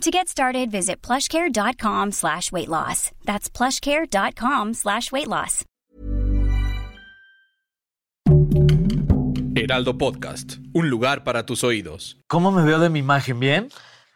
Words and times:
To 0.00 0.10
get 0.10 0.28
started, 0.28 0.70
visit 0.70 1.00
plushcare.com 1.02 2.12
slash 2.12 2.50
weight 2.52 2.68
loss. 2.68 3.10
That's 3.24 3.48
plushcare.com 3.48 4.74
slash 4.74 5.10
weight 5.12 5.28
loss. 5.28 5.64
Heraldo 9.56 9.96
Podcast, 9.96 10.56
un 10.74 10.90
lugar 10.90 11.24
para 11.24 11.46
tus 11.46 11.64
oídos. 11.64 12.18
¿Cómo 12.26 12.50
me 12.50 12.62
veo 12.64 12.78
de 12.80 12.90
mi 12.90 12.98
imagen? 12.98 13.38
¿Bien? 13.40 13.68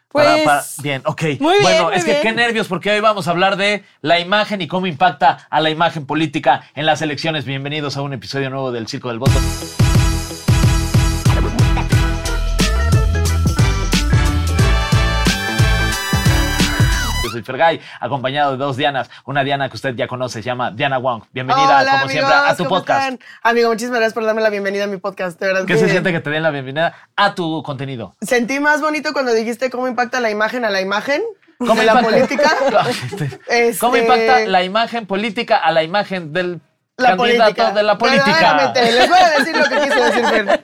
Pues, 0.09 0.25
Para- 0.27 0.43
para- 0.43 0.63
bien, 0.83 1.01
ok. 1.05 1.21
muy 1.39 1.53
bien, 1.53 1.61
bueno, 1.63 1.83
muy 1.85 1.93
es 1.95 2.03
que 2.03 2.11
bien. 2.11 2.21
qué 2.23 2.31
nervios, 2.33 2.67
porque 2.67 2.91
hoy 2.91 2.99
vamos 2.99 3.27
a 3.27 3.31
hablar 3.31 3.57
de 3.57 3.83
la 4.01 4.19
imagen 4.19 4.61
y 4.61 4.67
cómo 4.67 4.85
impacta 4.85 5.47
a 5.49 5.61
la 5.61 5.69
imagen 5.71 6.05
política 6.05 6.69
en 6.75 6.85
las 6.85 7.01
elecciones. 7.01 7.45
Bienvenidos 7.45 7.95
a 7.97 8.01
un 8.03 8.13
episodio 8.13 8.49
nuevo 8.51 8.71
del 8.71 8.87
Circo 8.87 9.07
del 9.09 9.19
Voto. 9.19 9.39
Soy 17.39 17.43
Fergay, 17.45 17.79
acompañado 17.99 18.51
de 18.51 18.57
dos 18.57 18.77
Dianas. 18.77 19.09
Una 19.25 19.43
Diana 19.43 19.69
que 19.69 19.75
usted 19.75 19.95
ya 19.95 20.07
conoce, 20.07 20.41
se 20.41 20.45
llama 20.45 20.71
Diana 20.71 20.97
Wong. 20.97 21.23
Bienvenida, 21.31 21.79
Hola, 21.81 21.91
como 21.99 22.09
siempre, 22.09 22.33
a 22.33 22.55
tu 22.55 22.63
¿cómo 22.65 22.69
podcast. 22.77 23.03
están? 23.03 23.19
Amigo, 23.43 23.69
muchísimas 23.69 23.99
gracias 23.99 24.13
por 24.13 24.25
darme 24.25 24.41
la 24.41 24.49
bienvenida 24.49 24.83
a 24.83 24.87
mi 24.87 24.97
podcast. 24.97 25.39
De 25.39 25.47
verdad 25.47 25.65
¿Qué 25.65 25.77
se 25.77 25.89
siente 25.89 26.11
que 26.11 26.19
te 26.19 26.29
den 26.29 26.43
la 26.43 26.51
bienvenida 26.51 26.93
a 27.15 27.35
tu 27.35 27.63
contenido? 27.63 28.15
Sentí 28.21 28.59
más 28.59 28.81
bonito 28.81 29.13
cuando 29.13 29.33
dijiste 29.33 29.69
cómo 29.69 29.87
impacta 29.87 30.19
la 30.19 30.29
imagen 30.29 30.65
a 30.65 30.69
la 30.69 30.81
imagen 30.81 31.21
¿Cómo 31.57 31.75
de 31.75 31.85
la 31.85 32.01
política. 32.01 32.51
Este, 33.47 33.79
¿Cómo 33.79 33.95
Este- 33.95 34.05
impacta 34.07 34.39
la 34.47 34.63
imagen 34.63 35.05
política 35.05 35.57
a 35.57 35.71
la 35.71 35.83
imagen 35.83 36.31
del 36.33 36.61
La 36.97 37.15
candidato 37.17 37.43
política. 37.55 37.71
de 37.71 37.83
la 37.83 37.97
política? 37.97 38.73
Les 38.75 39.09
voy 39.09 39.17
a 39.19 39.29
decir 39.39 39.57
lo 39.57 39.63
que 39.65 39.75
quise 39.81 39.99
decir, 40.03 40.61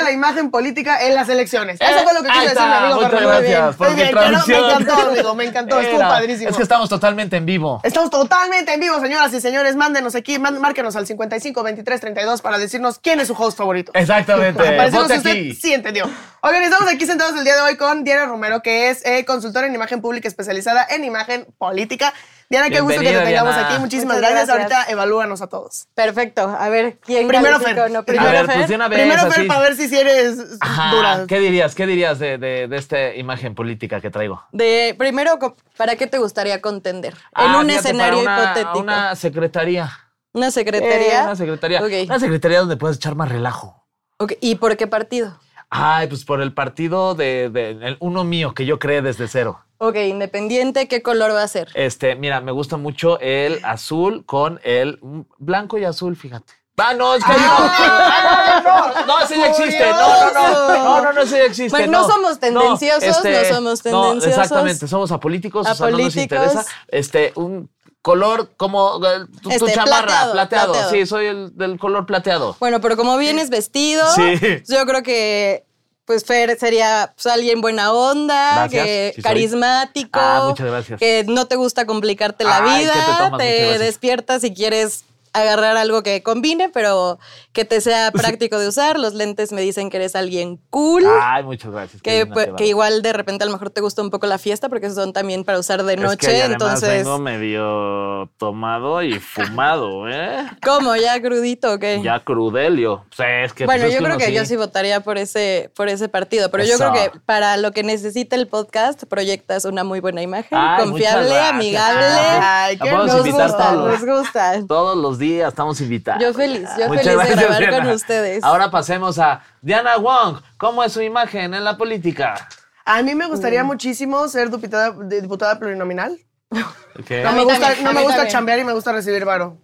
Fer. 0.00 0.08
¿Cómo 0.08 0.08
impacta 0.08 0.10
la 0.10 0.10
imagen 0.10 0.50
política 0.50 1.06
en 1.06 1.14
las 1.14 1.28
elecciones? 1.28 1.80
Eso 1.80 2.04
fue 2.04 2.14
lo 2.14 2.22
que 2.22 2.28
Eh, 2.28 2.32
quise 2.32 2.48
decir, 2.48 2.62
mi 2.66 2.74
amigo 2.74 2.94
muchas 2.96 3.22
gracias 3.22 3.76
por 3.76 3.94
bien, 3.94 4.10
traducción. 4.10 4.60
Me 4.60 4.66
encantó, 4.66 5.08
amigo, 5.10 5.34
me 5.34 5.44
encantó, 5.44 5.80
estuvo 5.80 5.98
padrísimo. 6.00 6.50
Es 6.50 6.56
que 6.56 6.62
estamos 6.62 6.88
totalmente 6.88 7.36
en 7.36 7.46
vivo. 7.46 7.80
Estamos 7.82 8.10
totalmente 8.10 8.72
en 8.72 8.80
vivo, 8.80 9.00
señoras 9.00 9.32
y 9.32 9.40
señores. 9.40 9.76
Mándenos 9.76 10.14
aquí, 10.14 10.38
márquenos 10.38 10.96
al 10.96 11.06
55 11.06 11.62
23 11.62 12.00
32 12.00 12.42
para 12.42 12.58
decirnos 12.58 12.98
quién 12.98 13.20
es 13.20 13.28
su 13.28 13.34
host 13.34 13.56
favorito. 13.58 13.92
Exactamente. 13.94 14.62
Para 14.80 14.84
decirnos 14.84 15.10
usted 15.10 15.52
sí 15.54 15.72
entendió. 15.72 16.08
Oigan, 16.42 16.62
estamos 16.62 16.92
aquí 16.92 17.06
sentados 17.06 17.36
el 17.36 17.44
día 17.44 17.54
de 17.54 17.60
hoy 17.62 17.76
con 17.76 18.04
Diana 18.04 18.26
Romero, 18.26 18.62
que 18.62 18.90
es 18.90 19.04
eh, 19.04 19.24
consultora 19.24 19.66
en 19.66 19.74
imagen 19.74 20.00
pública 20.00 20.28
especializada 20.28 20.86
en 20.88 21.04
imagen 21.04 21.46
política. 21.58 22.14
Diana, 22.50 22.68
qué 22.68 22.80
gusto 22.80 23.00
que 23.00 23.06
te 23.12 23.18
tengamos 23.24 23.54
Diana. 23.54 23.68
aquí. 23.70 23.78
Muchísimas 23.80 24.16
gracias. 24.18 24.46
gracias. 24.48 24.72
Ahorita 24.74 24.90
evalúanos 24.92 25.40
a 25.40 25.46
todos. 25.46 25.86
Perfecto. 25.94 26.42
A 26.48 26.68
ver, 26.68 26.98
¿quién 26.98 27.28
Primero 27.28 27.60
Fer. 27.60 27.90
no? 27.92 28.02
Primero 28.04 28.28
A 28.28 28.32
ver, 28.32 28.46
Fer. 28.46 28.56
pues 28.56 28.70
una 28.70 28.88
vez. 28.88 28.98
Primero, 28.98 29.22
Fer, 29.30 29.38
así. 29.40 29.46
para 29.48 29.60
ver 29.60 29.76
si 29.76 29.96
eres 29.96 30.36
Ajá, 30.60 30.90
dura. 30.94 31.24
¿Qué 31.28 31.38
dirías? 31.38 31.76
¿Qué 31.76 31.86
dirías 31.86 32.18
de, 32.18 32.38
de, 32.38 32.66
de 32.66 32.76
esta 32.76 33.14
imagen 33.14 33.54
política 33.54 34.00
que 34.00 34.10
traigo? 34.10 34.42
De, 34.50 34.96
primero, 34.98 35.38
¿para 35.76 35.94
qué 35.94 36.08
te 36.08 36.18
gustaría 36.18 36.60
contender? 36.60 37.12
en 37.14 37.18
Ah, 37.34 37.58
un 37.58 37.66
fíjate, 37.66 37.88
escenario 37.88 38.24
para 38.24 38.34
una- 38.36 38.44
hipotético. 38.50 38.78
Una 38.80 39.14
secretaría. 39.16 39.90
¿Una 40.32 40.50
secretaría? 40.50 41.20
Eh, 41.20 41.24
una 41.24 41.36
secretaría. 41.36 41.80
Una 42.08 42.18
secretaría 42.18 42.58
donde 42.60 42.76
puedes 42.76 42.96
echar 42.96 43.14
más 43.14 43.28
relajo. 43.28 43.86
Ok, 44.18 44.32
¿Y 44.40 44.56
por 44.56 44.76
qué 44.76 44.86
partido? 44.88 45.38
Ay, 45.70 46.08
pues 46.08 46.24
por 46.24 46.40
el 46.42 46.52
partido 46.52 47.14
de, 47.14 47.48
de- 47.48 47.70
el 47.70 47.96
uno 48.00 48.24
mío 48.24 48.54
que 48.54 48.66
yo 48.66 48.78
creé 48.78 49.02
desde 49.02 49.28
cero. 49.28 49.60
Ok, 49.78 49.96
independiente, 49.96 50.88
¿qué 50.88 51.00
color 51.02 51.32
va 51.32 51.42
a 51.44 51.48
ser? 51.48 51.68
Este, 51.74 52.14
mira, 52.16 52.40
me 52.40 52.52
gusta 52.52 52.76
mucho 52.76 53.18
el 53.20 53.64
azul 53.64 54.24
con 54.26 54.60
el 54.64 54.98
blanco 55.38 55.78
y 55.78 55.84
azul, 55.84 56.16
fíjate. 56.16 56.52
Ah, 56.82 56.94
no, 56.94 57.14
es 57.14 57.22
que 57.22 57.30
Ah, 57.34 58.62
no, 58.64 59.06
no, 59.06 59.20
ese 59.22 59.36
ya 59.36 59.46
existe. 59.48 59.90
No, 59.90 60.32
no, 60.32 60.32
no, 60.32 60.68
no, 60.84 61.02
no, 61.02 61.12
no, 61.12 61.20
ese 61.22 61.38
ya 61.38 61.44
existe. 61.44 61.70
Bueno, 61.76 62.00
no 62.00 62.08
somos 62.08 62.40
tendenciosos, 62.40 63.02
no 63.24 63.44
somos 63.54 63.82
tendenciosos. 63.82 64.26
exactamente, 64.26 64.88
somos 64.88 65.12
apolíticos, 65.12 65.68
o 65.68 65.74
sea, 65.74 65.90
no 65.90 65.98
nos 65.98 66.16
interesa. 66.16 66.64
Este, 66.88 67.32
un 67.36 67.70
color 68.02 68.50
como 68.56 68.96
eh, 69.06 69.26
tu, 69.42 69.48
tu 69.48 69.50
Este, 69.50 69.72
chamarra, 69.74 70.02
plateado, 70.06 70.32
plateado. 70.32 70.72
plateado. 70.72 70.90
Sí, 70.94 71.06
soy 71.06 71.26
el 71.26 71.56
del 71.56 71.78
color 71.78 72.06
plateado. 72.06 72.56
Bueno, 72.60 72.80
pero 72.80 72.96
como 72.96 73.16
vienes 73.16 73.50
vestido, 73.50 74.04
Sí. 74.14 74.34
yo 74.68 74.86
creo 74.86 75.02
que 75.02 75.64
pues 76.06 76.24
Fer 76.24 76.58
sería 76.58 77.12
pues, 77.14 77.26
alguien 77.32 77.60
buena 77.60 77.92
onda, 77.92 78.66
que 78.68 79.12
sí 79.14 79.22
carismático, 79.22 80.18
Ah, 80.20 80.44
muchas 80.48 80.66
gracias. 80.66 80.98
que 80.98 81.24
no 81.28 81.46
te 81.46 81.54
gusta 81.54 81.86
complicarte 81.86 82.42
la 82.42 82.56
Ay, 82.64 82.80
vida, 82.82 82.92
¿qué 82.92 83.36
te 83.36 83.44
te 83.44 83.78
despiertas 83.78 84.40
si 84.42 84.52
quieres 84.52 85.04
agarrar 85.32 85.76
algo 85.76 86.02
que 86.02 86.22
combine, 86.22 86.68
pero 86.68 87.18
que 87.52 87.64
te 87.64 87.80
sea 87.80 88.10
práctico 88.12 88.58
de 88.58 88.68
usar. 88.68 88.98
Los 88.98 89.14
lentes 89.14 89.52
me 89.52 89.60
dicen 89.60 89.90
que 89.90 89.96
eres 89.98 90.16
alguien 90.16 90.60
cool. 90.70 91.04
Ay, 91.22 91.42
muchas 91.44 91.70
gracias. 91.72 92.02
Que, 92.02 92.26
pues, 92.26 92.52
va. 92.52 92.56
que 92.56 92.66
igual 92.66 93.02
de 93.02 93.12
repente 93.12 93.44
a 93.44 93.46
lo 93.46 93.52
mejor 93.52 93.70
te 93.70 93.80
gusta 93.80 94.02
un 94.02 94.10
poco 94.10 94.26
la 94.26 94.38
fiesta 94.38 94.68
porque 94.68 94.90
son 94.90 95.12
también 95.12 95.44
para 95.44 95.58
usar 95.58 95.82
de 95.84 95.94
Es 95.94 96.00
noche. 96.00 96.26
que 96.26 96.42
además 96.42 96.52
entonces, 96.52 96.90
vengo 97.04 97.18
medio 97.18 98.30
tomado 98.38 99.02
y 99.02 99.18
fumado, 99.20 100.08
¿eh? 100.08 100.46
¿cómo? 100.64 100.96
¿Ya 100.96 101.20
crudito 101.20 101.74
o 101.74 101.78
qué? 101.78 102.00
Ya 102.02 102.20
crudelio. 102.24 103.04
Pues 103.16 103.28
es 103.46 103.52
que, 103.52 103.66
Bueno, 103.66 103.82
pues, 103.84 103.94
es 103.94 103.98
yo 104.00 104.04
creo 104.04 104.18
que 104.18 104.32
yo 104.32 104.44
sí 104.44 104.56
votaría 104.56 105.00
por 105.00 105.18
ese, 105.18 105.70
por 105.76 105.88
ese 105.88 106.08
partido, 106.08 106.50
pero 106.50 106.64
yo 106.64 106.76
creo 106.76 106.92
que 106.92 107.10
para 107.26 107.56
lo 107.56 107.72
que 107.72 107.82
necesita 107.82 108.36
el 108.36 108.48
podcast 108.48 109.04
proyectas 109.04 109.64
una 109.64 109.84
muy 109.84 110.00
buena 110.00 110.22
imagen, 110.22 110.58
Ay, 110.58 110.82
confiable, 110.84 111.38
amigable. 111.38 112.04
Ay, 112.06 112.76
qué 112.78 112.90
podemos 112.90 113.06
nos 113.06 113.16
invitar 113.26 113.48
gusta, 113.48 113.72
todos. 113.72 114.00
nos 114.02 114.18
gusta. 114.18 114.66
Todos 114.66 114.96
los 114.96 115.18
días 115.20 115.50
estamos 115.50 115.80
invitados. 115.80 116.20
Yo 116.20 116.34
feliz, 116.34 116.68
yo 116.76 116.88
Muchas 116.88 117.04
feliz 117.04 117.28
de 117.28 117.36
grabar 117.36 117.58
Diana. 117.60 117.78
con 117.84 117.88
ustedes. 117.94 118.42
Ahora 118.42 118.70
pasemos 118.72 119.18
a 119.20 119.42
Diana 119.62 119.96
Wong. 119.98 120.40
¿Cómo 120.56 120.82
es 120.82 120.92
su 120.92 121.00
imagen 121.02 121.54
en 121.54 121.62
la 121.62 121.76
política? 121.76 122.48
A 122.84 123.02
mí 123.02 123.14
me 123.14 123.26
Mm. 123.26 123.30
gustaría 123.30 123.62
muchísimo 123.62 124.26
ser 124.26 124.50
diputada, 124.50 124.90
diputada 125.06 125.58
plurinominal. 125.60 126.18
No 126.50 127.32
me 127.32 127.44
gusta, 127.44 127.60
también, 127.60 127.84
no 127.84 127.92
me 127.92 128.00
gusta 128.00 128.16
también. 128.16 128.32
chambear 128.32 128.58
y 128.58 128.64
me 128.64 128.72
gusta 128.72 128.90
recibir 128.92 129.24
varo. 129.24 129.58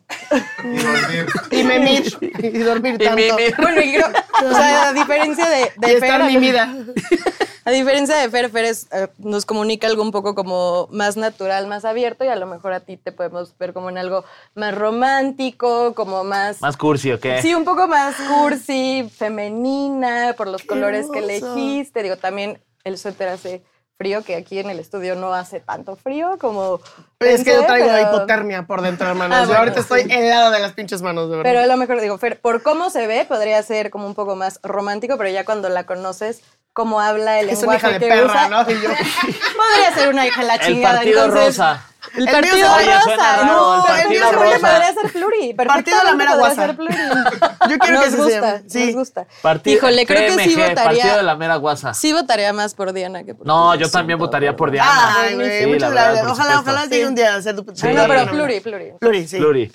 Y 0.63 0.77
dormir. 0.79 1.27
Y 1.51 1.63
memir. 1.65 2.19
y 2.39 2.59
dormir 2.59 2.95
Y 2.95 3.05
tanto. 3.05 3.17
mimir. 3.17 3.55
Bueno, 3.59 3.81
y 3.81 3.93
creo, 3.95 4.07
o 4.51 4.55
sea, 4.55 4.89
a 4.89 4.93
diferencia 4.93 5.49
de, 5.49 5.73
de 5.77 5.93
Y 5.93 5.95
estar 5.97 6.21
Fer, 6.23 6.31
mimida. 6.31 6.73
a 7.67 7.71
diferencia 7.73 8.17
de 8.17 8.31
Fer, 8.31 8.49
Fer 8.49 8.65
es, 8.65 8.87
eh, 8.93 9.09
nos 9.19 9.45
comunica 9.45 9.89
algo 9.89 10.01
un 10.03 10.13
poco 10.13 10.37
como 10.37 10.87
más 10.93 11.17
natural, 11.17 11.67
más 11.67 11.85
abierto 11.85 12.25
y 12.25 12.29
a 12.29 12.37
lo 12.37 12.47
mejor 12.47 12.73
a 12.73 12.79
ti 12.79 12.97
te 12.97 13.11
podemos 13.11 13.59
ver 13.59 13.73
como 13.73 13.91
en 13.91 13.99
algo 13.99 14.25
más 14.55 14.73
romántico, 14.73 15.93
como 15.95 16.23
más... 16.23 16.61
¿Más 16.63 16.77
cursi 16.77 17.11
o 17.11 17.19
qué? 17.19 17.43
Sí, 17.43 17.57
un 17.57 17.65
poco 17.65 17.89
más 17.89 18.15
cursi, 18.15 19.11
femenina, 19.17 20.35
por 20.37 20.47
los 20.47 20.63
colores 20.63 21.09
que 21.13 21.19
hermoso. 21.19 21.55
elegiste. 21.57 22.05
Digo, 22.05 22.17
también 22.17 22.63
el 22.85 22.99
suéter 22.99 23.29
hace 23.31 23.65
frío, 23.99 24.23
que 24.23 24.37
aquí 24.37 24.59
en 24.59 24.69
el 24.71 24.79
estudio 24.79 25.17
no 25.17 25.33
hace 25.33 25.59
tanto 25.59 25.97
frío 25.97 26.37
como... 26.39 26.81
Es 27.19 27.43
que 27.43 27.55
yo 27.55 27.65
traigo 27.65 27.89
pero- 27.89 28.15
hipotermia 28.15 28.67
por 28.67 28.83
dentro, 28.83 29.09
hermanos. 29.09 29.37
Ah, 29.37 29.41
yo 29.41 29.47
bueno, 29.47 29.61
ahorita 29.61 29.81
estoy 29.81 30.03
helada 30.03 30.51
de 30.51 30.61
las 30.61 30.75
pinches 30.75 31.01
manos, 31.01 31.31
de 31.31 31.39
verdad. 31.39 31.51
Pero 31.51 31.65
a 31.65 31.67
lo 31.67 31.77
mejor, 31.79 32.01
digo, 32.01 32.19
Fer, 32.19 32.39
por 32.39 32.63
cómo 32.63 32.91
se 32.91 33.07
ve, 33.07 33.25
podría 33.27 33.63
ser 33.63 33.91
como 33.91 34.07
un 34.07 34.15
poco 34.15 34.37
más 34.37 34.61
romántico, 34.63 35.17
pero 35.17 35.31
ya 35.31 35.45
cuando 35.47 35.71
la 35.71 35.85
conoces, 35.85 36.43
cómo 36.77 37.01
habla, 37.01 37.41
el 37.41 37.49
es 37.49 37.63
una 37.63 37.77
hija 37.77 37.89
de 37.89 37.99
que 38.01 38.07
perra, 38.07 38.27
usa, 38.27 38.49
¿no? 38.51 38.71
Y 38.71 38.75
yo, 38.83 38.91
podría 39.57 39.95
ser 39.95 40.09
una 40.11 40.27
hija 40.27 40.43
de 40.43 40.47
la 40.47 40.55
El 40.57 40.61
chingada. 40.61 40.95
partido 40.97 41.25
entonces, 41.25 41.47
rosa. 41.57 41.87
El 42.15 42.29
El 42.29 42.33
partido 42.35 42.55
mío 42.57 42.67
Oye, 42.77 42.95
rosa. 42.95 43.17
raro, 43.17 43.45
no, 43.47 43.87
el 43.95 44.01
el 44.03 44.09
mío 44.11 44.21
rosa. 44.33 44.59
podría 44.59 44.95
ser 44.95 45.13
pluri. 45.13 45.55
Partido 45.55 45.99
la 46.05 46.15
mera 46.15 46.31
podría 46.33 46.47
guasa. 46.55 46.67
ser 46.67 46.77
pluri. 46.77 46.95
Yo 47.71 47.79
quiero 47.79 47.95
nos 47.97 48.05
que 48.05 48.11
se 48.11 48.17
gusta. 48.19 48.63
Sí. 48.69 48.87
nos 48.87 48.95
gusta. 48.95 49.27
Partido, 49.43 49.77
Híjole, 49.79 50.07
creo 50.07 50.37
que 50.37 50.45
sí 50.45 50.55
PMG, 50.55 50.75
Partido 50.75 50.93
de 50.93 50.93
votaría. 50.93 51.23
la 51.23 51.35
mera 51.37 51.57
guasa. 51.57 51.95
Sí 51.95 52.13
votaría 52.13 52.53
más 52.53 52.75
por 52.75 52.93
Diana 52.93 53.25
que 53.25 53.35
por 53.35 53.47
No, 53.47 53.75
yo 53.75 53.91
también 53.91 54.19
votaría 54.19 54.55
por 54.55 54.71
Diana. 54.71 55.17
Ay, 55.19 55.35
güey, 55.35 55.61
Sí, 55.61 55.67
muchas 55.67 55.89
verdad, 55.91 56.11
gracias. 56.13 56.31
ojalá, 56.31 56.61
ojalá 56.61 56.85
llegue 56.87 57.07
un 57.09 57.15
día 57.15 57.35
a 57.35 57.43
ser 57.43 57.57
tu 57.57 57.63
Sí. 57.75 57.89
No, 57.89 58.07
pero 58.07 58.27
pluri. 58.29 58.61
pluri, 58.61 58.61
pluri. 58.61 58.93
Pluri, 59.01 59.27
sí. 59.29 59.39
Pluri. 59.39 59.73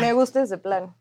Me 0.00 0.12
gusta 0.14 0.42
ese 0.42 0.56
plan. 0.58 0.94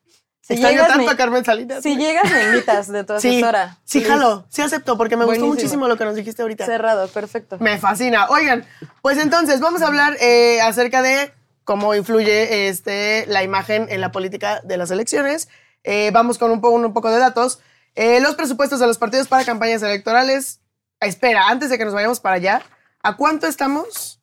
Si 0.48 0.54
Extraño 0.54 0.76
llegas, 0.76 0.88
tanto 0.88 1.06
me, 1.08 1.12
a 1.12 1.18
Carmen 1.18 1.44
Salinas. 1.44 1.84
si 1.84 1.98
llegas, 1.98 2.24
me 2.32 2.44
invitas 2.46 2.88
de 2.88 3.04
tu 3.04 3.20
Sí, 3.20 3.28
asesora. 3.42 3.78
sí, 3.84 4.00
Please. 4.00 4.14
jalo. 4.14 4.46
Sí 4.50 4.62
acepto, 4.62 4.98
porque 4.98 5.18
me 5.18 5.26
gustó 5.26 5.46
muchísimo 5.46 5.90
lo 5.90 5.98
que 5.98 6.06
nos 6.06 6.16
dijiste 6.16 6.42
ahorita. 6.42 6.66
Cerrado, 6.66 7.10
perfecto. 7.10 7.58
Me 7.60 7.78
fascina. 7.78 8.28
Oigan, 8.30 8.66
pues 9.02 9.18
entonces 9.18 9.60
vamos 9.60 9.82
a 9.82 9.88
hablar 9.88 10.16
eh, 10.22 10.62
acerca 10.62 11.02
de 11.02 11.34
cómo 11.66 11.94
influye 11.96 12.70
este, 12.70 13.26
la 13.28 13.44
imagen 13.44 13.88
en 13.90 14.00
la 14.00 14.14
política 14.14 14.62
de 14.64 14.78
las 14.78 14.90
elecciones. 14.90 15.50
Eh, 15.84 16.12
vamos 16.14 16.38
con 16.38 16.50
un, 16.52 16.62
po- 16.62 16.70
un 16.70 16.94
poco 16.94 17.12
de 17.12 17.20
datos. 17.20 17.60
Eh, 17.96 18.22
los 18.22 18.36
presupuestos 18.36 18.80
de 18.80 18.88
los 18.88 18.98
partidos 18.98 19.28
para 19.28 19.44
campañas 19.44 19.82
electorales. 19.84 20.62
Espera, 21.02 21.50
antes 21.50 21.70
de 21.70 21.78
que 21.78 21.84
nos 21.84 21.94
vayamos 21.94 22.22
para 22.22 22.36
allá, 22.38 22.62
¿a 23.04 23.18
cuánto 23.18 23.48
estamos 23.48 24.17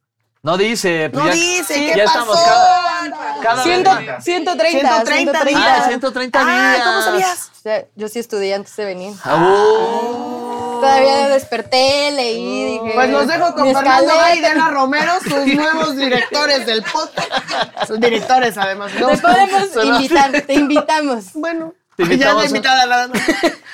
No 0.45 0.57
dice. 0.59 1.09
pues 1.11 1.25
No 1.25 1.31
ya- 1.31 1.35
dice, 1.35 1.75
Sí, 1.75 1.81
¿qué 1.93 1.97
ya 1.99 2.05
pasó? 2.05 2.19
estamos 2.21 2.37
cada, 2.45 3.11
cada 3.43 3.55
vez- 3.57 3.65
Ciento- 3.65 3.91
130, 4.21 4.21
130 4.21 5.05
130 5.07 5.45
días. 5.45 5.63
Ah, 5.67 5.85
130 5.89 6.41
Ah, 6.41 6.45
días. 6.75 6.85
¿cómo 6.87 7.03
sabías? 7.03 7.51
O 7.59 7.63
sea, 7.63 7.85
yo 7.97 8.09
sí 8.09 8.19
estudié 8.19 8.55
antes 8.55 8.77
de 8.77 8.85
venir. 8.85 9.15
Ah, 9.25 10.79
Todavía 10.81 11.29
desperté, 11.29 12.11
leí, 12.13 12.65
dije. 12.79 12.93
Pues 12.95 13.09
los 13.11 13.27
dejo 13.27 13.55
con 13.55 13.73
Fernando 13.73 14.13
y 14.35 14.39
Diana 14.41 14.69
Romero, 14.71 15.13
sus 15.23 15.47
nuevos 15.47 15.97
directores 15.97 16.67
del 16.67 16.83
podcast. 16.83 17.87
Sus 17.87 17.99
directores, 17.99 18.59
además. 18.59 18.93
¿no? 19.01 19.09
Te 19.09 19.17
podemos 19.17 19.63
invitar, 19.83 20.31
te 20.43 20.53
invitamos. 20.55 21.33
Bueno, 21.33 21.73
Te 21.97 22.19
ya 22.19 22.35
de 22.35 22.47
invitada 22.47 22.87
más. 22.87 23.09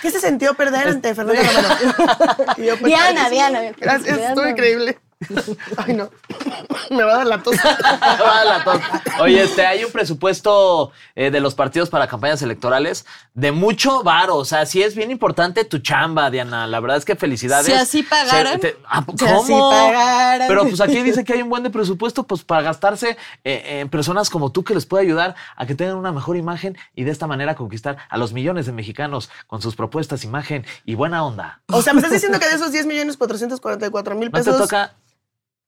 ¿Qué 0.03 0.11
se 0.13 0.21
sintió 0.21 0.55
perder 0.55 0.87
ante 0.87 1.15
Fernando 1.17 1.43
Romero? 1.43 2.45
Pues, 2.57 2.85
Diana. 2.85 3.29
Diana. 3.29 3.61
Gracias, 3.77 4.05
Diana. 4.17 4.29
estuvo 4.29 4.47
increíble. 4.47 5.01
Ay, 5.77 5.95
no. 5.95 6.11
Me 6.91 7.03
va 7.05 7.13
a 7.15 7.17
dar 7.19 7.27
la 7.27 7.43
tos. 7.43 7.55
Va 8.23 8.45
la 8.45 8.65
tos. 8.65 8.81
Oye, 9.21 9.43
este, 9.43 9.67
hay 9.67 9.85
un 9.85 9.93
presupuesto 9.93 10.93
eh, 11.15 11.31
de 11.31 11.41
los 11.41 11.55
partidos 11.55 11.91
para 11.91 12.07
campañas 12.09 12.41
electorales 12.43 13.05
de 13.35 13.53
mucho 13.53 14.03
varo. 14.03 14.37
O 14.37 14.45
sea, 14.45 14.67
sí 14.67 14.83
es 14.83 14.95
bien 14.95 15.11
importante 15.11 15.65
tu 15.65 15.79
chamba, 15.79 16.31
Diana. 16.31 16.67
La 16.67 16.81
verdad 16.81 16.97
es 16.97 17.05
que 17.05 17.17
felicidades. 17.17 17.67
Si 17.67 17.73
así 17.73 18.03
pagaran. 18.03 18.55
Se- 18.55 18.59
te- 18.73 18.77
ah, 18.87 19.05
Si 19.17 19.25
¿Cómo? 19.25 19.43
así 19.43 19.53
pagaran. 19.53 20.49
Pero 20.49 20.63
pues 20.67 20.81
aquí 20.81 21.03
dice 21.03 21.23
que 21.25 21.35
hay 21.35 21.43
un 21.43 21.51
buen 21.51 21.63
de 21.63 21.71
presupuesto 21.71 22.25
pues 22.27 22.43
para 22.43 22.63
gastarse 22.63 23.17
eh, 23.45 23.81
en 23.81 23.89
personas 23.89 24.31
como 24.31 24.51
tú 24.53 24.65
que 24.65 24.75
les 24.75 24.87
puede 24.87 25.05
ayudar 25.05 25.35
a 25.57 25.67
que 25.67 25.75
tengan 25.75 25.97
una 25.97 26.13
mejor 26.13 26.37
imagen 26.37 26.77
y 26.95 27.05
de 27.05 27.11
esta 27.11 27.27
manera 27.27 27.55
conquistar 27.55 27.99
a 28.09 28.17
los 28.17 28.33
millones 28.33 28.67
de 28.67 28.73
mexicanos 28.73 29.31
con 29.47 29.61
sus 29.63 29.77
propuestas, 29.77 30.25
imagen 30.25 30.65
y 30.85 30.95
buena 30.95 31.25
onda. 31.25 31.61
O 31.69 31.83
sea, 31.83 31.93
me 31.93 31.99
estás 32.01 32.13
diciendo 32.13 32.39
que 32.41 32.49
de 32.49 32.55
esos 32.55 32.73
10 32.73 32.87
millones 32.87 33.17
444 33.17 34.15
mil 34.17 34.31
¿No 34.31 34.39
te 34.39 34.45
pesos, 34.45 34.59
toca? 34.63 34.95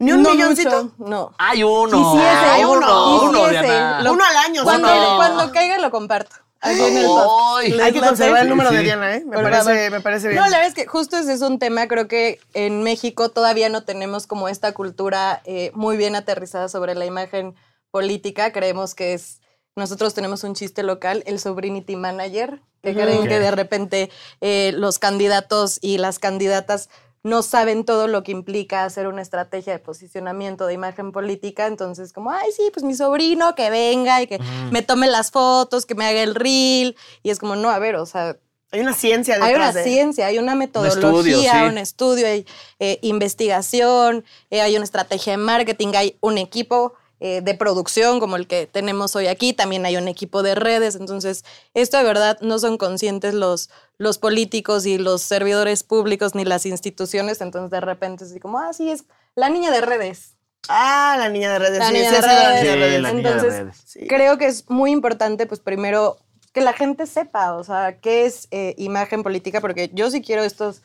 Ni 0.04 0.12
un 0.12 0.22
No 0.22 0.30
milloncito. 0.30 0.84
mucho, 0.84 0.94
No. 0.98 1.34
Hay 1.38 1.62
uno. 1.62 1.96
Quisiese, 2.12 2.26
Hay 2.28 2.64
uno. 2.64 2.80
quisiese. 2.80 3.26
Uno, 3.28 3.48
Diana. 3.48 4.02
Lo- 4.02 4.12
Uno 4.12 4.24
al 4.24 4.36
año, 4.36 4.64
Cuando. 4.64 4.88
Uno. 4.88 5.16
cuando 5.16 5.52
caiga 5.52 5.78
lo 5.78 5.90
comparto. 5.90 6.36
Aquí 6.64 6.80
en 6.80 6.96
el 6.98 7.06
podcast. 7.06 7.28
Ay. 7.58 7.70
¿Les 7.72 7.80
Hay 7.86 7.92
que 7.92 8.00
conservar 8.00 8.42
el 8.42 8.48
número 8.48 8.70
de 8.70 8.78
Sí. 8.78 8.84
Diana, 8.84 9.16
¿eh? 9.16 9.24
Me 9.26 9.34
Por 9.34 9.42
parece, 9.42 9.62
favor. 9.64 9.90
me 9.90 10.00
parece 10.00 10.28
bien. 10.28 10.40
No, 10.40 10.44
la 10.48 10.58
verdad 10.58 10.68
es 10.68 10.74
que 10.74 10.86
justo 10.86 11.16
ese 11.18 11.32
es 11.32 11.40
un 11.40 11.58
tema, 11.58 11.88
creo 11.88 12.06
que 12.06 12.38
en 12.54 12.82
México 12.84 13.30
todavía 13.30 13.68
no 13.68 13.82
tenemos 13.82 14.28
como 14.28 14.48
esta 14.48 14.72
cultura 14.72 15.42
eh, 15.44 15.72
muy 15.74 15.96
bien 15.96 16.14
aterrizada 16.14 16.68
sobre 16.68 16.94
la 16.94 17.04
imagen 17.04 17.56
política. 17.90 18.52
Creemos 18.52 18.94
que 18.94 19.14
es, 19.14 19.40
nosotros 19.74 20.14
tenemos 20.14 20.44
un 20.44 20.54
chiste 20.54 20.84
local, 20.84 21.24
el 21.26 21.40
sobrinity 21.40 21.96
manager, 21.96 22.60
que 22.80 22.94
creen 22.94 23.26
que 23.26 23.40
de 23.40 23.50
repente 23.50 24.10
eh, 24.40 24.70
los 24.76 24.98
candidatos 25.00 25.78
y 25.80 25.98
las 25.98 26.18
candidatas 26.20 26.90
no 27.22 27.42
saben 27.42 27.84
todo 27.84 28.08
lo 28.08 28.22
que 28.22 28.32
implica 28.32 28.84
hacer 28.84 29.06
una 29.06 29.22
estrategia 29.22 29.72
de 29.72 29.78
posicionamiento 29.78 30.66
de 30.66 30.74
imagen 30.74 31.12
política, 31.12 31.66
entonces 31.66 32.12
como, 32.12 32.30
ay, 32.30 32.50
sí, 32.56 32.70
pues 32.72 32.84
mi 32.84 32.94
sobrino 32.94 33.54
que 33.54 33.70
venga 33.70 34.22
y 34.22 34.26
que 34.26 34.40
me 34.70 34.82
tome 34.82 35.06
las 35.06 35.30
fotos, 35.30 35.86
que 35.86 35.94
me 35.94 36.04
haga 36.04 36.22
el 36.22 36.34
reel, 36.34 36.96
y 37.22 37.30
es 37.30 37.38
como, 37.38 37.54
no, 37.54 37.70
a 37.70 37.78
ver, 37.78 37.94
o 37.96 38.06
sea, 38.06 38.36
Hay 38.72 38.80
una 38.80 38.94
ciencia 38.94 39.34
detrás 39.34 39.50
hay 39.50 39.54
una 39.54 39.72
de 39.72 39.84
ciencia, 39.84 40.26
hay 40.26 40.38
una 40.38 40.54
metodología, 40.54 41.36
estudio, 41.36 41.68
un 41.68 41.78
estudio, 41.78 42.26
hay 42.26 42.46
eh, 42.80 42.98
investigación, 43.02 44.24
eh, 44.50 44.60
hay 44.60 44.74
una 44.74 44.84
estrategia 44.84 45.32
de 45.32 45.36
marketing, 45.36 45.92
hay 45.94 46.16
un 46.20 46.38
equipo 46.38 46.94
eh, 47.24 47.40
de 47.40 47.54
producción 47.54 48.18
como 48.18 48.34
el 48.34 48.48
que 48.48 48.66
tenemos 48.66 49.14
hoy 49.14 49.28
aquí, 49.28 49.52
también 49.52 49.86
hay 49.86 49.96
un 49.96 50.08
equipo 50.08 50.42
de 50.42 50.56
redes, 50.56 50.96
entonces 50.96 51.44
esto 51.72 51.96
de 51.98 52.02
verdad 52.02 52.36
no 52.40 52.58
son 52.58 52.78
conscientes 52.78 53.32
los, 53.32 53.70
los 53.96 54.18
políticos 54.18 54.86
y 54.86 54.98
los 54.98 55.22
servidores 55.22 55.84
públicos 55.84 56.34
ni 56.34 56.44
las 56.44 56.66
instituciones, 56.66 57.40
entonces 57.40 57.70
de 57.70 57.80
repente 57.80 58.24
es 58.24 58.30
así 58.32 58.40
como, 58.40 58.58
ah, 58.58 58.72
sí, 58.72 58.90
es 58.90 59.04
la 59.36 59.48
niña 59.50 59.70
de 59.70 59.82
redes. 59.82 60.34
Ah, 60.68 61.14
la 61.16 61.28
niña 61.28 61.52
de 61.52 61.60
redes. 61.60 61.78
La 61.78 61.86
sí, 61.86 61.92
niña 61.94 62.08
sí, 62.10 62.14
de 62.16 62.20
redes. 62.22 62.38
niña 62.38 62.50
de 62.54 62.60
Sí, 62.60 62.74
redes. 62.80 63.00
la 63.02 63.12
niña 63.12 63.22
de 63.30 63.34
Entonces, 63.36 63.60
redes. 63.60 63.82
Sí. 63.86 64.06
Creo 64.08 64.36
que 64.36 64.46
es 64.46 64.68
muy 64.68 64.90
importante, 64.90 65.46
pues 65.46 65.60
primero, 65.60 66.18
que 66.52 66.60
la 66.60 66.72
gente 66.72 67.06
sepa, 67.06 67.54
o 67.54 67.62
sea, 67.62 67.98
qué 68.00 68.26
es 68.26 68.48
eh, 68.50 68.74
imagen 68.78 69.22
política, 69.22 69.60
porque 69.60 69.90
yo 69.94 70.10
sí 70.10 70.22
quiero 70.22 70.42
estos 70.42 70.82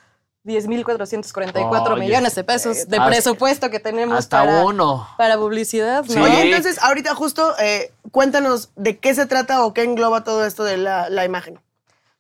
10.444 0.48 1.92
Oye, 1.94 2.00
millones 2.02 2.36
de 2.36 2.44
pesos 2.44 2.88
de 2.88 2.98
hasta- 2.98 3.06
presupuesto 3.08 3.70
que 3.70 3.80
tenemos 3.80 4.18
Hasta 4.18 4.40
para, 4.46 4.66
uno. 4.66 5.08
para 5.18 5.38
publicidad, 5.38 6.04
¿no? 6.06 6.14
Sí. 6.14 6.20
Oye, 6.20 6.42
entonces, 6.42 6.82
ahorita 6.82 7.14
justo, 7.16 7.54
eh, 7.60 7.92
cuéntanos 8.12 8.70
de 8.76 8.98
qué 8.98 9.14
se 9.14 9.26
trata 9.26 9.66
o 9.66 9.74
qué 9.74 9.84
engloba 9.84 10.24
todo 10.24 10.46
esto 10.46 10.64
de 10.64 10.78
la, 10.78 11.10
la 11.10 11.26
imagen. 11.26 11.60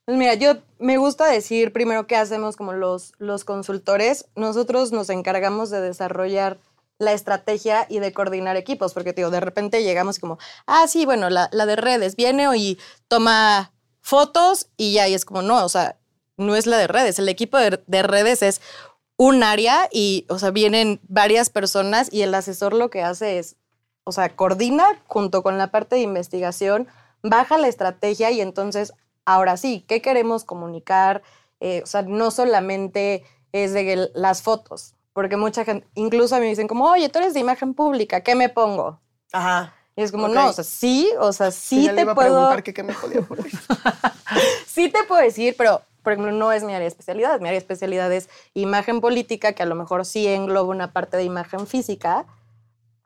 Pues 0.06 0.18
mira, 0.18 0.36
yo 0.36 0.58
me 0.80 0.98
gusta 0.98 1.26
decir 1.26 1.74
primero 1.74 2.08
qué 2.08 2.16
hacemos 2.16 2.56
como 2.56 2.74
los, 2.74 3.14
los 3.18 3.44
consultores. 3.44 4.26
Nosotros 4.36 4.92
nos 4.92 5.10
encargamos 5.10 5.70
de 5.70 5.82
desarrollar 5.82 6.58
la 7.00 7.12
estrategia 7.12 7.86
y 7.90 8.00
de 8.00 8.12
coordinar 8.14 8.56
equipos, 8.56 8.94
porque 8.94 9.14
digo, 9.14 9.30
de 9.30 9.40
repente 9.40 9.84
llegamos 9.84 10.18
como, 10.18 10.40
ah, 10.66 10.88
sí, 10.88 11.06
bueno, 11.06 11.30
la, 11.30 11.50
la 11.52 11.66
de 11.66 11.76
redes 11.76 12.16
viene 12.16 12.48
y 12.58 12.80
toma 13.08 13.72
fotos 14.02 14.68
y 14.78 14.94
ya, 14.94 15.08
y 15.08 15.14
es 15.14 15.26
como, 15.26 15.42
no, 15.42 15.64
o 15.64 15.70
sea, 15.70 15.98
no 16.38 16.56
es 16.56 16.66
la 16.66 16.78
de 16.78 16.88
redes, 16.88 17.20
el 17.20 17.30
equipo 17.30 17.58
de, 17.58 17.82
de 17.86 18.04
redes 18.04 18.42
es 18.42 18.62
un 19.18 19.44
área 19.44 19.90
y, 19.92 20.26
o 20.30 20.40
sea, 20.40 20.52
vienen 20.52 21.02
varias 21.08 21.50
personas 21.50 22.08
y 22.12 22.22
el 22.22 22.34
asesor 22.34 22.74
lo 22.74 22.90
que 22.90 23.02
hace 23.02 23.40
es, 23.40 23.56
o 24.04 24.12
sea, 24.12 24.36
coordina 24.36 24.86
junto 25.08 25.44
con 25.44 25.58
la 25.58 25.72
parte 25.72 25.96
de 25.96 26.02
investigación, 26.02 26.88
baja 27.24 27.58
la 27.58 27.68
estrategia 27.68 28.32
y 28.32 28.42
entonces, 28.42 28.94
ahora 29.26 29.58
sí, 29.58 29.84
¿qué 29.88 30.02
queremos 30.02 30.44
comunicar? 30.44 31.24
Eh, 31.60 31.82
o 31.84 31.88
sea, 31.88 32.04
no 32.04 32.30
solamente 32.30 33.26
es 33.52 33.74
de 33.74 34.10
las 34.14 34.44
fotos, 34.44 34.94
porque 35.14 35.36
mucha 35.36 35.66
gente, 35.66 35.88
incluso 35.96 36.36
a 36.36 36.40
mí 36.40 36.46
me 36.46 36.52
dicen 36.52 36.68
como, 36.68 36.86
oye, 36.86 37.10
tú 37.10 37.18
eres 37.18 37.34
de 37.34 37.40
imagen 37.40 37.74
pública, 37.74 38.22
¿qué 38.22 38.36
me 38.36 38.50
pongo? 38.50 39.00
Ajá. 39.34 39.74
Y 39.96 40.04
es 40.04 40.12
como, 40.12 40.28
no, 40.28 40.50
o 40.50 40.54
sea, 40.54 40.64
sí, 40.64 41.10
o 41.20 41.34
sea, 41.34 41.50
sí, 41.50 41.90
te 41.96 42.02
iba 42.02 42.12
a 42.12 42.16
puedo, 42.16 42.36
preguntar 42.36 42.62
que 42.62 42.72
qué 42.72 42.84
me 42.84 42.94
podía 42.94 43.24
poner. 43.24 43.48
sí 44.68 44.90
te 44.90 45.04
puedo 45.06 45.24
decir, 45.24 45.56
pero 45.58 45.82
por 46.08 46.14
ejemplo, 46.14 46.32
no 46.32 46.54
es 46.54 46.64
mi 46.64 46.72
área 46.74 46.86
de 46.86 46.88
especialidad. 46.88 47.42
Mi 47.42 47.50
área 47.50 47.60
de 47.60 47.66
especialidad 47.66 48.10
es 48.14 48.30
imagen 48.54 49.02
política, 49.02 49.52
que 49.52 49.62
a 49.62 49.66
lo 49.66 49.76
mejor 49.76 50.06
sí 50.06 50.26
engloba 50.26 50.70
una 50.70 50.94
parte 50.94 51.18
de 51.18 51.26
imagen 51.26 51.68
física, 51.68 52.26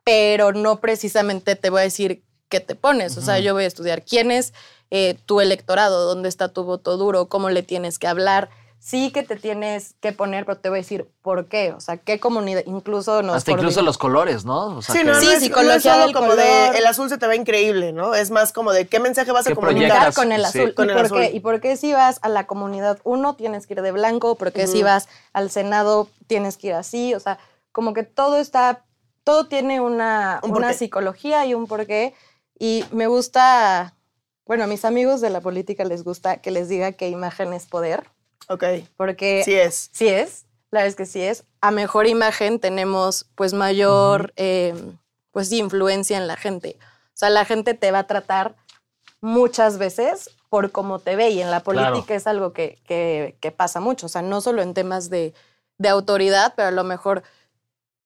pero 0.04 0.52
no 0.52 0.78
precisamente 0.78 1.56
te 1.56 1.68
voy 1.68 1.80
a 1.80 1.82
decir 1.82 2.22
qué 2.48 2.60
te 2.60 2.76
pones. 2.76 3.16
O 3.16 3.20
sea, 3.20 3.40
yo 3.40 3.54
voy 3.54 3.64
a 3.64 3.66
estudiar 3.66 4.04
quién 4.04 4.30
es 4.30 4.54
eh, 4.92 5.16
tu 5.26 5.40
electorado, 5.40 6.04
dónde 6.04 6.28
está 6.28 6.52
tu 6.52 6.62
voto 6.62 6.96
duro, 6.96 7.26
cómo 7.26 7.50
le 7.50 7.64
tienes 7.64 7.98
que 7.98 8.06
hablar. 8.06 8.50
Sí 8.84 9.12
que 9.12 9.22
te 9.22 9.36
tienes 9.36 9.94
que 10.00 10.10
poner, 10.12 10.44
pero 10.44 10.58
te 10.58 10.68
voy 10.68 10.78
a 10.78 10.82
decir 10.82 11.08
por 11.22 11.46
qué. 11.46 11.70
O 11.72 11.78
sea, 11.80 11.98
qué 11.98 12.18
comunidad, 12.18 12.62
incluso 12.66 13.22
nos 13.22 13.36
Hasta 13.36 13.52
incluso 13.52 13.80
los 13.82 13.96
colores, 13.96 14.44
¿no? 14.44 14.78
O 14.78 14.82
sea, 14.82 14.92
Sí, 14.92 14.98
que- 15.02 15.04
no, 15.04 15.14
Sí, 15.20 15.26
no 15.26 15.32
es, 15.32 15.38
psicología 15.38 15.74
no 15.76 15.80
solo 15.80 16.04
del 16.06 16.14
como 16.14 16.26
color. 16.30 16.42
de 16.44 16.78
el 16.78 16.86
azul 16.86 17.08
se 17.08 17.16
te 17.16 17.28
ve 17.28 17.36
increíble, 17.36 17.92
¿no? 17.92 18.16
Es 18.16 18.32
más 18.32 18.52
como 18.52 18.72
de 18.72 18.88
qué 18.88 18.98
mensaje 18.98 19.30
vas 19.30 19.46
a 19.46 19.50
¿Qué 19.50 19.54
comunicar. 19.54 19.88
proyectas? 19.90 20.16
con 20.16 20.32
el 20.32 20.40
Sí. 20.46 20.58
azul. 20.58 20.74
Con 20.74 20.86
¿Y, 20.86 20.90
el 20.90 20.96
por 20.96 21.04
azul. 21.06 21.18
Qué? 21.20 21.30
¿Y 21.30 21.38
por 21.38 21.60
qué 21.60 21.76
si 21.76 21.92
vas 21.92 22.18
a 22.22 22.28
la 22.28 22.48
comunidad 22.48 22.98
uno 23.04 23.36
tienes 23.36 23.68
que 23.68 23.74
ir 23.74 23.82
de 23.82 23.92
blanco? 23.92 24.34
¿Por 24.34 24.50
qué 24.50 24.66
si 24.66 24.82
vas 24.82 25.08
al 25.32 25.48
Senado 25.52 26.08
tienes 26.26 26.56
que 26.56 26.66
ir 26.66 26.74
así? 26.74 27.14
O 27.14 27.20
sea, 27.20 27.38
como 27.70 27.94
que 27.94 28.02
todo 28.02 28.38
está, 28.38 28.82
todo 29.22 29.46
tiene 29.46 29.80
una, 29.80 30.40
Un 30.42 30.56
una 30.56 30.72
psicología 30.72 31.46
y 31.46 31.54
un 31.54 31.68
porqué. 31.68 32.14
Y 32.58 32.84
me 32.90 33.06
gusta, 33.06 33.94
bueno, 34.44 34.64
a 34.64 34.66
mis 34.66 34.84
amigos 34.84 35.20
de 35.20 35.30
la 35.30 35.40
política 35.40 35.84
les 35.84 36.02
gusta 36.02 36.38
que 36.38 36.50
les 36.50 36.68
diga 36.68 36.90
que 36.90 37.08
imagen 37.08 37.52
es 37.52 37.66
poder, 37.66 38.02
Ok, 38.48 38.64
porque 38.96 39.42
sí 39.44 39.54
es. 39.54 39.90
Sí 39.92 40.08
es, 40.08 40.44
la 40.70 40.80
verdad 40.80 40.88
es 40.88 40.96
que 40.96 41.06
sí 41.06 41.22
es. 41.22 41.44
A 41.60 41.70
mejor 41.70 42.06
imagen 42.06 42.58
tenemos 42.58 43.26
pues 43.34 43.52
mayor 43.54 44.32
eh, 44.36 44.74
pues 45.30 45.50
influencia 45.52 46.16
en 46.18 46.26
la 46.26 46.36
gente. 46.36 46.76
O 46.80 47.14
sea, 47.16 47.30
la 47.30 47.44
gente 47.44 47.74
te 47.74 47.90
va 47.90 48.00
a 48.00 48.06
tratar 48.06 48.54
muchas 49.20 49.78
veces 49.78 50.30
por 50.48 50.70
cómo 50.72 50.98
te 50.98 51.16
ve 51.16 51.30
y 51.30 51.40
en 51.40 51.50
la 51.50 51.60
política 51.60 51.92
Claro. 52.06 52.14
es 52.16 52.26
algo 52.26 52.52
que, 52.52 52.78
que- 52.86 53.36
que 53.40 53.50
pasa 53.52 53.80
mucho. 53.80 54.06
O 54.06 54.08
sea, 54.08 54.22
no 54.22 54.40
solo 54.40 54.60
en 54.62 54.74
temas 54.74 55.08
de, 55.10 55.32
de 55.78 55.88
autoridad, 55.88 56.54
pero 56.56 56.68
a 56.68 56.72
lo 56.72 56.84
mejor, 56.84 57.22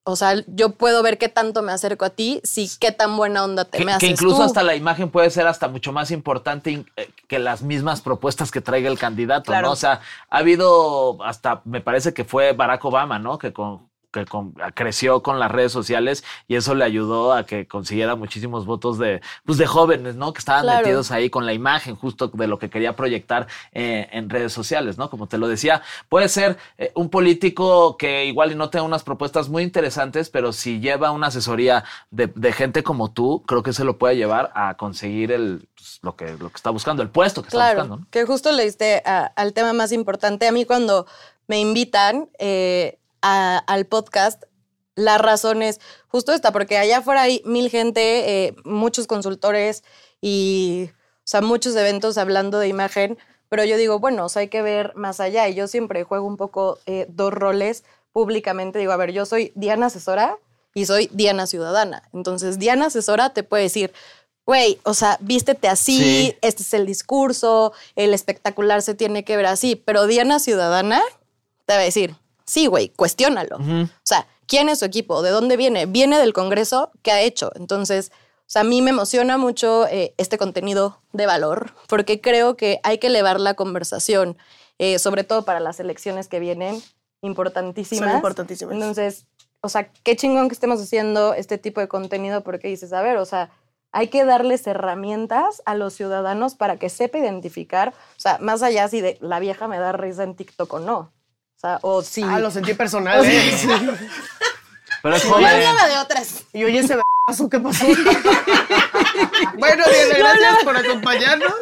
o 0.09 0.15
sea, 0.15 0.35
yo 0.47 0.71
puedo 0.71 1.03
ver 1.03 1.19
qué 1.19 1.29
tanto 1.29 1.63
me 1.63 1.73
acerco 1.73 2.05
a 2.05 2.11
ti, 2.11 2.41
si 2.45 2.71
qué 2.79 2.93
tan 2.93 3.17
buena 3.17 3.43
onda 3.43 3.65
te 3.65 3.79
que, 3.79 3.85
me 3.85 3.91
que 3.99 4.07
haces 4.07 4.11
incluso 4.11 4.37
tú. 4.37 4.43
hasta 4.45 4.63
la 4.63 4.77
imagen 4.77 5.11
puede 5.11 5.31
ser 5.31 5.49
hasta 5.49 5.67
mucho 5.67 5.93
más 5.93 6.13
importante 6.13 6.85
eh, 6.95 7.11
que 7.27 7.41
las 7.41 7.63
mismas 7.63 8.03
propuestas 8.03 8.53
que 8.53 8.61
traiga 8.61 8.89
el 8.89 9.01
candidato, 9.01 9.47
Claro. 9.51 9.67
¿no? 9.67 9.73
O 9.73 9.77
sea, 9.77 10.01
ha 10.31 10.39
habido 10.39 11.21
hasta, 11.25 11.61
me 11.65 11.81
parece 11.81 12.15
que 12.15 12.25
fue 12.25 12.53
Barack 12.53 12.85
Obama, 12.85 13.19
¿no? 13.19 13.37
Que 13.37 13.53
con 13.53 13.89
que 14.25 14.31
con- 14.31 14.53
creció 14.75 15.23
con 15.23 15.39
las 15.39 15.51
redes 15.51 15.73
sociales 15.73 16.25
y 16.49 16.57
eso 16.57 16.75
le 16.75 16.85
ayudó 16.85 17.33
a 17.33 17.45
que 17.47 17.67
consiguiera 17.67 18.15
muchísimos 18.17 18.67
votos 18.67 18.99
de, 18.99 19.21
pues 19.45 19.59
de 19.59 19.67
jóvenes, 19.67 20.17
¿no? 20.17 20.33
Que 20.33 20.39
estaban 20.39 20.63
Claro. 20.63 20.79
metidos 20.87 21.11
ahí 21.11 21.31
con 21.31 21.47
la 21.47 21.53
imagen 21.53 21.97
justo 21.97 22.29
de 22.29 22.47
lo 22.47 22.59
que 22.59 22.71
quería 22.71 22.97
proyectar 22.97 23.47
eh, 23.73 24.09
en 24.13 24.31
redes 24.31 24.53
sociales, 24.53 24.99
¿no? 24.99 25.11
Como 25.11 25.27
te 25.27 25.39
lo 25.39 25.49
decía, 25.49 25.83
puede 26.09 26.29
ser 26.29 26.57
eh, 26.79 26.93
un 26.95 27.11
político 27.11 27.97
que 27.97 28.25
igual 28.27 28.53
y 28.53 28.55
no 28.55 28.71
tenga 28.71 28.85
unas 28.85 29.03
propuestas 29.05 29.49
muy 29.49 29.63
interesantes, 29.63 30.31
pero 30.31 30.53
si 30.53 30.81
lleva 30.81 31.11
una 31.11 31.27
asesoría 31.29 31.85
de, 32.11 32.27
de 32.35 32.53
gente 32.53 32.83
como 32.83 33.11
tú, 33.13 33.43
creo 33.47 33.63
que 33.63 33.73
se 33.73 33.85
lo 33.85 33.99
puede 33.99 34.17
llevar 34.17 34.51
a 34.55 34.75
conseguir 34.77 35.33
el, 35.33 35.69
pues, 35.77 35.99
lo, 36.03 36.17
que, 36.17 36.33
lo 36.39 36.51
que 36.51 36.57
está 36.57 36.71
buscando, 36.71 37.03
el 37.03 37.11
puesto 37.11 37.43
que 37.43 37.49
está 37.49 37.67
buscando, 37.75 37.97
¿no? 37.99 38.07
que 38.11 38.25
justo 38.25 38.51
le 38.53 38.65
diste 38.65 39.03
a- 39.05 39.27
al 39.37 39.53
tema 39.53 39.73
más 39.73 39.93
importante. 39.93 40.47
A 40.49 40.53
mí 40.53 40.65
cuando 40.65 41.07
me 41.49 41.61
invitan 41.61 42.29
eh, 42.39 42.99
a- 43.23 43.59
al 43.59 43.87
podcast, 43.87 44.43
la 44.95 45.19
razón 45.19 45.63
es 45.63 45.81
justo 46.09 46.33
esta, 46.33 46.53
porque 46.53 46.79
allá 46.79 46.99
afuera 46.99 47.23
hay 47.23 47.43
mil 47.45 47.69
gente, 47.71 48.47
eh, 48.47 48.57
muchos 48.65 49.07
consultores 49.07 49.85
y, 50.21 50.89
o 50.91 51.23
sea, 51.25 51.41
muchos 51.43 51.77
eventos 51.77 52.17
hablando 52.19 52.59
de 52.59 52.69
imagen, 52.69 53.19
pero 53.49 53.65
yo 53.65 53.77
digo, 53.77 53.99
bueno, 53.99 54.25
o 54.25 54.29
sea, 54.29 54.41
hay 54.41 54.49
que 54.49 54.63
ver 54.63 54.93
más 54.97 55.21
allá 55.21 55.49
y 55.49 55.55
yo 55.55 55.69
siempre 55.69 56.03
juego 56.05 56.27
un 56.27 56.37
poco 56.37 56.79
eh, 56.87 57.07
dos 57.11 57.33
roles 57.33 57.85
públicamente. 58.13 58.79
Digo, 58.79 58.93
a 58.93 58.97
ver, 58.97 59.13
yo 59.13 59.27
soy 59.27 59.53
Diana 59.55 59.87
asesora 59.87 60.39
y 60.75 60.87
soy 60.87 61.09
Diana 61.13 61.47
ciudadana. 61.47 62.03
Entonces, 62.13 62.59
Diana 62.59 62.87
asesora 62.87 63.31
te 63.35 63.43
puede 63.43 63.65
decir, 63.65 63.93
güey, 64.47 64.81
o 64.85 64.95
sea, 64.95 65.19
vístete 65.21 65.69
así, 65.69 65.99
Sí. 65.99 66.37
este 66.41 66.63
es 66.63 66.73
el 66.75 66.87
discurso, 66.87 67.73
el 67.97 68.15
espectacular 68.15 68.81
se 68.83 68.95
tiene 68.95 69.25
que 69.25 69.37
ver 69.37 69.47
así, 69.47 69.77
pero 69.77 70.07
Diana 70.07 70.39
ciudadana 70.39 71.03
te 71.67 71.75
va 71.75 71.81
a 71.81 71.85
decir, 71.85 72.17
sí, 72.47 72.67
güey, 72.67 72.91
cuestiónalo. 72.91 73.57
O 73.57 73.89
sea, 74.03 74.27
¿quién 74.47 74.69
es 74.69 74.79
su 74.79 74.85
equipo? 74.85 75.23
¿De 75.23 75.31
dónde 75.31 75.57
viene? 75.57 75.87
¿Viene 75.87 76.19
del 76.19 76.33
Congreso? 76.33 76.91
¿Qué 77.03 77.11
ha 77.11 77.21
hecho? 77.21 77.51
Entonces, 77.57 78.13
o 78.47 78.49
sea, 78.49 78.63
a 78.63 78.65
mí 78.65 78.81
me 78.81 78.91
emociona 78.91 79.39
mucho 79.39 79.87
eh, 79.89 80.15
este 80.19 80.39
contenido 80.39 81.01
de 81.13 81.27
valor, 81.27 81.73
porque 81.89 82.21
creo 82.21 82.57
que 82.57 82.81
hay 82.85 82.99
que 82.99 83.09
elevar 83.09 83.41
la 83.41 83.55
conversación, 83.55 84.37
eh, 84.79 84.99
sobre 85.01 85.25
todo 85.25 85.45
para 85.45 85.59
las 85.59 85.81
elecciones 85.81 86.29
que 86.29 86.39
vienen, 86.39 86.81
importantísimas. 87.23 88.09
Son 88.09 88.17
importantísimas. 88.17 88.75
Entonces, 88.75 89.27
o 89.61 89.69
sea, 89.69 89.91
qué 90.05 90.15
chingón 90.15 90.49
que 90.49 90.55
estemos 90.55 90.81
haciendo 90.81 91.35
este 91.35 91.59
tipo 91.59 91.81
de 91.81 91.89
contenido, 91.89 92.43
porque 92.43 92.69
dices, 92.69 92.93
a 92.93 93.03
ver, 93.03 93.17
o 93.17 93.25
sea, 93.25 93.51
hay 93.91 94.09
que 94.09 94.25
darles 94.25 94.67
herramientas 94.67 95.63
a 95.65 95.75
los 95.75 95.95
ciudadanos 95.95 96.55
para 96.55 96.77
que 96.77 96.89
sepa 96.89 97.19
identificar, 97.19 97.95
o 98.17 98.21
sea, 98.21 98.39
más 98.39 98.63
allá 98.63 98.87
si 98.89 99.01
de 99.01 99.19
la 99.21 99.41
vieja 99.41 99.67
me 99.67 99.79
da 99.79 99.93
risa 99.93 100.23
en 100.23 100.37
TikTok 100.37 100.73
o 100.75 100.79
no. 100.79 101.13
O 101.57 101.61
sea, 101.61 101.79
o 101.83 102.03
si... 102.03 102.23
Ah, 102.23 102.39
lo 102.39 102.51
sentí 102.51 102.75
personal, 102.75 103.25
¿eh? 103.25 103.53
Pero 105.03 105.17
es 105.17 105.23
Yo 105.23 105.31
joven. 105.31 105.47
hablaba 105.47 105.89
de 105.89 105.99
otras. 105.99 106.45
Y 106.53 106.65
oye, 106.65 106.81
ese 106.81 106.99
beso, 107.29 107.49
¿qué 107.49 107.61
pasó? 107.61 107.87
bueno, 109.59 109.85
Diana, 109.85 110.19
gracias 110.19 110.65
por 110.65 110.77
acompañarnos. 110.77 111.53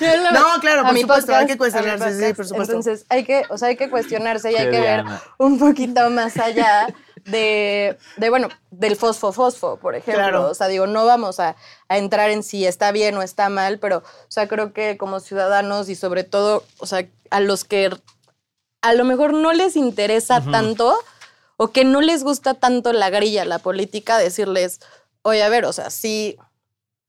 Yo 0.00 0.32
No, 0.32 0.60
claro, 0.60 0.82
por 0.84 0.98
supuesto, 0.98 1.34
hay 1.34 1.46
que 1.46 1.58
cuestionarse, 1.58 2.26
sí, 2.28 2.32
por 2.34 2.46
supuesto. 2.46 2.72
Entonces, 2.74 3.04
hay 3.10 3.24
que, 3.24 3.42
o 3.50 3.58
sea, 3.58 3.68
hay 3.68 3.76
que 3.76 3.90
cuestionarse 3.90 4.50
y 4.50 4.56
hay 4.56 4.70
que 4.70 4.80
ver 4.80 5.02
Diana. 5.04 5.22
un 5.36 5.58
poquito 5.58 6.08
más 6.10 6.38
allá 6.38 6.86
de, 7.26 7.98
de, 8.16 8.30
bueno, 8.30 8.48
del 8.70 8.96
fosfo-fosfo, 8.96 9.78
por 9.78 9.94
ejemplo. 9.94 10.22
Claro. 10.22 10.48
O 10.48 10.54
sea, 10.54 10.68
digo, 10.68 10.86
no 10.86 11.04
vamos 11.04 11.38
a, 11.38 11.54
a 11.88 11.98
entrar 11.98 12.30
en 12.30 12.42
si 12.42 12.66
está 12.66 12.92
bien 12.92 13.16
o 13.18 13.22
está 13.22 13.50
mal, 13.50 13.78
pero, 13.78 13.98
o 13.98 14.30
sea, 14.30 14.48
creo 14.48 14.72
que 14.72 14.96
como 14.96 15.20
ciudadanos 15.20 15.90
y 15.90 15.94
sobre 15.96 16.24
todo, 16.24 16.64
o 16.78 16.86
sea, 16.86 17.06
a 17.30 17.40
los 17.40 17.64
que 17.64 17.90
a 18.82 18.92
lo 18.94 19.04
mejor 19.04 19.34
no 19.34 19.52
les 19.52 19.76
interesa 19.76 20.40
tanto 20.40 20.96
o 21.56 21.68
que 21.68 21.84
no 21.84 22.00
les 22.00 22.22
gusta 22.22 22.54
tanto 22.54 22.92
la 22.92 23.10
grilla, 23.10 23.44
la 23.44 23.58
política, 23.58 24.18
decirles, 24.18 24.80
oye, 25.22 25.42
a 25.42 25.48
ver, 25.48 25.64
o 25.64 25.72
sea, 25.72 25.90
sí, 25.90 26.36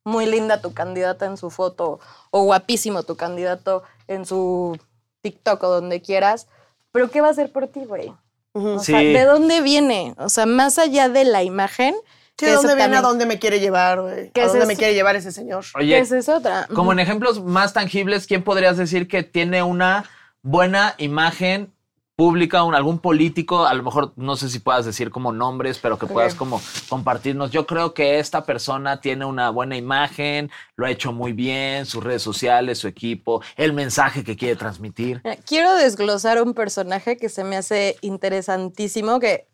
muy 0.04 0.26
linda 0.26 0.62
tu 0.62 0.74
candidata 0.74 1.26
en 1.26 1.38
su 1.38 1.50
foto 1.52 2.00
o 2.32 2.44
guapísimo 2.44 3.04
tu 3.04 3.16
candidato 3.16 3.84
en 4.08 4.26
su 4.26 4.78
TikTok 5.22 5.62
o 5.64 5.70
donde 5.70 6.02
quieras, 6.02 6.48
pero 6.92 7.12
¿qué 7.12 7.22
va 7.22 7.28
a 7.28 7.32
hacer 7.32 7.52
por 7.52 7.68
ti, 7.68 7.82
güey? 7.86 8.12
O 8.54 8.80
sea, 8.80 9.00
Sí. 9.00 9.14
¿de 9.14 9.26
dónde 9.26 9.62
viene? 9.62 10.16
O 10.18 10.30
sea, 10.30 10.48
más 10.48 10.80
allá 10.80 11.10
de 11.10 11.26
la 11.26 11.44
imagen, 11.44 11.96
Sí, 12.40 12.46
¿de 12.46 12.54
dónde 12.54 12.74
viene? 12.76 12.96
¿A 12.98 13.02
dónde 13.02 13.26
me 13.26 13.38
quiere 13.38 13.60
llevar, 13.60 14.02
güey? 14.02 14.32
¿Qué 14.32 14.42
¿A 14.42 14.46
es 14.46 14.52
dónde 14.52 14.66
me 14.66 14.78
quiere 14.78 14.94
llevar 14.94 15.16
ese 15.18 15.32
señor? 15.34 15.66
Oye, 15.76 16.00
esa 16.00 16.18
es 16.18 16.30
otra. 16.30 16.68
como 16.74 16.94
en 16.94 17.00
ejemplos 17.00 17.44
más 17.44 17.74
tangibles, 17.74 18.26
¿quién 18.26 18.44
podrías 18.44 18.78
decir 18.78 19.08
que 19.10 19.22
tiene 19.24 19.62
una 19.62 20.10
buena 20.42 20.96
imagen 20.98 21.74
pública, 22.20 22.64
un, 22.64 22.76
algún 22.76 23.00
político? 23.00 23.66
A 23.66 23.74
lo 23.74 23.82
mejor 23.82 24.12
no 24.18 24.36
sé 24.36 24.50
si 24.50 24.60
puedas 24.60 24.86
decir 24.86 25.10
como 25.10 25.32
nombres, 25.32 25.80
pero 25.80 25.98
que 25.98 26.06
puedas 26.06 26.36
como 26.36 26.62
compartirnos. 26.90 27.50
Yo 27.52 27.66
creo 27.66 27.94
que 27.94 28.20
esta 28.20 28.44
persona 28.44 29.00
tiene 29.00 29.24
una 29.24 29.50
buena 29.52 29.78
imagen, 29.78 30.52
lo 30.76 30.86
ha 30.86 30.92
hecho 30.92 31.14
muy 31.14 31.32
bien, 31.32 31.86
sus 31.86 32.04
redes 32.04 32.22
sociales, 32.22 32.78
su 32.80 32.90
equipo, 32.90 33.42
el 33.56 33.72
mensaje 33.72 34.26
que 34.26 34.36
quiere 34.36 34.58
transmitir. 34.58 35.22
Quiero 35.46 35.74
desglosar 35.76 36.42
un 36.42 36.54
personaje 36.54 37.16
que 37.16 37.30
se 37.30 37.46
me 37.46 37.56
hace 37.56 37.96
interesantísimo, 38.02 39.22
que, 39.22 39.48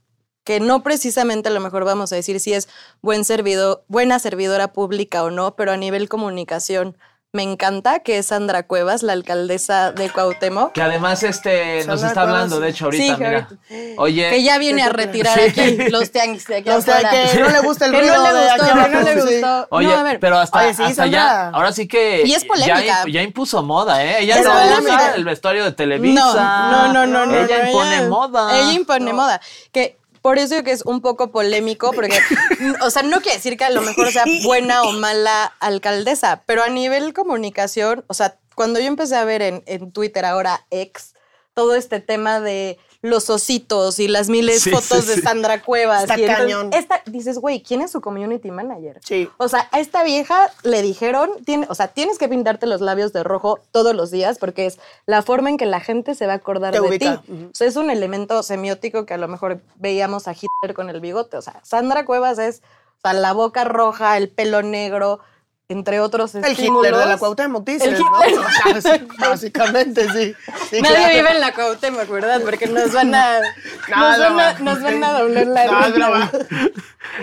que 0.44 0.60
no 0.60 0.82
precisamente 0.82 1.50
a 1.50 1.52
lo 1.52 1.60
mejor 1.60 1.86
vamos 1.86 2.12
a 2.14 2.16
decir 2.16 2.40
si 2.40 2.54
es 2.54 2.68
buen 3.00 3.26
servidor, 3.26 3.86
buena 3.88 4.18
servidora 4.18 4.74
pública 4.74 5.24
o 5.24 5.30
no, 5.30 5.56
pero 5.56 5.72
a 5.72 5.78
nivel 5.78 6.10
comunicación 6.10 6.98
me 7.36 7.44
encanta, 7.44 8.00
que 8.00 8.18
es 8.18 8.28
Sandra 8.28 8.64
Cuevas, 8.64 9.04
la 9.04 9.14
alcaldesa 9.14 9.92
de 9.92 10.10
Cuauhtémoc. 10.10 10.72
Que 10.72 10.82
además 10.82 11.22
este 11.22 11.78
nos 11.86 12.00
Sandra 12.00 12.08
está 12.08 12.22
hablando, 12.22 12.56
Cuevas. 12.56 12.62
de 12.64 12.70
hecho, 12.70 12.86
ahorita, 12.86 13.04
Sí, 13.04 13.12
que 13.12 13.24
mira. 13.28 13.48
ahorita- 13.50 14.02
Oye, 14.02 14.30
Que 14.30 14.44
ya 14.44 14.58
viene 14.58 14.82
a 14.82 14.86
¿qué 14.86 14.92
te 14.92 14.98
retirar 14.98 15.40
Sí. 15.40 15.46
aquí 15.62 15.90
los 15.90 16.12
tianguis 16.12 16.48
de 16.48 16.56
aquí 16.58 16.70
O 16.70 16.82
sea, 16.82 17.10
que 17.10 17.40
no 17.40 17.50
le 17.50 17.60
gusta 17.60 17.86
el 17.86 17.92
Que 17.92 18.00
ruido 18.00 18.16
no 18.16 18.24
le 18.24 18.34
de 18.34 18.40
gustó, 18.50 18.64
aquí 18.64 18.74
que 18.74 18.90
no 18.90 19.02
le 19.02 19.22
gustó. 19.22 19.68
Oye, 19.70 19.88
no, 19.88 19.96
a 19.98 20.04
ver, 20.04 20.20
pero 20.20 20.38
hasta, 20.38 20.60
Oye, 20.60 20.74
sí, 20.74 20.84
hasta 20.84 21.06
ya, 21.08 21.50
ahora 21.50 21.72
sí 21.74 21.88
que 21.88 22.24
Y 22.26 22.34
es 22.34 22.42
ya, 22.44 22.48
polémica. 22.48 23.04
ya 23.12 23.22
impuso 23.22 23.62
moda, 23.64 24.04
¿eh? 24.04 24.22
Ella 24.24 24.40
Es 24.40 24.46
no 24.46 24.52
polémica. 24.54 24.80
usa 24.96 25.16
el 25.16 25.26
vestuario 25.26 25.64
de 25.66 25.72
Televisa. 25.74 26.24
No, 26.72 26.94
no, 26.94 27.06
no, 27.06 27.26
no. 27.26 27.36
Ella 27.36 27.60
no, 27.64 27.68
impone 27.68 28.02
moda. 28.08 28.60
Ella 28.60 28.72
impone 28.74 29.14
moda. 29.14 29.42
Que 29.72 29.98
por 30.26 30.40
eso 30.40 30.64
que 30.64 30.72
es 30.72 30.82
un 30.86 31.02
poco 31.02 31.30
polémico, 31.30 31.92
porque, 31.94 32.18
o 32.82 32.90
sea, 32.90 33.04
no 33.04 33.22
quiere 33.22 33.38
decir 33.38 33.58
que 33.58 33.64
a 33.64 33.70
lo 33.70 33.84
mejor 33.84 34.12
sea 34.12 34.24
buena 34.44 34.82
o 34.82 34.92
mala 34.92 35.54
alcaldesa, 35.60 36.42
pero 36.48 36.64
a 36.64 36.70
nivel 36.70 37.14
comunicación, 37.14 38.04
o 38.08 38.16
sea, 38.16 38.40
cuando 38.56 38.80
yo 38.80 38.88
empecé 38.88 39.18
a 39.18 39.24
ver 39.24 39.44
en, 39.44 39.62
en 39.68 39.92
Twitter 39.92 40.26
ahora 40.26 40.66
ex, 40.72 41.14
todo 41.54 41.76
este 41.76 42.00
tema 42.00 42.40
de 42.40 42.80
los 43.06 43.30
ositos 43.30 44.00
y 44.00 44.08
las 44.08 44.30
miles 44.30 44.62
Sí, 44.62 44.72
fotos 44.72 45.06
sí, 45.06 45.16
de. 45.16 45.22
Sandra 45.22 45.62
Cuevas. 45.62 46.02
Está 46.04 46.18
y 46.18 46.24
entonces 46.24 46.44
cañón. 46.46 46.70
esta, 46.74 47.02
dices, 47.06 47.38
güey, 47.40 47.62
¿quién 47.62 47.82
es 47.82 47.92
su 47.92 48.02
community 48.02 48.52
manager? 48.52 49.00
Sí. 49.04 49.30
O 49.38 49.48
sea, 49.48 49.68
a 49.72 49.80
esta 49.80 50.04
vieja 50.04 50.52
le 50.64 50.82
dijeron, 50.82 51.30
tiene, 51.46 51.68
o 51.70 51.76
sea, 51.76 51.88
tienes 51.90 52.18
que 52.18 52.28
pintarte 52.28 52.66
los 52.68 52.82
labios 52.82 53.14
de 53.14 53.24
rojo 53.24 53.60
todos 53.72 53.96
los 53.96 54.12
días 54.12 54.38
porque 54.40 54.66
es 54.66 54.80
la 55.06 55.22
forma 55.22 55.50
en 55.50 55.58
que 55.58 55.66
la 55.66 55.80
gente 55.80 56.16
se 56.16 56.28
va 56.28 56.34
a 56.34 56.38
acordar 56.38 56.74
Te 56.74 56.82
de 56.82 56.88
ubica. 56.88 57.22
ti. 57.26 57.32
O 57.52 57.56
sea, 57.56 57.68
es 57.68 57.76
un 57.76 57.90
elemento 57.90 58.42
semiótico 58.44 59.06
que 59.06 59.14
a 59.14 59.18
lo 59.18 59.28
mejor 59.28 59.62
veíamos 59.76 60.28
a 60.28 60.34
Hitler 60.34 60.74
con 60.74 60.90
el 60.90 61.00
bigote. 61.00 61.38
O 61.38 61.42
sea, 61.42 61.60
Sandra 61.64 62.06
Cuevas 62.06 62.38
es, 62.40 62.62
o 62.98 63.02
sea, 63.02 63.14
la 63.14 63.34
boca 63.34 63.64
roja, 63.64 64.18
el 64.18 64.30
pelo 64.30 64.62
negro, 64.62 65.20
entre 65.68 66.00
otros 66.00 66.36
El 66.36 66.46
estímulos. 66.46 66.86
Hitler 66.86 67.00
de 67.02 67.06
la 67.10 67.18
Cuauhtémoc, 67.18 67.66
dices, 67.66 67.88
El 67.88 68.00
¿no? 68.00 69.08
Básicamente, 69.20 70.04
sí. 70.12 70.36
Sí, 70.70 70.82
Nadie 70.82 70.96
claro. 70.96 71.14
vive 71.16 71.32
en 71.32 71.40
la 71.42 71.54
Cuauhtémoc, 71.54 72.08
¿verdad? 72.10 72.42
Porque 72.44 72.68
nos 72.68 72.92
van 72.94 73.16
a, 73.16 73.40
nos 73.40 73.50
Nada, 73.90 74.30
van 74.30 74.40
a, 74.40 74.60
nos 74.60 74.82
van 74.82 75.04
a 75.04 75.20
doblar 75.20 75.48
la 75.48 75.66
No, 75.90 76.32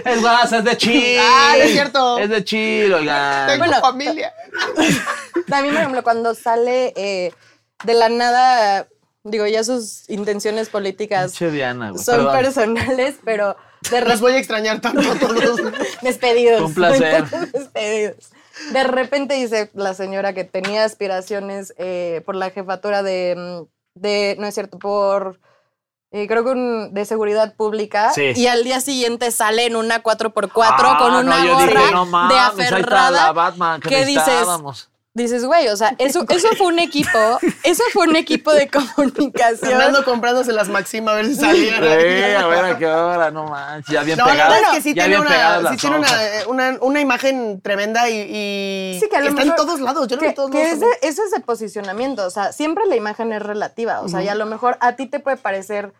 es 0.05 0.21
más, 0.23 0.53
es 0.53 0.65
de 0.65 0.77
chill. 0.77 1.19
Ah, 1.21 1.55
no 1.57 1.63
es 1.65 1.71
cierto. 1.73 2.19
Es 2.19 2.29
de 2.31 2.45
chill, 2.45 2.93
oigan. 2.93 3.47
Tengo 3.47 3.65
Bueno, 3.65 3.81
familia. 3.81 4.33
A 5.53 5.63
mí, 5.63 5.69
por 5.69 5.79
ejemplo, 5.79 6.03
cuando 6.03 6.35
sale 6.35 6.93
eh, 6.97 7.33
de 7.85 7.95
la 7.95 8.09
nada, 8.09 8.89
digo, 9.25 9.47
ya 9.47 9.63
sus 9.65 10.09
intenciones 10.09 10.69
políticas 10.69 11.39
Diana, 11.39 11.93
son 11.99 12.17
perdón. 12.17 12.33
personales, 12.37 13.17
pero 13.25 13.57
de 13.91 14.01
Los 14.01 14.05
repente 14.05 14.21
voy 14.21 14.33
a 14.33 14.39
extrañar 14.39 14.81
tanto 14.81 15.01
a 15.11 15.15
todos. 15.19 15.61
despedidos. 16.03 16.63
Un 16.63 16.75
placer. 16.75 17.25
despedidos. 17.53 18.17
De 18.73 18.85
repente 18.85 19.35
dice 19.35 19.71
la 19.75 19.95
señora 19.95 20.33
que 20.35 20.45
tenía 20.45 20.85
aspiraciones 20.85 21.75
eh, 21.79 22.23
por 22.27 22.37
la 22.37 22.51
jefatura 22.51 23.03
de, 23.03 23.35
mm, 23.37 24.01
de, 24.01 24.37
no 24.39 24.47
es 24.47 24.55
cierto, 24.55 24.79
por, 24.79 25.41
eh, 26.13 26.27
creo 26.29 26.45
que 26.45 26.51
un- 26.51 26.93
de 26.93 27.05
seguridad 27.07 27.55
pública. 27.57 28.13
Sí. 28.13 28.33
Y 28.37 28.47
al 28.49 28.63
día 28.65 28.81
siguiente 28.81 29.31
sale 29.31 29.67
en 29.67 29.77
una 29.77 30.03
4x4 30.03 30.63
Ah, 30.65 30.97
con 30.99 31.13
no, 31.13 31.21
una 31.21 31.37
dije, 31.43 31.53
gorra 31.55 31.91
no 31.93 32.05
de 32.05 32.11
mames, 32.11 32.37
está 32.37 32.77
aferrada. 32.77 33.27
la 33.27 33.33
Batman 33.33 33.81
que 33.81 33.89
¿Qué 33.89 34.05
dices? 34.05 34.47
Dices, 35.15 35.45
güey, 35.45 35.69
o 35.69 35.77
sea, 35.77 35.95
eso, 35.99 36.25
eso 36.31 36.49
fue 36.57 36.69
un 36.69 36.79
equipo, 36.79 37.19
eso 37.65 37.83
fue 37.93 38.07
un 38.09 38.17
equipo 38.17 38.51
de 38.55 38.69
comunicación. 38.71 39.59
Fernando 39.71 40.05
comprándose 40.07 40.53
las 40.53 40.69
Maxima 40.71 41.13
a 41.13 41.17
ver 41.17 41.27
si 41.27 41.35
salía. 41.35 41.77
Sí, 41.77 41.83
a 42.35 42.47
ver 42.47 42.65
a 42.65 42.79
qué 42.79 42.87
hora, 42.87 43.31
no 43.31 43.45
manches. 43.45 43.93
Ya 43.93 44.03
bien 44.05 44.17
No, 44.17 44.25
la 44.25 44.33
pegadas. 44.33 44.55
verdad 44.55 44.71
es 44.71 44.77
que 44.79 44.83
sí 44.83 44.95
ya 44.95 45.05
tiene, 45.05 45.21
una, 45.21 45.61
las 45.61 45.73
sí 45.73 45.77
tiene 45.79 45.97
una, 45.99 46.25
eh, 46.25 46.47
una, 46.47 46.79
una 46.81 47.01
imagen 47.01 47.61
tremenda 47.61 48.09
y, 48.09 48.21
y 48.21 48.99
Sí, 49.01 49.09
que 49.11 49.17
a 49.17 49.21
lo 49.21 49.29
está 49.29 49.43
en 49.43 49.49
mejor- 49.49 49.67
todos 49.67 49.81
lados. 49.81 50.09
Yo 50.09 50.17
lo 50.17 50.23
veo 50.23 50.29
que, 50.29 50.29
en 50.31 50.35
todos 50.35 50.51
que 50.51 50.63
lados. 50.65 50.79
ese, 50.79 51.07
ese 51.09 51.23
es 51.25 51.31
de 51.31 51.41
posicionamiento, 51.41 52.25
o 52.27 52.31
sea, 52.31 52.53
siempre 52.53 52.87
la 52.87 52.97
imagen 52.97 53.33
es 53.35 53.43
relativa, 53.43 54.01
o 54.01 54.09
sea, 54.09 54.23
y 54.23 54.29
a 54.29 54.35
lo 54.35 54.47
mejor 54.47 54.79
a 54.81 54.97
ti 54.97 55.07
te 55.07 55.21
puede 55.21 55.37
parecer 55.37 55.93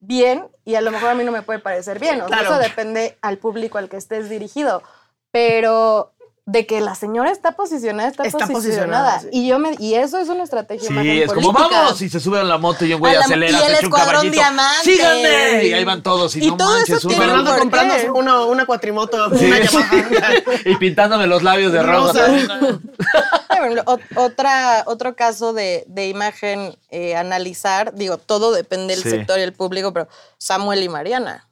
bien 0.00 0.48
y 0.64 0.74
a 0.74 0.80
lo 0.80 0.90
mejor 0.90 1.10
a 1.10 1.14
mí 1.14 1.22
no 1.24 1.30
me 1.32 1.42
puede 1.42 1.60
parecer 1.60 2.00
bien, 2.00 2.20
o 2.22 2.28
sea, 2.28 2.38
Claro. 2.38 2.54
eso 2.54 2.58
depende 2.60 3.16
al 3.22 3.38
público 3.38 3.78
al 3.78 3.88
que 3.88 3.96
estés 3.96 4.28
dirigido, 4.28 4.82
pero 5.30 6.12
de 6.50 6.64
que 6.64 6.80
la 6.80 6.94
señora 6.94 7.30
está 7.30 7.52
posicionada, 7.52 8.08
está, 8.08 8.22
Está 8.22 8.46
posicionada, 8.46 9.16
posicionada, 9.16 9.20
sí. 9.20 9.28
y 9.32 9.48
yo 9.48 9.58
me 9.58 9.74
y 9.78 9.92
eso 9.96 10.18
es 10.18 10.30
una 10.30 10.44
estrategia 10.44 10.88
más 10.90 11.04
Sí, 11.04 11.20
es 11.20 11.30
como 11.30 11.52
vamos 11.52 12.00
y 12.00 12.08
se 12.08 12.18
suben 12.20 12.40
a 12.40 12.44
la 12.44 12.56
moto 12.56 12.86
y 12.86 12.94
un 12.94 13.00
güey 13.00 13.14
acelera, 13.16 13.52
y 13.52 13.54
el 13.54 13.60
se 13.60 13.66
echa 13.66 13.78
un 13.80 13.84
escuadrón 13.84 14.12
caballito. 14.12 14.32
diamante. 14.32 14.82
¡Síganme! 14.82 15.64
Y 15.66 15.72
ahí 15.74 15.84
van 15.84 16.02
todos 16.02 16.34
y, 16.36 16.44
Y 16.44 16.50
no 16.50 16.56
todo 16.56 16.70
manches, 16.72 16.96
eso 16.96 17.10
Fernando 17.10 17.54
comprándose 17.58 18.10
una, 18.10 18.46
una 18.46 18.64
cuatrimoto, 18.64 19.36
Sí. 19.36 19.44
una 19.44 19.60
Yamaha. 19.60 20.32
y 20.64 20.76
pintándome 20.76 21.26
los 21.26 21.42
labios 21.42 21.70
de. 21.70 21.82
Rosa. 21.82 22.26
Otra, 24.16 24.84
otro 24.86 25.16
caso 25.16 25.52
de, 25.52 25.84
de 25.88 26.08
imagen 26.08 26.76
eh, 26.90 27.16
analizar, 27.16 27.92
digo, 27.94 28.16
todo 28.18 28.52
depende 28.52 28.94
del 28.94 29.02
Sí. 29.02 29.10
sector 29.10 29.38
y 29.38 29.42
el 29.42 29.52
público, 29.52 29.92
pero 29.92 30.08
Samuel 30.38 30.82
y 30.82 30.88
Mariana. 30.88 31.47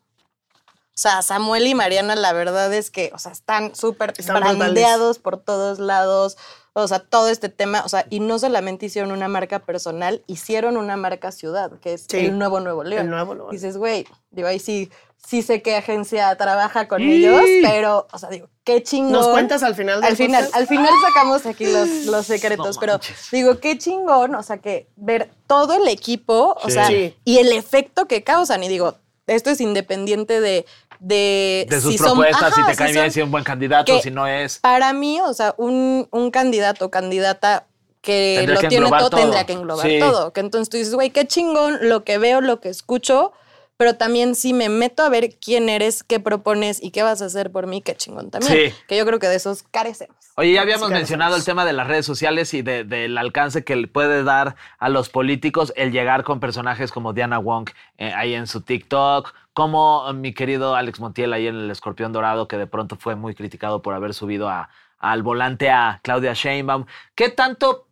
O 0.97 0.99
sea, 0.99 1.21
Samuel 1.21 1.67
y 1.67 1.75
Mariana, 1.75 2.17
la 2.17 2.33
verdad 2.33 2.73
es 2.73 2.91
que, 2.91 3.11
o 3.15 3.19
sea, 3.19 3.31
están 3.31 3.75
súper 3.75 4.15
brandeados 4.27 5.19
por 5.19 5.37
todos 5.37 5.79
lados. 5.79 6.39
O 6.73 6.89
sea, 6.89 7.01
todo 7.01 7.29
este 7.29 7.51
tema, 7.51 7.83
o 7.85 7.89
sea, 7.91 8.07
y 8.09 8.21
no 8.21 8.39
solamente 8.39 8.87
hicieron 8.87 9.13
una 9.13 9.29
marca 9.29 9.59
personal, 9.59 10.23
hicieron 10.27 10.79
una 10.79 10.97
marca 10.97 11.33
ciudad, 11.33 11.71
que 11.81 11.93
es 11.95 12.07
Sí. 12.09 12.19
el 12.19 12.39
nuevo 12.39 12.61
Nuevo 12.61 12.83
León. 12.83 13.05
El 13.05 13.11
nuevo 13.11 13.35
León. 13.35 13.49
Dices, 13.51 13.77
güey, 13.77 14.07
digo, 14.31 14.49
ahí 14.49 14.59
sí, 14.59 14.91
sí 15.17 15.43
sé 15.43 15.61
qué 15.61 15.77
agencia 15.77 16.35
trabaja 16.37 16.89
con 16.89 17.03
ellos, 17.03 17.43
pero, 17.63 18.07
o 18.11 18.19
sea, 18.19 18.31
digo, 18.31 18.49
qué 18.65 18.83
chingón. 18.83 19.13
¿Nos 19.13 19.29
cuentas 19.29 19.63
al 19.63 19.75
final 19.75 20.01
del 20.01 20.11
Al 20.11 20.17
final, 20.17 20.45
podcast? 20.45 20.61
al 20.63 20.67
final 20.67 20.95
sacamos 21.07 21.45
aquí 21.47 21.67
los, 21.67 21.89
los 22.07 22.27
secretos, 22.27 22.77
No 22.77 22.81
pero 22.81 23.01
digo, 23.33 23.59
qué 23.59 23.77
chingón, 23.77 24.35
o 24.35 24.43
sea, 24.43 24.59
que 24.59 24.89
ver 24.97 25.31
todo 25.47 25.75
el 25.75 25.89
equipo, 25.89 26.57
o 26.63 26.71
sea, 26.71 26.91
y 26.91 27.39
el 27.39 27.53
efecto 27.53 28.07
que 28.07 28.23
causan, 28.25 28.63
y 28.65 28.69
digo, 28.69 28.97
esto 29.27 29.51
es 29.51 29.61
independiente 29.61 30.41
de... 30.41 30.67
De, 31.01 31.67
De 31.69 31.81
sus 31.81 31.93
si 31.93 31.99
son- 31.99 32.07
propuestas, 32.19 32.55
si 32.55 32.65
te 32.65 32.75
cae 32.77 32.93
bien, 32.93 33.05
son- 33.05 33.11
si 33.13 33.21
es 33.21 33.25
un 33.25 33.31
buen 33.31 33.45
candidato, 33.45 34.01
si 34.01 34.11
no 34.11 34.27
es. 34.27 34.59
Para 34.59 34.93
mí, 34.93 35.21
o 35.21 35.33
sea, 35.35 35.55
un, 35.59 36.09
un 36.11 36.31
candidato 36.31 36.87
o 36.87 36.91
candidata 36.91 37.67
que 38.01 38.35
Tendría 38.39 38.55
lo 38.55 38.61
que 38.61 38.69
tiene 38.69 38.89
todo, 38.89 39.11
todo. 39.11 39.21
tendría 39.21 39.45
que 39.47 39.53
englobar 39.53 39.87
Sí. 39.87 39.99
todo. 39.99 40.33
Que 40.33 40.41
entonces 40.41 40.69
tú 40.69 40.77
dices, 40.77 40.95
güey, 40.95 41.11
qué 41.11 41.27
chingón 41.27 41.79
lo 41.83 42.05
que 42.05 42.19
veo, 42.19 42.41
lo 42.41 42.61
que 42.61 42.69
escucho, 42.69 43.33
pero 43.77 43.97
también 43.97 44.35
si 44.37 44.53
me 44.55 44.69
meto 44.69 45.03
a 45.03 45.09
ver 45.09 45.35
quién 45.39 45.69
eres, 45.69 46.03
qué 46.05 46.19
propones 46.21 46.81
y 46.83 46.93
qué 46.93 47.03
vas 47.03 47.21
a 47.21 47.27
hacer 47.27 47.51
por 47.51 47.67
mí, 47.67 47.83
qué 47.83 47.95
chingón 47.97 48.31
también. 48.31 48.71
Sí. 48.71 48.75
Que 48.89 48.97
yo 48.97 49.05
creo 49.05 49.19
que 49.19 49.27
de 49.29 49.35
esos 49.37 49.65
carecemos. 49.71 50.17
Oye, 50.37 50.53
ya 50.53 50.63
habíamos 50.63 50.89
mencionado 50.91 51.35
el 51.35 51.45
tema 51.45 51.65
de 51.65 51.73
las 51.73 51.87
redes 51.89 52.07
sociales 52.07 52.55
y 52.55 52.63
de- 52.63 52.85
del 52.85 53.19
alcance 53.19 53.65
que 53.65 53.75
le 53.75 53.89
puede 53.89 54.23
dar 54.23 54.55
a 54.79 54.89
los 54.89 55.09
políticos 55.09 55.73
el 55.77 55.91
llegar 55.93 56.23
con 56.25 56.41
personajes 56.41 56.93
como 56.93 57.13
Diana 57.13 57.39
Wong 57.39 57.71
eh, 57.99 58.13
ahí 58.15 58.35
en 58.35 58.47
su 58.47 58.61
TikTok, 58.61 59.35
como 59.57 60.13
mi 60.13 60.35
querido 60.35 60.77
Alex 60.77 61.01
Montiel 61.01 61.33
ahí 61.33 61.47
en 61.47 61.57
el 61.57 61.71
Escorpión 61.71 62.13
Dorado, 62.13 62.47
que 62.47 62.59
de 62.59 62.67
pronto 62.67 62.97
fue 62.97 63.17
muy 63.17 63.35
criticado 63.35 63.81
por 63.81 63.95
haber 63.95 64.13
subido 64.13 64.51
a- 64.51 64.69
al 64.99 65.23
volante 65.23 65.71
a 65.71 65.99
Claudia 66.03 66.35
Sheinbaum. 66.35 66.85
¿Qué 67.15 67.31
tanto 67.31 67.89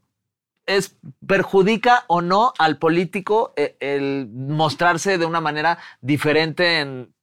es 0.67 0.99
perjudica 1.27 2.05
o 2.09 2.21
no 2.21 2.53
al 2.59 2.77
político 2.77 3.55
eh, 3.57 3.79
el 3.81 4.29
mostrarse 4.31 5.17
de 5.17 5.25
una 5.25 5.41
manera 5.41 5.79
diferente 6.03 6.81
en 6.81 7.15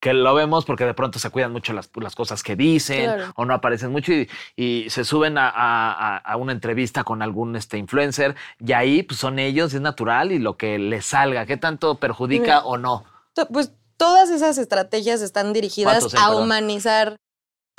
que 0.00 0.12
lo 0.12 0.34
vemos 0.34 0.66
porque 0.66 0.84
de 0.84 0.92
pronto 0.92 1.18
se 1.18 1.30
cuidan 1.30 1.52
mucho 1.52 1.72
las, 1.72 1.90
las 1.94 2.14
cosas 2.14 2.42
que 2.42 2.56
dicen 2.56 3.04
Claro. 3.04 3.32
o 3.36 3.46
no 3.46 3.54
aparecen 3.54 3.90
mucho 3.90 4.12
y, 4.12 4.28
y 4.54 4.90
se 4.90 5.02
suben 5.02 5.38
a, 5.38 5.48
a- 5.48 5.92
a- 5.92 6.16
a 6.18 6.36
una 6.36 6.52
entrevista 6.52 7.04
con 7.04 7.22
algún 7.22 7.56
este, 7.56 7.78
influencer 7.78 8.36
y 8.60 8.72
ahí 8.72 9.02
pues, 9.02 9.18
son 9.18 9.38
ellos, 9.38 9.72
es 9.72 9.80
natural 9.80 10.30
y 10.30 10.38
lo 10.38 10.58
que 10.58 10.78
les 10.78 11.06
salga, 11.06 11.46
¿qué 11.46 11.56
tanto 11.56 11.94
perjudica 11.94 12.42
Mira. 12.42 12.64
o 12.66 12.76
no? 12.76 13.04
Pues 13.52 13.72
todas 13.96 14.30
esas 14.30 14.56
estrategias 14.58 15.20
están 15.20 15.52
dirigidas 15.52 15.98
¿Cuántos 15.98 16.14
hay, 16.14 16.20
a 16.24 16.26
perdón? 16.28 16.42
humanizar 16.44 17.16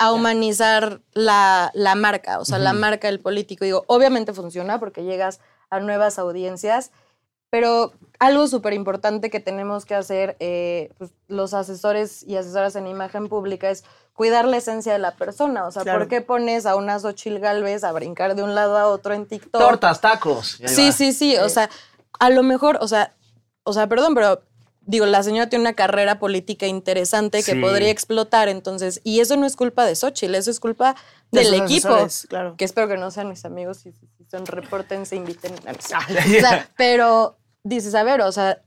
a 0.00 0.12
humanizar 0.12 1.00
la, 1.12 1.72
la 1.74 1.96
marca, 1.96 2.38
o 2.38 2.44
sea, 2.44 2.58
la 2.58 2.72
marca 2.72 3.08
del 3.08 3.18
político. 3.18 3.64
Digo, 3.64 3.82
obviamente 3.88 4.32
funciona 4.32 4.78
porque 4.78 5.02
llegas 5.02 5.40
a 5.70 5.80
nuevas 5.80 6.20
audiencias, 6.20 6.92
pero 7.50 7.92
algo 8.20 8.46
súper 8.46 8.74
importante 8.74 9.28
que 9.28 9.40
tenemos 9.40 9.84
que 9.86 9.96
hacer 9.96 10.36
eh, 10.38 10.92
pues, 10.98 11.10
los 11.26 11.52
asesores 11.52 12.22
y 12.22 12.36
asesoras 12.36 12.76
en 12.76 12.86
imagen 12.86 13.28
pública 13.28 13.70
es 13.70 13.82
cuidar 14.12 14.44
la 14.44 14.58
esencia 14.58 14.92
de 14.92 15.00
la 15.00 15.16
persona. 15.16 15.66
O 15.66 15.72
sea, 15.72 15.82
Claro. 15.82 15.98
¿por 15.98 16.08
qué 16.08 16.20
pones 16.20 16.64
a 16.66 16.76
una 16.76 17.00
Xochil 17.00 17.40
Galvez 17.40 17.82
a 17.82 17.90
brincar 17.90 18.36
de 18.36 18.44
un 18.44 18.54
lado 18.54 18.76
a 18.78 18.86
otro 18.86 19.14
en 19.14 19.26
TikTok? 19.26 19.60
Tortas, 19.60 20.00
tacos. 20.00 20.58
Sí, 20.64 20.86
va. 20.86 20.92
sí, 20.92 21.12
sí. 21.12 21.36
O 21.38 21.48
sea, 21.48 21.70
a 22.20 22.30
lo 22.30 22.44
mejor, 22.44 22.78
o 22.80 22.86
sea, 22.86 23.14
o 23.64 23.72
sea, 23.72 23.88
perdón, 23.88 24.14
pero 24.14 24.42
digo, 24.90 25.04
la 25.06 25.22
señora 25.22 25.48
tiene 25.50 25.62
una 25.64 25.74
carrera 25.74 26.18
política 26.18 26.66
interesante 26.66 27.42
que 27.42 27.52
Sí. 27.52 27.60
podría 27.60 27.90
explotar, 27.90 28.48
entonces, 28.48 29.00
y 29.04 29.20
eso 29.20 29.36
no 29.36 29.44
es 29.46 29.54
culpa 29.54 29.84
de 29.84 29.94
Xochitl, 29.94 30.34
eso 30.34 30.50
es 30.50 30.58
culpa 30.60 30.96
De 31.30 31.42
del 31.44 31.54
equipo. 31.54 31.88
asesores, 31.88 32.26
claro. 32.28 32.54
Que 32.56 32.64
espero 32.64 32.88
que 32.88 32.96
no 32.96 33.10
sean 33.10 33.28
mis 33.28 33.44
amigos, 33.44 33.84
y 33.86 33.92
si 33.92 34.06
si 34.16 34.24
son 34.30 34.44
inviten. 35.12 35.52
no 35.54 35.72
sé. 35.78 35.94
Ah, 35.94 36.06
O 36.08 36.40
sea, 36.40 36.68
pero 36.78 37.36
dices, 37.62 37.94
a 37.94 38.02
ver, 38.02 38.22
o 38.22 38.32
sea, 38.32 38.62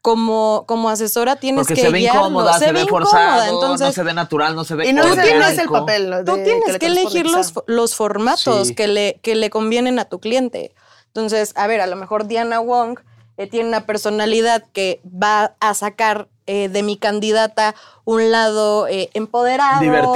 como, 0.00 0.64
como 0.66 0.88
asesora 0.88 1.36
tienes 1.36 1.60
Porque 1.66 1.74
que 1.74 1.82
se 1.82 1.90
ve 1.90 1.98
guiarlo, 2.00 2.22
incómoda, 2.22 2.58
se, 2.58 2.72
ve 2.72 2.80
incómoda, 2.80 3.04
forzado, 3.10 3.54
entonces 3.54 3.86
no 3.88 3.92
se 3.92 4.02
ve 4.02 4.14
natural, 4.14 4.56
no 4.56 4.64
se 4.64 4.74
ve 4.74 4.88
Y 4.88 4.92
no, 4.92 5.02
ese 5.04 5.34
no 5.38 5.46
es 5.46 5.58
el 5.58 5.68
papel. 5.68 6.10
¿no? 6.10 6.24
tú 6.24 6.34
de- 6.36 6.44
tienes 6.44 6.78
que 6.78 6.86
elegir 6.86 7.26
los, 7.26 7.52
los 7.66 7.94
formatos 7.94 8.68
Sí. 8.68 8.74
que, 8.74 8.88
le, 8.88 9.20
que 9.22 9.34
le 9.36 9.48
convienen 9.50 9.98
a 10.00 10.06
tu 10.06 10.18
cliente. 10.18 10.74
Entonces, 11.08 11.52
a 11.56 11.66
ver, 11.66 11.80
a 11.82 11.86
lo 11.86 11.94
mejor 11.96 12.26
Diana 12.26 12.58
Wong 12.58 12.98
eh, 13.42 13.46
tiene 13.46 13.68
una 13.68 13.86
personalidad 13.86 14.64
que 14.72 15.00
va 15.04 15.54
a 15.60 15.74
sacar 15.74 16.28
eh, 16.46 16.68
de 16.68 16.82
mi 16.82 16.96
candidata 16.96 17.76
un 18.04 18.32
lado 18.32 18.88
eh, 18.88 19.10
empoderado, 19.14 19.80
Divertido. 19.80 20.14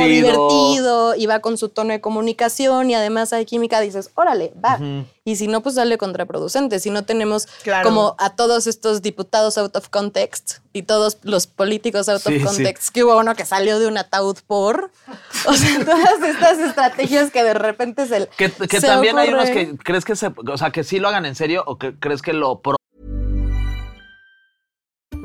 divertido, 0.49 1.15
y 1.15 1.27
va 1.27 1.39
con 1.39 1.57
su 1.57 1.69
tono 1.69 1.93
de 1.93 2.01
comunicación 2.01 2.91
y 2.91 2.97
además 2.97 3.33
hay 3.33 3.45
química, 3.45 3.81
dices, 3.81 4.11
órale, 4.17 4.53
va. 4.63 4.77
Y 5.25 5.37
si 5.37 5.47
no, 5.47 5.63
pues 5.63 5.77
sale 5.77 5.97
contraproducente. 5.99 6.81
Si 6.81 6.91
no 6.91 7.05
tenemos 7.05 7.47
Claro. 7.63 7.89
como 7.89 8.17
a 8.19 8.31
todos 8.35 8.67
estos 8.67 9.03
diputados 9.03 9.57
out 9.57 9.77
of 9.77 9.89
context 9.89 10.59
y 10.73 10.83
todos 10.83 11.19
los 11.23 11.47
políticos 11.47 12.09
out 12.09 12.21
Sí, 12.23 12.41
sí. 12.41 12.45
of 12.45 12.55
context, 12.55 12.89
que 12.93 13.05
hubo 13.05 13.17
uno 13.17 13.37
que 13.37 13.45
salió 13.45 13.79
de 13.79 13.87
un 13.87 13.97
ataúd 13.97 14.37
por. 14.49 14.91
O 15.47 15.53
sea, 15.53 15.79
todas 15.85 16.23
estas 16.29 16.59
estrategias 16.59 17.31
que 17.31 17.45
de 17.45 17.55
repente 17.55 18.07
se. 18.09 18.27
Que, 18.37 18.51
que 18.51 18.81
se 18.81 18.87
también 18.89 19.17
hay 19.17 19.29
unos 19.29 19.49
que 19.51 19.77
crees 19.79 20.05
que 20.05 20.17
se, 20.17 20.27
o 20.27 20.59
sea, 20.59 20.71
que 20.71 20.83
sí 20.83 20.99
lo 20.99 21.07
hagan 21.07 21.25
en 21.25 21.37
serio 21.37 21.63
o 21.69 21.79
que 21.79 21.97
crees 21.97 22.21
que 22.21 22.33
lo 22.33 22.61
pro- 22.63 22.77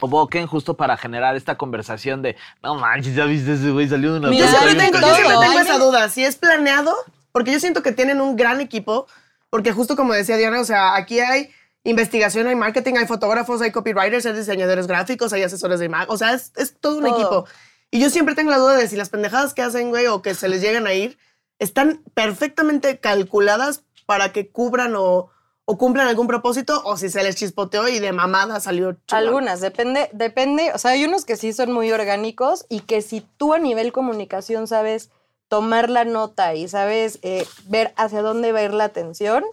provoquen 0.00 0.46
justo 0.46 0.74
para 0.74 0.96
generar 0.96 1.36
esta 1.36 1.56
conversación 1.56 2.22
de 2.22 2.36
no 2.62 2.74
manches, 2.74 3.14
ya 3.14 3.26
viste 3.26 3.52
ese 3.52 3.70
güey 3.70 3.88
salió 3.88 4.12
de 4.14 4.18
una 4.18 4.30
Mira, 4.30 4.46
Yo 4.46 4.50
siempre 4.50 4.74
tengo, 4.74 4.98
yo 4.98 5.14
siempre 5.14 5.36
tengo 5.40 5.58
esa 5.60 5.78
duda, 5.78 6.08
si 6.08 6.24
es 6.24 6.36
planeado, 6.36 6.92
porque 7.30 7.52
yo 7.52 7.60
siento 7.60 7.82
que 7.82 7.92
tienen 7.92 8.20
un 8.20 8.34
gran 8.34 8.60
equipo, 8.60 9.06
porque 9.50 9.72
justo 9.72 9.94
como 9.94 10.14
decía 10.14 10.36
Diana, 10.36 10.60
o 10.60 10.64
sea, 10.64 10.96
aquí 10.96 11.20
hay 11.20 11.50
investigación, 11.84 12.46
hay 12.46 12.56
marketing, 12.56 12.94
hay 12.98 13.06
fotógrafos, 13.06 13.62
hay 13.62 13.70
copywriters, 13.70 14.26
hay 14.26 14.32
diseñadores 14.32 14.86
gráficos, 14.86 15.32
hay 15.32 15.42
asesores 15.42 15.78
de 15.78 15.86
imagen, 15.86 16.08
o 16.10 16.16
sea, 16.16 16.32
es, 16.34 16.52
es 16.56 16.74
todo 16.80 16.96
un 16.96 17.04
Todo. 17.04 17.16
equipo. 17.16 17.46
Y 17.90 18.00
yo 18.00 18.10
siempre 18.10 18.34
tengo 18.34 18.50
la 18.50 18.58
duda 18.58 18.76
de 18.76 18.88
si 18.88 18.96
las 18.96 19.08
pendejadas 19.10 19.54
que 19.54 19.62
hacen, 19.62 19.90
güey, 19.90 20.06
o 20.06 20.22
que 20.22 20.34
se 20.34 20.48
les 20.48 20.60
llegan 20.60 20.86
a 20.86 20.94
ir, 20.94 21.18
están 21.58 22.02
perfectamente 22.14 22.98
calculadas 22.98 23.82
para 24.06 24.32
que 24.32 24.48
cubran 24.48 24.94
o, 24.96 25.30
o 25.70 25.78
cumplan 25.78 26.08
algún 26.08 26.26
propósito, 26.26 26.82
o 26.84 26.96
si 26.96 27.10
se 27.10 27.22
les 27.22 27.36
chispoteó 27.36 27.86
y 27.86 28.00
de 28.00 28.10
mamada 28.10 28.58
salió 28.58 28.94
chingón. 29.06 29.28
Algunas, 29.28 29.60
depende, 29.60 30.10
depende. 30.12 30.72
O 30.74 30.78
sea, 30.78 30.90
hay 30.90 31.04
unos 31.04 31.24
que 31.24 31.36
sí 31.36 31.52
son 31.52 31.70
muy 31.70 31.92
orgánicos 31.92 32.66
y 32.68 32.80
que 32.80 33.02
si 33.02 33.20
tú 33.20 33.54
a 33.54 33.60
nivel 33.60 33.92
comunicación 33.92 34.66
sabes 34.66 35.10
tomar 35.46 35.88
la 35.88 36.04
nota 36.04 36.56
y 36.56 36.66
sabes 36.66 37.20
eh, 37.22 37.46
ver 37.66 37.94
hacia 37.96 38.20
dónde 38.20 38.50
va 38.50 38.58
a 38.58 38.62
ir 38.64 38.74
la 38.74 38.82
atención, 38.82 39.44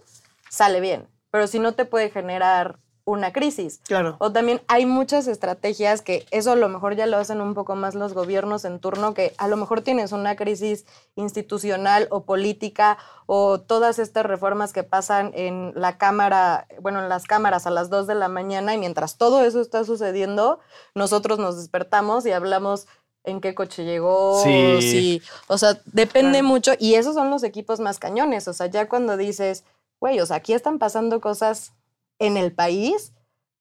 sale 0.50 0.80
bien. 0.80 1.06
Pero 1.30 1.46
si 1.46 1.60
no 1.60 1.74
te 1.74 1.84
puede 1.84 2.10
generar 2.10 2.80
una 3.08 3.32
crisis. 3.32 3.80
Claro. 3.86 4.16
O 4.18 4.32
también 4.32 4.60
hay 4.68 4.84
muchas 4.86 5.26
estrategias 5.28 6.02
que 6.02 6.26
eso 6.30 6.52
a 6.52 6.56
lo 6.56 6.68
mejor 6.68 6.94
ya 6.94 7.06
lo 7.06 7.16
hacen 7.16 7.40
un 7.40 7.54
poco 7.54 7.74
más 7.74 7.94
los 7.94 8.12
gobiernos 8.12 8.64
en 8.64 8.80
turno, 8.80 9.14
que 9.14 9.34
a 9.38 9.48
lo 9.48 9.56
mejor 9.56 9.80
tienes 9.80 10.12
una 10.12 10.36
crisis 10.36 10.84
institucional 11.16 12.08
o 12.10 12.24
política 12.24 12.98
o 13.26 13.60
todas 13.60 13.98
estas 13.98 14.24
reformas 14.26 14.72
que 14.72 14.82
pasan 14.82 15.32
en 15.34 15.72
la 15.74 15.98
cámara, 15.98 16.66
bueno, 16.80 17.00
en 17.02 17.08
las 17.08 17.24
cámaras 17.26 17.66
a 17.66 17.70
las 17.70 17.90
2 17.90 18.06
de 18.06 18.14
la 18.14 18.28
mañana 18.28 18.74
y 18.74 18.78
mientras 18.78 19.16
todo 19.18 19.44
eso 19.44 19.60
está 19.60 19.84
sucediendo, 19.84 20.58
nosotros 20.94 21.38
nos 21.38 21.56
despertamos 21.56 22.26
y 22.26 22.32
hablamos 22.32 22.86
en 23.24 23.40
qué 23.40 23.54
coche 23.54 23.84
llegó, 23.84 24.42
Sí. 24.42 24.78
si- 24.80 25.22
o 25.48 25.58
sea, 25.58 25.78
depende 25.86 26.38
Claro. 26.38 26.48
mucho 26.48 26.72
y 26.78 26.94
esos 26.94 27.14
son 27.14 27.30
los 27.30 27.42
equipos 27.42 27.78
más 27.80 27.98
cañones, 27.98 28.48
o 28.48 28.52
sea, 28.54 28.66
ya 28.66 28.88
cuando 28.88 29.16
dices, 29.18 29.64
güey, 30.00 30.18
o 30.20 30.26
sea, 30.26 30.36
aquí 30.36 30.54
están 30.54 30.78
pasando 30.78 31.20
cosas 31.20 31.72
en 32.18 32.36
el 32.36 32.52
país, 32.52 33.12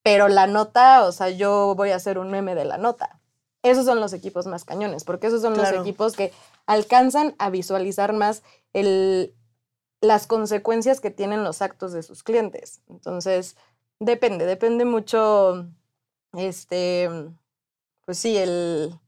pero 0.04 0.28
la 0.28 0.48
nota, 0.48 1.04
o 1.06 1.12
sea, 1.12 1.30
yo 1.30 1.74
voy 1.76 1.92
a 1.92 1.96
hacer 1.98 2.18
un 2.18 2.32
meme 2.32 2.56
de 2.56 2.66
la 2.66 2.78
nota. 2.78 3.20
Esos 3.64 3.86
son 3.86 4.00
los 4.00 4.14
equipos 4.14 4.46
más 4.48 4.64
cañones, 4.66 5.04
porque 5.04 5.28
esos 5.28 5.42
son 5.42 5.54
Claro. 5.56 5.78
los 5.78 5.86
equipos 5.86 6.16
que 6.16 6.32
alcanzan 6.66 7.36
a 7.40 7.50
visualizar 7.50 8.14
más 8.14 8.44
el, 8.74 9.34
las 10.02 10.28
consecuencias 10.28 11.02
que 11.02 11.12
tienen 11.12 11.44
los 11.44 11.62
actos 11.62 11.92
de 11.92 12.04
sus 12.04 12.24
clientes. 12.24 12.82
Entonces, 12.88 13.56
depende, 14.00 14.46
depende 14.46 14.86
mucho 14.86 15.68
este, 16.34 17.10
pues 18.06 18.18
sí, 18.20 18.38
el, 18.38 18.92
o 18.94 19.00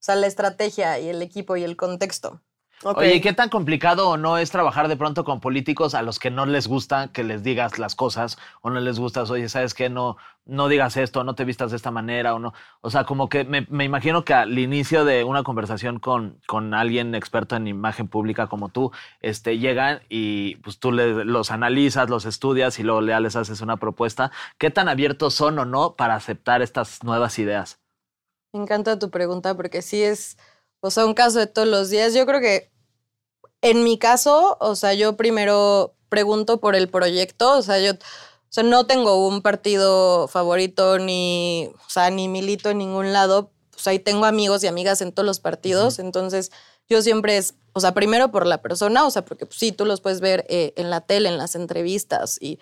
sea, 0.00 0.16
la 0.16 0.26
estrategia 0.26 0.98
y 0.98 1.08
el 1.08 1.22
equipo 1.22 1.56
y 1.56 1.64
el 1.64 1.76
contexto. 1.76 2.40
Ok. 2.84 2.98
Oye, 2.98 3.20
¿qué 3.20 3.32
tan 3.32 3.48
complicado 3.48 4.08
o 4.10 4.16
no 4.16 4.38
es 4.38 4.50
trabajar 4.50 4.88
de 4.88 4.96
pronto 4.96 5.22
con 5.24 5.40
políticos 5.40 5.94
a 5.94 6.02
los 6.02 6.18
que 6.18 6.30
no 6.32 6.46
les 6.46 6.66
gusta 6.66 7.12
que 7.12 7.22
les 7.22 7.42
digas 7.44 7.78
las 7.78 7.94
cosas 7.94 8.38
o 8.60 8.70
no 8.70 8.80
les 8.80 8.98
gustas, 8.98 9.30
oye, 9.30 9.48
¿sabes 9.48 9.72
qué? 9.72 9.88
No, 9.88 10.16
no 10.46 10.66
digas 10.68 10.96
esto, 10.96 11.22
no 11.22 11.34
te 11.36 11.44
vistas 11.44 11.70
de 11.70 11.76
esta 11.76 11.92
manera 11.92 12.34
o 12.34 12.40
no. 12.40 12.52
O 12.80 12.90
sea, 12.90 13.04
como 13.04 13.28
que 13.28 13.44
me, 13.44 13.66
me 13.70 13.84
imagino 13.84 14.24
que 14.24 14.34
al 14.34 14.58
inicio 14.58 15.04
de 15.04 15.22
una 15.22 15.44
conversación 15.44 16.00
con, 16.00 16.40
con 16.48 16.74
alguien 16.74 17.14
experto 17.14 17.54
en 17.54 17.68
imagen 17.68 18.08
pública 18.08 18.48
como 18.48 18.68
tú, 18.68 18.90
este, 19.20 19.58
llegan 19.58 20.00
y 20.08 20.56
pues 20.56 20.80
tú 20.80 20.90
le- 20.90 21.24
los 21.24 21.52
analizas, 21.52 22.10
los 22.10 22.24
estudias 22.24 22.78
y 22.80 22.82
luego 22.82 23.02
ya 23.06 23.20
les 23.20 23.36
haces 23.36 23.60
una 23.60 23.76
propuesta. 23.76 24.32
¿Qué 24.58 24.70
tan 24.70 24.88
abiertos 24.88 25.34
son 25.34 25.58
o 25.60 25.64
no 25.64 25.94
para 25.94 26.16
aceptar 26.16 26.62
estas 26.62 27.04
nuevas 27.04 27.38
ideas? 27.38 27.78
Me 28.52 28.60
encanta 28.62 28.98
tu 28.98 29.10
pregunta 29.10 29.54
porque 29.56 29.82
sí 29.82 30.02
es, 30.02 30.36
o 30.80 30.90
sea, 30.90 31.06
un 31.06 31.14
caso 31.14 31.38
de 31.38 31.46
todos 31.46 31.68
los 31.68 31.90
días. 31.90 32.14
Yo 32.14 32.26
creo 32.26 32.40
que 32.40 32.71
en 33.62 33.84
mi 33.84 33.98
caso, 33.98 34.56
o 34.60 34.74
sea, 34.76 34.94
yo 34.94 35.16
primero 35.16 35.94
pregunto 36.08 36.60
por 36.60 36.74
el 36.76 36.88
proyecto, 36.88 37.56
o 37.58 37.62
sea, 37.62 37.78
yo, 37.80 37.92
o 37.92 37.96
sea, 38.50 38.62
no 38.64 38.86
tengo 38.86 39.26
un 39.26 39.40
partido 39.42 40.28
favorito 40.28 40.98
ni, 40.98 41.70
o 41.86 41.90
sea, 41.90 42.10
ni 42.10 42.28
milito 42.28 42.70
en 42.70 42.78
ningún 42.78 43.12
lado. 43.12 43.50
Pues 43.70 43.86
ahí 43.86 43.98
tengo 43.98 44.26
amigos 44.26 44.62
y 44.62 44.66
amigas 44.66 45.00
en 45.00 45.12
todos 45.12 45.26
los 45.26 45.40
partidos, 45.40 45.98
entonces 45.98 46.50
yo 46.88 47.00
siempre 47.02 47.38
es, 47.38 47.54
o 47.72 47.80
sea, 47.80 47.94
primero 47.94 48.30
por 48.30 48.46
la 48.46 48.60
persona, 48.60 49.06
o 49.06 49.10
sea, 49.10 49.24
porque 49.24 49.46
pues, 49.46 49.58
sí, 49.58 49.72
tú 49.72 49.86
los 49.86 50.00
puedes 50.02 50.20
ver 50.20 50.44
eh, 50.50 50.74
en 50.76 50.90
la 50.90 51.00
tele, 51.00 51.30
en 51.30 51.38
las 51.38 51.54
entrevistas 51.54 52.36
y 52.40 52.58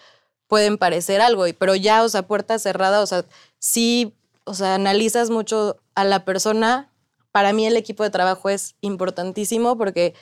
pueden 0.46 0.78
parecer 0.78 1.20
algo, 1.20 1.46
y- 1.46 1.52
pero 1.52 1.74
ya, 1.74 2.04
o 2.04 2.08
sea, 2.08 2.26
puerta 2.26 2.58
cerrada, 2.58 3.00
o 3.02 3.06
sea, 3.06 3.24
sí, 3.58 4.14
o 4.44 4.54
sea, 4.54 4.74
analizas 4.76 5.30
mucho 5.30 5.78
a 5.94 6.04
la 6.04 6.24
persona. 6.24 6.92
Para 7.32 7.52
mí 7.52 7.66
el 7.66 7.76
equipo 7.76 8.02
de 8.04 8.10
trabajo 8.10 8.48
es 8.48 8.74
importantísimo 8.80 9.76
porque 9.76 10.14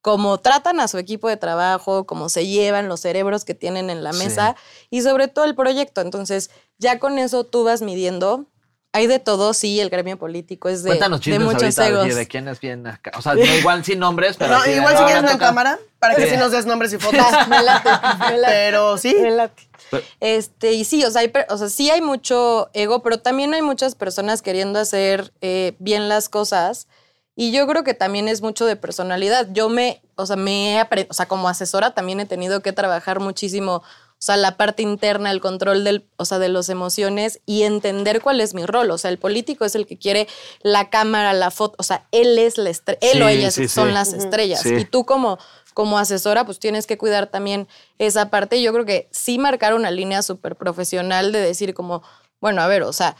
como 0.00 0.38
tratan 0.38 0.80
a 0.80 0.88
su 0.88 0.98
equipo 0.98 1.28
de 1.28 1.36
trabajo, 1.36 2.06
cómo 2.06 2.28
se 2.28 2.46
llevan 2.46 2.88
los 2.88 3.00
cerebros 3.00 3.44
que 3.44 3.54
tienen 3.54 3.90
en 3.90 4.02
la 4.04 4.12
Sí. 4.12 4.18
mesa 4.24 4.56
y 4.90 5.02
sobre 5.02 5.28
todo 5.28 5.44
el 5.44 5.54
proyecto. 5.54 6.00
Entonces, 6.00 6.50
ya 6.78 6.98
con 6.98 7.18
eso 7.18 7.44
tú 7.44 7.64
vas 7.64 7.82
midiendo. 7.82 8.46
Hay 8.94 9.06
de 9.06 9.18
todo, 9.18 9.52
sí, 9.52 9.80
el 9.80 9.90
gremio 9.90 10.18
político 10.18 10.70
es 10.70 10.82
de, 10.82 10.90
Cuéntanos 10.90 11.20
de 11.22 11.38
muchos 11.38 11.62
ahorita 11.62 11.88
egos. 11.88 12.08
de, 12.08 12.14
de 12.14 12.26
quién 12.26 12.48
es 12.48 12.58
bien 12.58 12.86
acá. 12.86 13.10
O 13.18 13.22
sea, 13.22 13.34
no 13.34 13.44
igual 13.44 13.84
sin 13.84 13.98
nombres, 13.98 14.36
pero 14.38 14.56
No, 14.58 14.66
igual 14.66 14.96
si 14.96 15.04
quieres 15.04 15.22
me 15.22 15.26
no 15.26 15.32
en 15.32 15.38
toca- 15.38 15.46
cámara, 15.46 15.78
para 15.98 16.14
que 16.14 16.22
Sí. 16.24 16.30
sí 16.30 16.36
nos 16.38 16.52
des 16.52 16.64
nombres 16.64 16.92
y 16.94 16.98
fotos. 16.98 17.20
me 17.48 17.62
late, 17.62 17.88
me 18.30 18.38
late. 18.38 18.54
Pero 18.54 18.96
sí. 18.96 19.14
Me 19.20 19.30
late. 19.32 19.68
Este, 20.20 20.72
y 20.72 20.84
sí, 20.84 21.04
o 21.04 21.10
sea, 21.10 21.20
hay 21.20 21.28
per- 21.28 21.46
o 21.50 21.58
sea, 21.58 21.68
sí 21.68 21.90
hay 21.90 22.00
mucho 22.00 22.70
ego, 22.72 23.02
pero 23.02 23.18
también 23.20 23.52
hay 23.52 23.62
muchas 23.62 23.94
personas 23.94 24.40
queriendo 24.42 24.78
hacer 24.78 25.32
eh, 25.42 25.74
bien 25.78 26.08
las 26.08 26.28
cosas. 26.30 26.88
Y 27.40 27.52
yo 27.52 27.68
creo 27.68 27.84
que 27.84 27.94
también 27.94 28.26
es 28.26 28.42
mucho 28.42 28.66
de 28.66 28.74
personalidad. 28.74 29.46
Yo 29.52 29.68
me, 29.68 30.02
o 30.16 30.26
sea, 30.26 30.34
me 30.34 30.84
o 31.08 31.14
sea, 31.14 31.28
como 31.28 31.48
asesora 31.48 31.94
también 31.94 32.18
he 32.18 32.26
tenido 32.26 32.62
que 32.62 32.72
trabajar 32.72 33.20
muchísimo, 33.20 33.76
o 33.76 33.84
sea, 34.18 34.36
la 34.36 34.56
parte 34.56 34.82
interna, 34.82 35.30
el 35.30 35.40
control 35.40 35.84
del, 35.84 36.04
o 36.16 36.24
sea, 36.24 36.40
de 36.40 36.48
las 36.48 36.68
emociones 36.68 37.38
y 37.46 37.62
entender 37.62 38.22
cuál 38.22 38.40
es 38.40 38.54
mi 38.54 38.66
rol. 38.66 38.90
O 38.90 38.98
sea, 38.98 39.12
el 39.12 39.18
político 39.18 39.64
es 39.64 39.76
el 39.76 39.86
que 39.86 39.96
quiere 39.96 40.26
la 40.62 40.90
cámara, 40.90 41.32
la 41.32 41.52
foto, 41.52 41.76
o 41.78 41.84
sea, 41.84 42.08
él 42.10 42.36
es 42.40 42.58
la 42.58 42.70
estrella, 42.70 42.98
él 43.02 43.22
o 43.22 43.28
ella 43.28 43.52
sí, 43.52 43.68
son 43.68 43.86
sí. 43.86 43.94
las 43.94 44.14
estrellas. 44.14 44.62
Sí. 44.62 44.74
Y 44.74 44.84
tú 44.84 45.06
como, 45.06 45.38
como 45.74 45.96
asesora, 46.00 46.44
pues 46.44 46.58
tienes 46.58 46.88
que 46.88 46.98
cuidar 46.98 47.28
también 47.28 47.68
esa 47.98 48.30
parte. 48.30 48.60
Yo 48.60 48.72
creo 48.72 48.84
que 48.84 49.08
sí 49.12 49.38
marcar 49.38 49.74
una 49.74 49.92
línea 49.92 50.22
súper 50.22 50.56
profesional 50.56 51.30
de 51.30 51.40
decir 51.40 51.72
como, 51.72 52.02
bueno, 52.40 52.62
a 52.62 52.66
ver, 52.66 52.82
o 52.82 52.92
sea, 52.92 53.14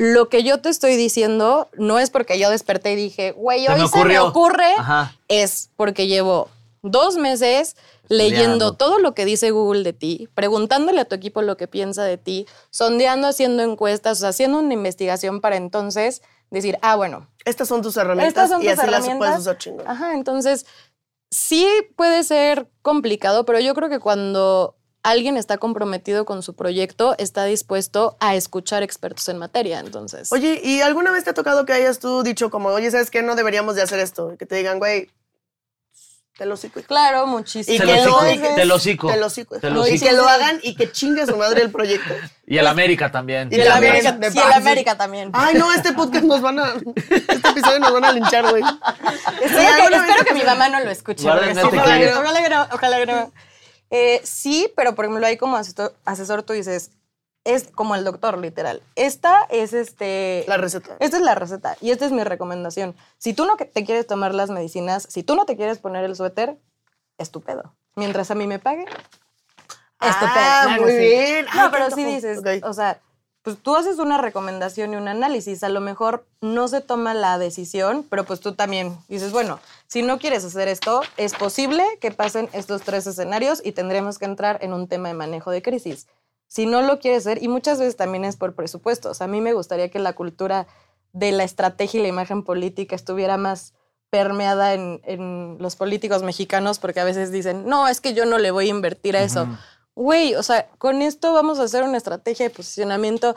lo 0.00 0.30
que 0.30 0.42
yo 0.42 0.62
te 0.62 0.70
estoy 0.70 0.96
diciendo 0.96 1.68
no 1.74 1.98
es 1.98 2.08
porque 2.08 2.38
yo 2.38 2.48
desperté 2.48 2.92
y 2.92 2.96
dije, 2.96 3.32
güey, 3.32 3.68
hoy 3.68 3.82
me 3.82 3.86
se 3.86 4.04
me 4.06 4.18
ocurre, 4.18 4.72
Ajá. 4.78 5.14
es 5.28 5.68
porque 5.76 6.06
llevo 6.06 6.48
dos 6.80 7.18
meses 7.18 7.76
Estudiando. 8.04 8.08
leyendo 8.08 8.72
todo 8.72 8.98
lo 8.98 9.12
que 9.12 9.26
dice 9.26 9.50
Google 9.50 9.82
de 9.82 9.92
ti, 9.92 10.30
preguntándole 10.34 11.02
a 11.02 11.04
tu 11.04 11.14
equipo 11.14 11.42
lo 11.42 11.58
que 11.58 11.68
piensa 11.68 12.02
de 12.02 12.16
ti, 12.16 12.46
sondeando, 12.70 13.28
haciendo 13.28 13.62
encuestas, 13.62 14.16
o 14.16 14.20
sea, 14.20 14.30
haciendo 14.30 14.58
una 14.58 14.72
investigación 14.72 15.42
para 15.42 15.56
entonces 15.56 16.22
decir, 16.50 16.78
ah, 16.80 16.96
bueno, 16.96 17.28
Estas 17.44 17.68
son 17.68 17.82
tus 17.82 17.94
herramientas 17.98 18.28
estas 18.44 18.48
son 18.48 18.62
y 18.62 18.70
tus 18.70 18.78
así 18.78 18.90
las 18.90 19.16
puedes 19.18 19.38
usar 19.40 19.58
chingón. 19.58 19.86
Ajá, 19.86 20.14
entonces 20.14 20.64
sí 21.30 21.68
puede 21.94 22.24
ser 22.24 22.70
complicado, 22.80 23.44
pero 23.44 23.60
yo 23.60 23.74
creo 23.74 23.90
que 23.90 24.00
cuando 24.00 24.76
alguien 25.02 25.36
está 25.36 25.58
comprometido 25.58 26.24
con 26.24 26.42
su 26.42 26.54
proyecto, 26.54 27.14
está 27.18 27.44
dispuesto 27.44 28.16
a 28.20 28.34
escuchar 28.34 28.82
expertos 28.82 29.28
en 29.28 29.38
materia, 29.38 29.80
entonces. 29.80 30.30
Oye, 30.32 30.60
¿y 30.62 30.80
alguna 30.82 31.10
vez 31.10 31.24
te 31.24 31.30
ha 31.30 31.34
tocado 31.34 31.64
que 31.66 31.72
hayas 31.72 31.98
tú 31.98 32.22
dicho 32.22 32.50
como, 32.50 32.68
oye, 32.68 32.90
¿sabes 32.90 33.10
qué? 33.10 33.22
No 33.22 33.34
deberíamos 33.34 33.74
de 33.76 33.82
hacer 33.82 33.98
esto. 33.98 34.36
Que 34.38 34.46
te 34.46 34.56
digan, 34.56 34.78
güey, 34.78 35.10
te 36.40 36.46
lo 36.46 36.54
hocico. 36.54 36.78
hijo. 36.80 36.88
claro, 36.88 37.26
muchísimo. 37.26 37.74
Y 37.74 37.78
Te 37.78 37.84
que 37.84 37.92
lo 37.92 38.18
que- 38.20 38.38
te 38.56 38.64
lo. 38.64 38.78
Te. 38.78 38.96
Te 39.60 39.70
lo 39.70 39.86
Y 39.86 40.00
que 40.00 40.12
lo 40.12 40.26
hagan 40.26 40.58
y 40.62 40.74
que 40.74 40.90
chingue 40.90 41.20
a 41.20 41.26
su 41.26 41.36
madre 41.36 41.60
el 41.60 41.70
proyecto. 41.70 42.14
Y 42.46 42.56
el 42.56 42.66
América 42.66 43.12
también. 43.12 43.50
Y 43.52 43.56
el 43.60 43.70
América, 43.70 44.12
de 44.12 44.30
sí, 44.30 44.38
el 44.38 44.44
base. 44.44 44.56
América 44.56 44.96
también. 44.96 45.30
Ay, 45.34 45.56
no, 45.56 45.70
este 45.70 45.92
podcast 45.92 46.24
nos 46.24 46.40
van 46.40 46.58
a. 46.58 46.72
Este 46.96 47.48
episodio 47.48 47.78
nos 47.80 47.92
van 47.92 48.06
a 48.06 48.12
linchar, 48.12 48.48
güey. 48.48 48.62
espero 49.42 49.88
que, 49.90 49.96
espero 49.96 50.34
mi 50.34 50.42
mamá 50.42 50.70
no 50.70 50.80
lo 50.80 50.90
escuche. 50.90 51.28
Este 51.28 51.60
sí, 51.60 51.66
ojalá, 51.66 51.98
que 51.98 52.48
no, 52.48 52.68
ojalá 52.72 52.98
que 52.98 53.06
no. 53.06 53.32
Eh, 53.90 54.20
sí, 54.24 54.72
pero 54.76 54.94
por 54.94 55.04
ejemplo, 55.04 55.26
ahí 55.26 55.36
como 55.36 55.56
asesor, 55.56 55.94
asesor 56.04 56.42
tú 56.42 56.52
dices, 56.52 56.92
es 57.44 57.68
como 57.68 57.94
el 57.94 58.04
doctor, 58.04 58.38
literal. 58.38 58.82
Esta 58.96 59.44
es 59.50 59.72
este. 59.72 60.44
La 60.46 60.56
receta. 60.56 60.96
Esta 61.00 61.16
es 61.16 61.22
la 61.22 61.34
receta 61.34 61.76
y 61.80 61.90
esta 61.90 62.06
es 62.06 62.12
mi 62.12 62.22
recomendación. 62.22 62.94
Si 63.18 63.32
tú 63.34 63.44
no 63.44 63.56
te 63.56 63.84
quieres 63.84 64.06
tomar 64.06 64.34
las 64.34 64.50
medicinas, 64.50 65.06
si 65.08 65.22
tú 65.22 65.34
no 65.34 65.46
te 65.46 65.56
quieres 65.56 65.78
poner 65.78 66.04
el 66.04 66.14
suéter, 66.16 66.58
estupendo. 67.18 67.74
Mientras 67.96 68.30
a 68.30 68.34
mí 68.34 68.46
me 68.46 68.58
pague, 68.58 68.84
estupendo. 70.00 70.40
Ah, 70.40 70.76
muy 70.80 70.90
sí. 70.92 70.98
bien. 70.98 71.46
No, 71.54 71.62
Ay, 71.62 71.68
pero 71.72 71.90
sí 71.90 72.04
dices, 72.04 72.40
o 72.62 72.72
sea, 72.72 73.00
pues 73.42 73.56
tú 73.58 73.74
haces 73.74 73.98
una 73.98 74.18
recomendación 74.18 74.92
y 74.92 74.96
un 74.96 75.08
análisis. 75.08 75.64
A 75.64 75.68
lo 75.68 75.80
mejor 75.80 76.26
no 76.40 76.68
se 76.68 76.80
toma 76.80 77.14
la 77.14 77.38
decisión, 77.38 78.04
pero 78.08 78.24
pues 78.24 78.40
tú 78.40 78.52
también 78.52 78.98
dices, 79.08 79.32
bueno, 79.32 79.60
si 79.86 80.02
no 80.02 80.18
quieres 80.18 80.44
hacer 80.44 80.68
esto, 80.68 81.00
es 81.16 81.34
posible 81.34 81.84
que 82.00 82.10
pasen 82.10 82.48
estos 82.52 82.82
tres 82.82 83.06
escenarios 83.06 83.62
y 83.64 83.72
tendremos 83.72 84.18
que 84.18 84.26
entrar 84.26 84.58
en 84.62 84.72
un 84.72 84.88
tema 84.88 85.08
de 85.08 85.14
manejo 85.14 85.50
de 85.50 85.62
crisis. 85.62 86.06
Si 86.48 86.66
no 86.66 86.82
lo 86.82 86.98
quieres 86.98 87.26
hacer, 87.26 87.42
y 87.42 87.48
muchas 87.48 87.78
veces 87.78 87.96
también 87.96 88.24
es 88.24 88.36
por 88.36 88.54
presupuestos. 88.54 89.22
A 89.22 89.26
mí 89.26 89.40
me 89.40 89.54
gustaría 89.54 89.88
que 89.88 90.00
la 90.00 90.12
cultura 90.12 90.66
de 91.12 91.32
la 91.32 91.44
estrategia 91.44 92.00
y 92.00 92.02
la 92.02 92.08
imagen 92.08 92.42
política 92.42 92.94
estuviera 92.94 93.36
más 93.36 93.72
permeada 94.10 94.74
en, 94.74 95.00
en 95.04 95.56
los 95.60 95.76
políticos 95.76 96.22
mexicanos, 96.22 96.78
porque 96.78 97.00
a 97.00 97.04
veces 97.04 97.30
dicen, 97.30 97.66
no, 97.66 97.88
es 97.88 98.00
que 98.00 98.12
yo 98.12 98.26
no 98.26 98.38
le 98.38 98.50
voy 98.50 98.66
a 98.66 98.70
invertir 98.70 99.16
a 99.16 99.22
eso. 99.22 99.46
Güey, 100.00 100.34
o 100.34 100.42
sea, 100.42 100.66
con 100.78 101.02
esto 101.02 101.34
vamos 101.34 101.58
a 101.60 101.64
hacer 101.64 101.82
una 101.82 101.98
estrategia 101.98 102.48
de 102.48 102.54
posicionamiento, 102.54 103.36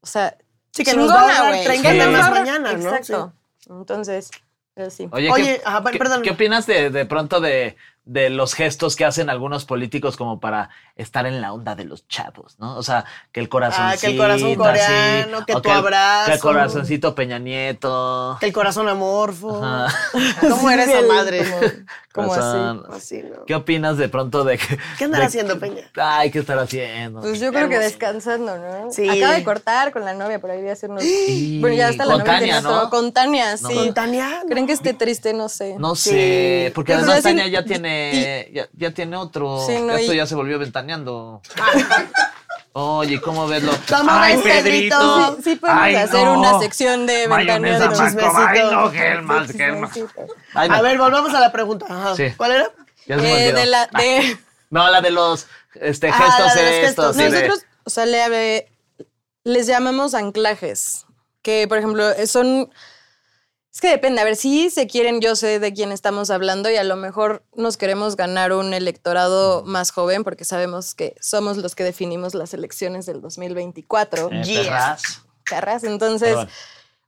o 0.00 0.06
sea, 0.06 0.36
Sí, 0.72 0.84
que 0.84 0.94
nos 0.94 1.10
va 1.10 1.14
a 1.14 1.22
chingona, 1.22 1.36
ahorrar 1.38 1.52
güey. 1.54 1.64
30 1.64 1.90
Que 1.90 1.98
nos 1.98 2.06
va 2.06 2.18
a 2.18 2.26
ahorrar- 2.28 2.38
mañana, 2.40 2.72
¿no? 2.74 2.78
Exacto. 2.96 3.32
Entonces, 3.68 4.30
pero 4.74 4.90
sí. 4.90 5.08
Oye, 5.10 5.30
Oye, 5.32 5.44
¿qué, 5.56 5.62
ajá, 5.64 5.82
qué- 5.90 5.98
perdón. 5.98 6.22
¿qué 6.22 6.30
opinas 6.30 6.66
de, 6.66 6.90
de 6.90 7.04
pronto 7.06 7.40
de, 7.40 7.76
de 8.06 8.28
los 8.30 8.54
gestos 8.54 8.96
que 8.96 9.04
hacen 9.04 9.30
algunos 9.30 9.64
políticos 9.64 10.16
como 10.16 10.38
para 10.40 10.68
estar 10.96 11.26
en 11.26 11.40
la 11.40 11.52
onda 11.52 11.74
de 11.74 11.84
los 11.84 12.06
chavos, 12.06 12.56
¿no? 12.58 12.76
O 12.76 12.82
sea, 12.82 13.04
que 13.32 13.40
el 13.40 13.48
corazoncito. 13.48 13.94
Ah, 13.94 13.96
que 14.00 14.06
el 14.08 14.16
corazón 14.18 14.54
coreano, 14.56 15.46
que 15.46 15.54
o 15.54 15.62
tu 15.62 15.70
el- 15.70 15.76
abrazo. 15.76 16.26
Que 16.26 16.32
el 16.34 16.40
corazoncito 16.40 17.14
Peña 17.14 17.38
Nieto. 17.38 18.36
Que 18.40 18.46
el 18.46 18.52
corazón 18.52 18.88
amorfo. 18.88 19.62
Ajá. 19.64 19.94
¿Cómo 20.40 20.70
era 20.70 20.84
esa 20.84 21.00
Sí, 21.00 21.06
madre? 21.06 21.44
Como, 22.14 22.28
como 22.28 22.32
así. 22.38 22.40
Corazón. 22.52 22.84
Así, 22.92 23.22
¿no? 23.24 23.44
¿Qué 23.44 23.56
opinas 23.56 23.96
de 23.96 24.08
pronto 24.08 24.44
de 24.44 24.56
que. 24.56 24.78
¿Qué 24.98 25.04
andará 25.06 25.22
de- 25.22 25.26
haciendo, 25.26 25.58
Peña? 25.58 25.90
Ay, 25.96 26.30
¿qué 26.30 26.38
estará 26.38 26.62
haciendo? 26.62 27.20
Pues 27.22 27.40
yo 27.40 27.50
creo 27.52 27.68
que 27.68 27.76
descansando, 27.80 28.56
¿no? 28.56 28.92
Sí. 28.92 29.08
Acaba 29.08 29.34
de 29.34 29.42
cortar 29.42 29.90
con 29.92 30.04
la 30.04 30.14
novia, 30.14 30.40
por 30.40 30.52
ahí 30.52 30.60
voy 30.60 30.70
a 30.70 30.74
hacer 30.74 30.90
unos... 30.90 31.02
Bueno, 31.60 31.74
ya 31.74 31.88
está 31.88 32.04
la 32.04 32.12
con 32.12 32.18
novia 32.20 32.32
Tania, 32.38 32.60
¿no? 32.60 32.68
todo. 32.68 32.90
Con 32.90 33.12
Tania, 33.12 33.56
sí. 33.56 33.64
Con 33.64 33.94
Tania. 33.94 34.42
¿Creen 34.48 34.64
que 34.68 34.74
esté 34.74 34.94
triste? 34.94 35.32
No 35.34 35.48
sé. 35.48 35.74
No 35.76 35.96
Sí. 35.96 36.10
sé, 36.10 36.72
porque 36.72 36.92
Pero 36.92 37.04
además 37.04 37.22
Tania 37.24 37.48
ya 37.48 37.64
tiene, 37.64 37.93
ya, 38.52 38.68
ya 38.72 38.90
tiene 38.92 39.16
otro. 39.16 39.64
Sí, 39.66 39.78
no, 39.80 39.92
Esto 39.96 40.12
y- 40.12 40.16
ya 40.16 40.26
se 40.26 40.34
volvió 40.34 40.58
ventaneando. 40.58 41.40
Oye, 42.76 43.20
¿cómo 43.20 43.46
ves 43.46 43.62
lo? 43.62 43.72
¿Cómo 43.88 44.10
Ay, 44.10 44.36
Pedrito. 44.38 44.62
Pedrito? 44.64 45.36
Sí, 45.36 45.42
sí 45.44 45.56
podemos 45.56 45.82
Ay, 45.82 45.94
hacer 45.94 46.24
no. 46.24 46.38
una 46.40 46.58
sección 46.58 47.06
de 47.06 47.28
ventaneando. 47.28 47.84
Ay, 47.84 48.14
no. 48.14 49.46
Chismecito. 49.46 50.26
Ay, 50.54 50.68
no. 50.68 50.74
A 50.74 50.82
ver, 50.82 50.98
volvamos 50.98 51.32
a 51.34 51.40
la 51.40 51.52
pregunta. 51.52 51.86
Ajá. 51.88 52.16
Sí. 52.16 52.32
¿Cuál 52.36 52.50
era? 52.52 52.70
Ya 53.06 53.18
se 53.20 53.26
Eh, 53.28 53.32
olvidó. 53.48 53.58
de 53.60 53.66
la, 53.66 53.86
de, 53.86 54.38
No, 54.70 54.90
la 54.90 55.00
de 55.00 55.10
los 55.10 55.46
este, 55.80 56.08
Ah, 56.08 56.12
gestos 56.14 56.46
la 56.46 56.54
de 56.54 56.62
los 56.62 56.72
estos. 56.88 57.06
gestos. 57.06 57.16
sí, 57.16 57.22
de- 57.22 57.30
Nosotros, 57.48 57.66
o 57.84 57.90
sea, 57.90 58.06
le, 58.06 58.68
les 59.44 59.66
llamamos 59.68 60.14
anclajes, 60.14 61.06
que 61.42 61.66
por 61.68 61.78
ejemplo 61.78 62.04
son... 62.26 62.70
Es 63.74 63.80
que 63.80 63.88
depende, 63.88 64.20
a 64.20 64.24
ver, 64.24 64.36
si 64.36 64.70
se 64.70 64.86
quieren, 64.86 65.20
yo 65.20 65.34
sé 65.34 65.58
de 65.58 65.72
quién 65.72 65.90
estamos 65.90 66.30
hablando 66.30 66.70
y 66.70 66.76
a 66.76 66.84
lo 66.84 66.94
mejor 66.94 67.42
nos 67.56 67.76
queremos 67.76 68.14
ganar 68.14 68.52
un 68.52 68.72
electorado 68.72 69.64
más 69.64 69.90
joven 69.90 70.22
porque 70.22 70.44
sabemos 70.44 70.94
que 70.94 71.16
somos 71.20 71.56
los 71.56 71.74
que 71.74 71.82
definimos 71.82 72.34
las 72.34 72.54
elecciones 72.54 73.04
del 73.04 73.20
2024. 73.20 74.28
Eh, 74.30 74.42
Yeah. 74.44 74.62
perras. 74.62 75.02
perras. 75.50 75.82
Entonces, 75.84 76.28
Perdón. 76.28 76.48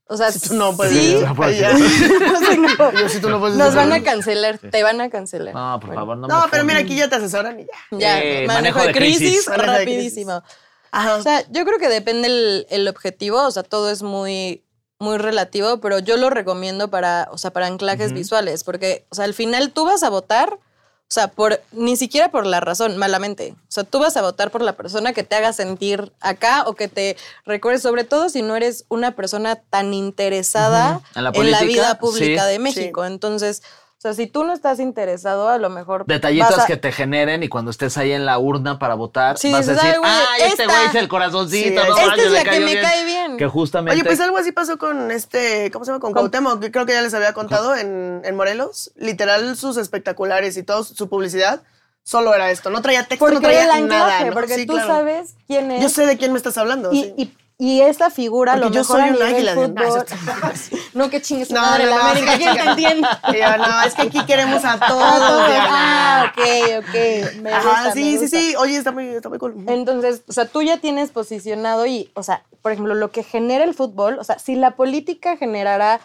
o 0.09 0.16
sea, 0.16 0.33
Si 0.33 0.40
tú 0.48 0.55
no 0.55 0.76
puedes 0.76 0.92
sí, 0.92 1.12
decir, 1.12 1.26
no 1.29 1.37
puedes 1.37 1.57
ya. 1.57 1.70
Sí, 1.79 2.59
no. 2.59 2.92
Yo, 2.92 3.09
si 3.11 3.20
tú 3.20 3.31
no 3.31 3.38
puedes 3.38 3.57
nos 3.57 3.72
van 3.76 3.92
a 3.92 4.02
cancelar, 4.02 4.59
te 4.59 4.83
van 4.83 5.00
a 5.00 5.09
cancelar. 5.09 5.55
No, 5.55 5.79
por 5.79 5.90
Bueno, 5.90 6.00
favor, 6.02 6.16
no 6.18 6.26
No, 6.26 6.42
me 6.46 6.50
pero 6.50 6.64
mira, 6.64 6.81
aquí 6.81 6.96
ya 6.96 7.09
te 7.09 7.14
asesoran 7.14 7.61
y 7.61 7.66
ya. 7.66 7.96
Ya, 7.96 8.20
Eh, 8.24 8.44
manejo, 8.48 8.81
de 8.83 8.90
crisis, 8.92 9.46
Manejo 9.46 9.70
de 9.70 9.79
rapidísimo. 9.79 10.42
Ajá. 10.90 11.14
O 11.14 11.22
sea, 11.22 11.44
yo 11.48 11.64
creo 11.64 11.79
que 11.79 11.88
depende 11.88 12.26
el, 12.26 12.66
el 12.70 12.88
objetivo, 12.88 13.40
o 13.46 13.50
sea, 13.52 13.62
todo 13.62 13.88
es 13.88 14.02
muy, 14.02 14.64
muy 14.98 15.18
relativo, 15.18 15.78
pero 15.78 15.98
yo 15.98 16.16
lo 16.16 16.30
recomiendo 16.30 16.88
para, 16.88 17.28
o 17.30 17.38
sea, 17.38 17.52
para 17.52 17.66
anclajes 17.66 18.12
visuales, 18.12 18.64
porque, 18.64 19.04
o 19.11 19.14
sea, 19.14 19.24
al 19.24 19.35
final 19.35 19.70
tú 19.72 19.85
vas 19.85 20.02
a 20.02 20.09
votar, 20.09 20.54
o 20.54 21.12
sea, 21.12 21.28
por, 21.28 21.61
ni 21.72 21.96
siquiera 21.96 22.30
por 22.30 22.46
la 22.46 22.61
razón, 22.61 22.96
malamente. 22.96 23.54
O 23.62 23.70
sea, 23.70 23.85
tú 23.85 23.98
vas 23.98 24.16
a 24.16 24.22
votar 24.22 24.50
por 24.50 24.62
la 24.62 24.72
persona 24.72 25.12
que 25.12 25.22
te 25.22 25.37
haga 25.37 25.52
sentir 25.52 26.12
acá 26.20 26.64
o 26.66 26.74
que 26.74 26.88
te 26.88 27.16
recuerde, 27.44 27.78
sobre 27.78 28.04
todo 28.04 28.28
si 28.28 28.42
no 28.42 28.56
eres 28.56 28.87
una 28.88 29.12
persona 29.12 29.56
tan 29.56 29.94
interesada 29.94 31.00
En 31.14 31.24
la 31.24 31.30
en 31.30 31.50
la 31.50 31.59
política, 31.59 31.64
vida 31.64 31.98
pública 31.98 32.44
sí. 32.44 32.52
de 32.52 32.59
México. 32.59 33.04
Entonces, 33.04 33.62
o 33.98 34.00
sea, 34.00 34.12
si 34.14 34.26
tú 34.26 34.44
no 34.44 34.52
estás 34.52 34.78
interesado, 34.78 35.48
a 35.48 35.56
lo 35.59 35.70
mejor. 35.70 36.04
Detallitos 36.06 36.59
a- 36.59 36.66
que 36.66 36.76
te 36.76 36.92
generen 36.92 37.42
y 37.42 37.48
cuando 37.48 37.70
estés 37.70 37.96
ahí 37.96 38.12
en 38.12 38.26
la 38.26 38.38
urna 38.38 38.78
para 38.78 38.94
votar, 38.94 39.38
Sí, 39.38 39.50
vas 39.50 39.66
a 39.68 39.72
decir, 39.72 39.90
"Ay, 39.94 39.98
güey, 39.98 40.11
¡ay, 40.12 40.42
este 40.48 40.66
güey 40.66 40.85
es 40.88 40.94
el 40.94 41.09
corazoncito! 41.09 41.68
Sí, 41.82 41.88
no 41.88 41.96
esta 41.96 42.00
es 42.02 42.06
manches, 42.09 42.32
la 42.32 42.44
que 42.44 42.61
me 42.61 42.80
cae 42.80 43.04
bien". 43.04 43.37
Que 43.38 43.46
justamente... 43.48 43.94
Oye, 43.94 44.04
pues 44.04 44.20
algo 44.20 44.37
así 44.37 44.52
pasó 44.52 44.76
con 44.78 45.11
este, 45.11 45.70
¿cómo 45.70 45.85
se 45.85 45.90
llama? 45.92 46.00
Con 46.00 46.12
Cuauhtémoc, 46.12 46.61
que 46.61 46.70
creo 46.70 46.85
que 46.87 46.92
ya 46.92 47.00
les 47.02 47.14
había 47.14 47.32
contado 47.32 47.74
en, 47.74 48.20
en 48.24 48.37
Morelos. 48.37 48.92
Literal, 48.96 49.56
sus 49.56 49.76
espectaculares 49.78 50.56
y 50.59 50.62
todo 50.62 50.85
su 50.85 51.09
publicidad 51.09 51.62
solo 52.02 52.35
era 52.35 52.50
esto. 52.50 52.70
No 52.70 52.82
traía 52.82 53.04
texto, 53.09 53.24
Porque 53.24 53.35
no 53.37 53.40
traía 53.40 53.64
el 53.64 53.70
anclaje, 53.70 53.88
nada. 54.11 54.24
¿no? 54.26 54.32
porque 54.32 54.54
Sí, 54.54 54.66
tú 54.66 54.74
claro. 54.74 54.88
sabes 54.88 55.35
quién 55.48 55.70
es. 55.72 55.82
Yo 55.82 55.88
sé 55.88 56.06
de 56.06 56.16
quién 56.18 56.32
me 56.32 56.38
estás 56.38 56.56
hablando. 56.59 56.92
y, 56.92 57.02
sí. 57.02 57.14
y, 57.16 57.35
y 57.58 57.80
esa 57.80 58.10
figura, 58.10 58.52
a 58.52 58.56
lo 58.56 58.64
Porque 58.64 58.74
yo 58.76 58.80
mejor 58.82 59.00
soy 59.00 59.10
un 59.16 59.22
águila 59.22 59.54
de-. 59.54 59.68
No, 60.94 61.04
no, 61.04 61.10
que 61.10 61.22
chingues 61.22 61.50
No, 61.50 61.60
madre 61.62 61.84
no, 61.84 61.90
la 61.90 61.96
no, 61.96 62.02
América, 62.02 62.32
sí, 62.32 62.38
¿quién 62.38 62.54
te 62.56 62.62
entiende? 62.70 63.08
Yo, 63.40 63.56
no, 63.58 63.82
es 63.82 63.94
que 63.94 64.02
aquí 64.02 64.24
queremos 64.26 64.64
a 64.64 64.78
todos. 64.88 65.00
Ah, 65.02 66.32
ok, 66.32 66.40
ok. 66.80 67.34
Me 67.40 67.52
Ajá, 67.52 67.68
gusta, 67.84 67.92
sí, 67.92 68.04
me 68.04 68.10
sí, 68.10 68.18
gusta. 68.18 68.38
sí. 68.38 68.54
Oye, 68.56 68.76
está 68.76 68.92
muy, 68.92 69.08
está 69.08 69.28
muy 69.28 69.38
cool. 69.38 69.54
Entonces, 69.68 70.22
o 70.28 70.32
sea, 70.32 70.46
tú 70.46 70.62
ya 70.62 70.78
tienes 70.78 71.10
posicionado 71.10 71.86
y, 71.86 72.10
o 72.14 72.22
sea, 72.22 72.42
por 72.62 72.72
ejemplo, 72.72 72.94
lo 72.94 73.10
que 73.10 73.22
genera 73.22 73.64
el 73.64 73.74
fútbol, 73.74 74.18
o 74.18 74.24
sea, 74.24 74.38
si 74.38 74.54
la 74.54 74.72
política 74.72 75.36
generara 75.36 76.00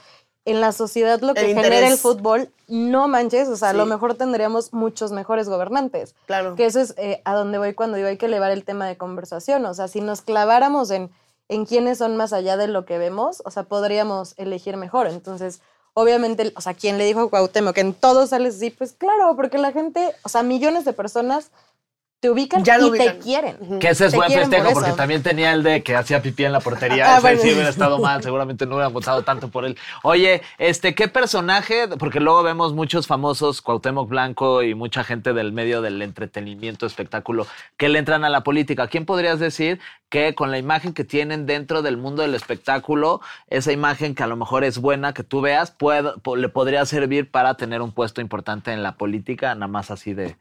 en 0.45 0.59
la 0.59 0.71
sociedad 0.71 1.19
lo 1.21 1.33
que 1.35 1.41
El 1.41 1.47
genera 1.47 1.67
interés. 1.67 1.91
el 1.91 1.97
fútbol, 1.99 2.49
no 2.67 3.07
manches, 3.07 3.47
o 3.47 3.55
sea, 3.57 3.69
a 3.69 3.73
lo 3.73 3.85
mejor 3.85 4.15
tendríamos 4.15 4.73
muchos 4.73 5.11
mejores 5.11 5.47
gobernantes. 5.47 6.15
Claro. 6.25 6.55
Que 6.55 6.65
eso 6.65 6.79
es 6.79 6.95
eh, 6.97 7.21
a 7.25 7.35
donde 7.35 7.57
voy 7.59 7.73
cuando 7.75 7.97
digo 7.97 8.09
hay 8.09 8.17
que 8.17 8.25
elevar 8.25 8.51
el 8.51 8.63
tema 8.63 8.87
de 8.87 8.97
conversación. 8.97 9.65
O 9.65 9.73
sea, 9.75 9.87
si 9.87 10.01
nos 10.01 10.21
claváramos 10.21 10.89
en, 10.89 11.11
en 11.51 11.65
quiénes 11.65 11.97
son 11.97 12.15
más 12.15 12.31
allá 12.31 12.55
de 12.55 12.69
lo 12.69 12.85
que 12.85 12.97
vemos, 12.97 13.43
o 13.43 13.51
sea, 13.51 13.63
podríamos 13.63 14.35
elegir 14.37 14.77
mejor. 14.77 15.07
Entonces, 15.07 15.59
obviamente, 15.93 16.53
o 16.55 16.61
sea, 16.61 16.73
quien 16.73 16.97
le 16.97 17.03
dijo 17.03 17.19
a 17.19 17.29
Cuauhtémoc 17.29 17.75
que 17.75 17.81
en 17.81 17.93
todo 17.93 18.25
sales 18.25 18.55
así, 18.55 18.69
pues 18.69 18.93
claro, 18.93 19.35
porque 19.35 19.57
la 19.57 19.73
gente, 19.73 20.15
o 20.23 20.29
sea, 20.29 20.43
millones 20.43 20.85
de 20.85 20.93
personas 20.93 21.51
te 22.21 22.29
ubican 22.29 22.63
Ya 22.63 22.79
y 22.79 22.83
ubican. 22.83 23.17
te 23.17 23.19
quieren. 23.19 23.79
Que 23.79 23.89
ese 23.89 24.05
es 24.05 24.11
Te 24.11 24.17
buen 24.17 24.31
festejo 24.31 24.63
por 24.65 24.73
porque 24.75 24.91
también 24.91 25.23
tenía 25.23 25.51
el 25.53 25.63
de 25.63 25.81
que 25.81 25.95
hacía 25.95 26.21
pipí 26.21 26.45
en 26.45 26.51
la 26.53 26.59
portería. 26.59 27.05
Ah, 27.09 27.13
Ese 27.17 27.21
bueno. 27.21 27.41
sí 27.41 27.51
hubiera 27.51 27.69
estado 27.69 27.97
mal, 27.97 28.21
seguramente 28.21 28.67
no 28.67 28.75
hubieran 28.75 28.93
votado 28.93 29.23
tanto 29.23 29.49
por 29.49 29.65
él. 29.65 29.75
Oye, 30.03 30.43
este, 30.59 30.93
¿qué 30.93 31.07
personaje? 31.07 31.87
Porque 31.97 32.19
luego 32.19 32.43
vemos 32.43 32.73
muchos 32.73 33.07
famosos, 33.07 33.63
Cuauhtémoc 33.63 34.07
Blanco 34.07 34.61
y 34.61 34.75
mucha 34.75 35.03
gente 35.03 35.33
del 35.33 35.51
medio 35.51 35.81
del 35.81 35.99
entretenimiento, 36.03 36.85
espectáculo, 36.85 37.47
que 37.75 37.89
le 37.89 37.97
entran 37.97 38.23
a 38.23 38.29
la 38.29 38.41
política. 38.43 38.87
¿Quién 38.87 39.05
podrías 39.07 39.39
decir 39.39 39.79
que 40.09 40.35
con 40.35 40.51
la 40.51 40.59
imagen 40.59 40.93
que 40.93 41.03
tienen 41.03 41.47
dentro 41.47 41.81
del 41.81 41.97
mundo 41.97 42.21
del 42.21 42.35
espectáculo, 42.35 43.19
esa 43.47 43.71
imagen 43.71 44.13
que 44.13 44.21
a 44.21 44.27
lo 44.27 44.35
mejor 44.35 44.63
es 44.63 44.77
buena, 44.77 45.13
que 45.15 45.23
tú 45.23 45.41
veas, 45.41 45.71
puede- 45.71 46.13
po- 46.21 46.35
le 46.35 46.49
podría 46.49 46.85
servir 46.85 47.31
para 47.31 47.55
tener 47.55 47.81
un 47.81 47.91
puesto 47.91 48.21
importante 48.21 48.71
en 48.73 48.83
la 48.83 48.91
política, 48.95 49.55
nada 49.55 49.67
más 49.67 49.89
así 49.89 50.13
de... 50.13 50.35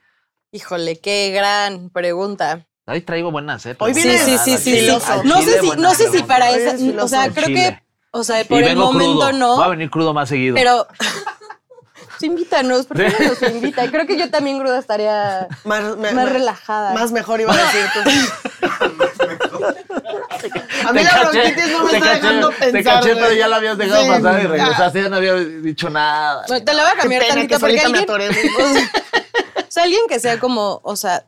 Híjole, 0.52 0.98
qué 0.98 1.30
gran 1.30 1.90
pregunta. 1.90 2.66
Hoy 2.86 3.02
traigo 3.02 3.30
buenas, 3.30 3.64
¿eh? 3.66 3.76
Hoy 3.78 3.94
Sí, 3.94 4.02
viene 4.02 4.18
sí, 4.18 4.36
sí, 4.38 4.58
sí, 4.58 4.80
sí. 4.80 4.88
No 5.24 5.40
sé 5.42 5.60
si, 5.60 5.70
no 5.78 5.94
sé 5.94 6.10
si 6.10 6.22
para 6.24 6.50
esa, 6.50 6.74
o 7.04 7.08
sea, 7.08 7.30
creo 7.30 7.46
que, 7.46 7.80
o 8.10 8.24
sea, 8.24 8.44
por 8.44 8.60
el 8.62 8.74
momento 8.76 9.28
crudo. 9.28 9.32
no. 9.32 9.58
Va 9.58 9.66
a 9.66 9.68
venir 9.68 9.90
crudo 9.90 10.12
más 10.12 10.28
seguido. 10.28 10.56
Pero 10.56 10.88
invítanos, 12.20 12.86
¿por 12.86 12.96
qué 12.96 13.14
no 13.16 13.28
nos 13.28 13.40
invita? 13.42 13.88
Creo 13.92 14.06
que 14.08 14.18
yo 14.18 14.28
también 14.30 14.58
cruda 14.58 14.80
estaría 14.80 15.46
Más, 15.64 15.96
me- 15.96 16.10
más 16.12 16.26
me- 16.26 16.32
relajada. 16.32 16.94
Más 16.94 17.12
mejor 17.12 17.40
iba 17.40 17.54
a 17.54 17.56
decir 17.56 17.86
tú. 17.94 18.00
a 20.88 20.92
mí 20.92 20.98
Te 20.98 21.04
la 21.04 21.10
caché, 21.10 21.38
bronquitis 21.38 21.70
no 21.70 21.84
me 21.84 21.90
te 21.90 21.96
está 21.96 22.08
caché, 22.08 22.20
dejando 22.22 22.48
Te 22.50 22.72
pensar. 22.72 22.94
caché, 22.94 23.12
güey. 23.12 23.24
pero 23.24 23.34
ya 23.38 23.48
la 23.48 23.56
habías 23.56 23.78
dejado 23.78 24.02
Sí. 24.02 24.08
pasar 24.08 24.42
y 24.42 24.44
Ah, 24.44 24.48
regresaste, 24.48 25.02
ya 25.02 25.08
no 25.08 25.16
había 25.16 25.34
dicho 25.36 25.88
nada. 25.90 26.44
Bueno, 26.48 26.64
te 26.64 26.74
la 26.74 26.82
voy 26.82 26.92
a 26.92 26.96
cambiar 26.96 27.24
tantito 27.26 27.54
que 27.54 27.60
porque 27.60 27.80
alguien, 27.80 28.06
sea, 29.70 29.83
o 29.83 29.83
sea, 29.83 29.83
alguien 29.85 30.02
que 30.09 30.20
sea 30.20 30.38
como, 30.38 30.80
o 30.83 30.96
sea, 30.96 31.26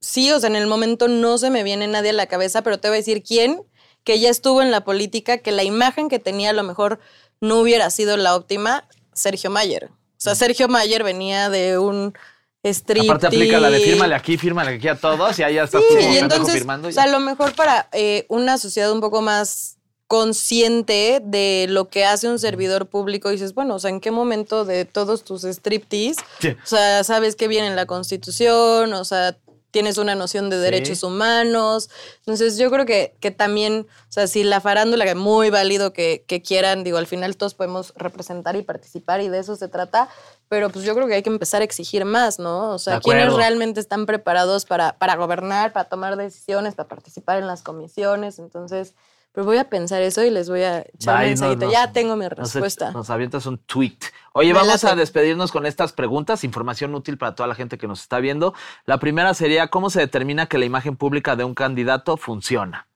sí, 0.00 0.30
o 0.32 0.40
sea, 0.40 0.48
en 0.48 0.56
el 0.56 0.66
momento 0.66 1.08
no 1.08 1.38
se 1.38 1.50
me 1.50 1.62
viene 1.62 1.86
nadie 1.86 2.10
a 2.10 2.14
la 2.14 2.26
cabeza, 2.26 2.62
pero 2.62 2.78
te 2.78 2.88
voy 2.88 2.96
a 2.96 3.00
decir 3.00 3.22
quién 3.22 3.62
que 4.04 4.20
ya 4.20 4.30
estuvo 4.30 4.62
en 4.62 4.70
la 4.70 4.84
política, 4.84 5.38
que 5.38 5.50
la 5.50 5.64
imagen 5.64 6.08
que 6.08 6.20
tenía 6.20 6.50
a 6.50 6.52
lo 6.52 6.62
mejor 6.62 7.00
no 7.40 7.58
hubiera 7.58 7.90
sido 7.90 8.16
la 8.16 8.36
óptima, 8.36 8.88
Sergio 9.12 9.50
Mayer. 9.50 9.86
O 9.86 10.18
sea, 10.18 10.34
Sergio 10.36 10.68
Mayer 10.68 11.02
venía 11.02 11.50
de 11.50 11.78
un 11.78 12.14
striptease. 12.62 13.10
Aparte 13.10 13.26
aplica 13.26 13.58
la 13.58 13.68
de 13.68 13.80
fírmale 13.80 14.14
aquí, 14.14 14.38
fírmale 14.38 14.76
aquí 14.76 14.88
a 14.88 14.96
todos 14.96 15.38
y 15.38 15.42
ahí 15.42 15.54
ya 15.56 15.64
estás 15.64 15.82
Sí, 15.88 15.94
tú 15.94 16.00
y 16.00 16.18
entonces, 16.18 16.54
firmando. 16.54 16.88
o 16.88 16.92
sea, 16.92 17.02
a 17.04 17.08
lo 17.08 17.20
mejor 17.20 17.54
para 17.54 17.88
eh, 17.92 18.26
una 18.28 18.58
sociedad 18.58 18.90
un 18.92 19.00
poco 19.00 19.22
más 19.22 19.75
consciente 20.06 21.20
de 21.24 21.66
lo 21.68 21.88
que 21.88 22.04
hace 22.04 22.28
un 22.28 22.38
servidor 22.38 22.86
público, 22.86 23.30
dices, 23.30 23.54
bueno, 23.54 23.74
o 23.74 23.78
sea, 23.78 23.90
¿en 23.90 24.00
qué 24.00 24.10
momento 24.10 24.64
de 24.64 24.84
todos 24.84 25.24
tus 25.24 25.44
striptease, 25.44 26.20
Sí. 26.40 26.48
o 26.50 26.66
sea, 26.66 27.04
sabes 27.04 27.36
que 27.36 27.48
viene 27.48 27.66
en 27.68 27.76
la 27.76 27.86
Constitución, 27.86 28.92
o 28.94 29.04
sea, 29.04 29.36
tienes 29.72 29.98
una 29.98 30.14
noción 30.14 30.48
de 30.48 30.58
derechos 30.58 31.02
humanos? 31.02 31.90
Entonces, 32.20 32.56
yo 32.56 32.70
creo 32.70 32.86
que, 32.86 33.14
que 33.20 33.30
también, 33.30 33.86
o 34.08 34.12
sea, 34.12 34.26
si 34.26 34.42
la 34.44 34.60
farándula, 34.60 35.04
que 35.04 35.10
es 35.10 35.16
muy 35.16 35.50
válido 35.50 35.92
que, 35.92 36.24
que 36.26 36.40
quieran, 36.40 36.84
digo, 36.84 36.98
al 36.98 37.06
final 37.06 37.36
todos 37.36 37.54
podemos 37.54 37.92
representar 37.96 38.56
y 38.56 38.62
participar 38.62 39.20
y 39.20 39.28
de 39.28 39.38
eso 39.40 39.56
se 39.56 39.68
trata, 39.68 40.08
pero 40.48 40.70
pues 40.70 40.84
yo 40.84 40.94
creo 40.94 41.08
que 41.08 41.14
hay 41.14 41.22
que 41.22 41.30
empezar 41.30 41.60
a 41.62 41.64
exigir 41.64 42.04
más, 42.04 42.38
¿no? 42.38 42.70
O 42.72 42.78
sea, 42.78 42.94
De 42.94 43.00
¿quiénes 43.00 43.24
acuerdo. 43.24 43.38
realmente 43.38 43.80
están 43.80 44.06
preparados 44.06 44.64
para, 44.64 44.96
para 44.98 45.16
gobernar, 45.16 45.72
para 45.72 45.88
tomar 45.88 46.16
decisiones, 46.16 46.74
para 46.76 46.88
participar 46.88 47.38
en 47.38 47.46
las 47.48 47.62
comisiones? 47.62 48.38
Entonces, 48.38 48.94
pero 49.36 49.44
voy 49.44 49.58
a 49.58 49.68
pensar 49.68 50.00
eso 50.00 50.24
y 50.24 50.30
les 50.30 50.48
voy 50.48 50.62
a 50.62 50.78
echar 50.94 51.14
un 51.16 51.20
Ay, 51.20 51.28
mensajito. 51.28 51.66
no, 51.66 51.70
ya 51.70 51.92
tengo 51.92 52.16
mi 52.16 52.26
respuesta. 52.26 52.90
nos 52.92 53.10
avientas 53.10 53.44
un 53.44 53.58
tweet. 53.58 53.98
Oye, 54.32 54.54
Me 54.54 54.60
vamos 54.60 54.82
a 54.84 54.94
despedirnos 54.94 55.52
con 55.52 55.66
estas 55.66 55.92
preguntas, 55.92 56.42
información 56.42 56.94
útil 56.94 57.18
para 57.18 57.34
toda 57.34 57.46
la 57.46 57.54
gente 57.54 57.76
que 57.76 57.86
nos 57.86 58.00
está 58.00 58.18
viendo. 58.18 58.54
La 58.86 58.98
primera 58.98 59.34
sería, 59.34 59.68
¿cómo 59.68 59.90
se 59.90 60.00
determina 60.00 60.46
que 60.46 60.56
la 60.56 60.64
imagen 60.64 60.96
pública 60.96 61.36
de 61.36 61.44
un 61.44 61.52
candidato 61.54 62.16
funciona? 62.16 62.88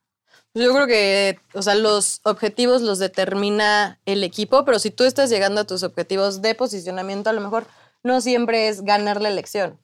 Yo 0.54 0.72
creo 0.72 0.86
que, 0.86 1.38
o 1.52 1.60
sea, 1.60 1.74
los 1.74 2.20
objetivos 2.24 2.80
los 2.80 2.98
determina 2.98 4.00
el 4.06 4.24
equipo, 4.24 4.64
pero 4.64 4.78
si 4.78 4.90
tú 4.90 5.04
estás 5.04 5.28
llegando 5.28 5.60
a 5.60 5.64
tus 5.66 5.82
objetivos 5.82 6.40
de 6.40 6.54
posicionamiento, 6.54 7.28
a 7.28 7.34
lo 7.34 7.42
mejor 7.42 7.66
no 8.02 8.22
siempre 8.22 8.68
es 8.68 8.80
ganar 8.80 9.20
la 9.20 9.28
elección, 9.28 9.78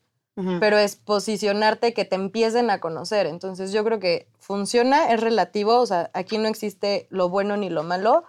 pero 0.61 0.77
es 0.77 0.97
posicionarte, 0.97 1.95
que 1.95 2.05
te 2.05 2.15
empiecen 2.15 2.69
a 2.71 2.79
conocer. 2.79 3.27
Entonces 3.27 3.73
yo 3.73 3.83
creo 3.85 3.99
que 3.99 4.29
funciona, 4.39 5.11
es 5.13 5.21
relativo, 5.21 5.81
o 5.81 5.87
sea, 5.87 6.11
aquí 6.13 6.37
no 6.37 6.47
existe 6.49 7.07
lo 7.09 7.31
bueno 7.31 7.57
ni 7.57 7.71
lo 7.71 7.83
malo, 7.83 8.25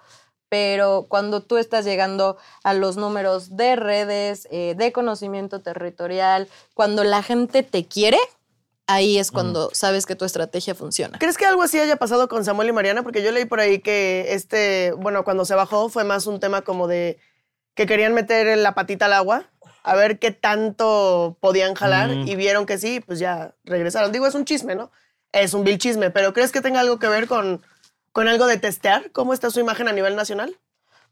pero 0.50 1.06
cuando 1.10 1.42
tú 1.42 1.58
estás 1.58 1.84
llegando 1.84 2.38
a 2.64 2.74
los 2.74 2.96
números 2.96 3.58
de 3.58 3.76
redes, 3.76 4.48
eh, 4.52 4.76
de 4.78 4.92
conocimiento 4.94 5.62
territorial, 5.62 6.48
cuando 6.74 7.04
la 7.04 7.22
gente 7.24 7.64
te 7.64 7.86
quiere, 7.86 8.20
ahí 8.88 9.18
es 9.18 9.32
cuando 9.32 9.70
sabes 9.74 10.06
que 10.06 10.16
tu 10.16 10.24
estrategia 10.24 10.74
funciona. 10.74 11.20
¿Crees 11.20 11.38
que 11.38 11.46
algo 11.46 11.62
así 11.62 11.78
haya 11.78 11.98
pasado 11.98 12.30
con 12.30 12.46
Samuel 12.46 12.70
y 12.70 12.72
Mariana? 12.72 13.04
Porque 13.04 13.22
yo 13.22 13.32
leí 13.32 13.44
por 13.46 13.60
ahí 13.60 13.80
que 13.80 14.28
este, 14.30 14.94
bueno, 14.94 15.26
cuando 15.26 15.44
se 15.44 15.56
bajó 15.56 15.90
fue 15.90 16.06
más 16.06 16.26
un 16.26 16.40
tema 16.40 16.62
como 16.62 16.88
de 16.88 17.20
que 17.76 17.86
querían 17.86 18.14
meter 18.14 18.58
la 18.58 18.74
patita 18.74 19.06
al 19.06 19.14
agua, 19.14 19.46
a 19.88 19.96
ver 19.96 20.20
qué 20.20 20.32
tanto 20.32 21.38
podían 21.40 21.74
jalar 21.76 22.10
Mm. 22.10 22.28
y 22.28 22.36
vieron 22.36 22.66
que 22.66 22.78
sí, 22.78 23.00
pues 23.00 23.20
ya 23.20 23.56
regresaron. 23.64 24.12
Digo, 24.12 24.28
es 24.28 24.36
un 24.36 24.46
chisme, 24.46 24.76
¿no? 24.76 24.92
Es 25.32 25.54
un 25.54 25.64
vil 25.64 25.78
chisme, 25.78 26.10
pero 26.12 26.34
¿crees 26.34 26.52
que 26.52 26.62
tenga 26.62 26.80
algo 26.82 27.00
que 27.00 27.08
ver 27.08 27.28
con, 27.28 27.62
con 28.12 28.28
algo 28.28 28.48
de 28.48 28.58
testear? 28.58 29.12
¿Cómo 29.12 29.34
está 29.34 29.50
su 29.50 29.60
imagen 29.60 29.88
a 29.88 29.94
nivel 29.94 30.16
nacional? 30.16 30.58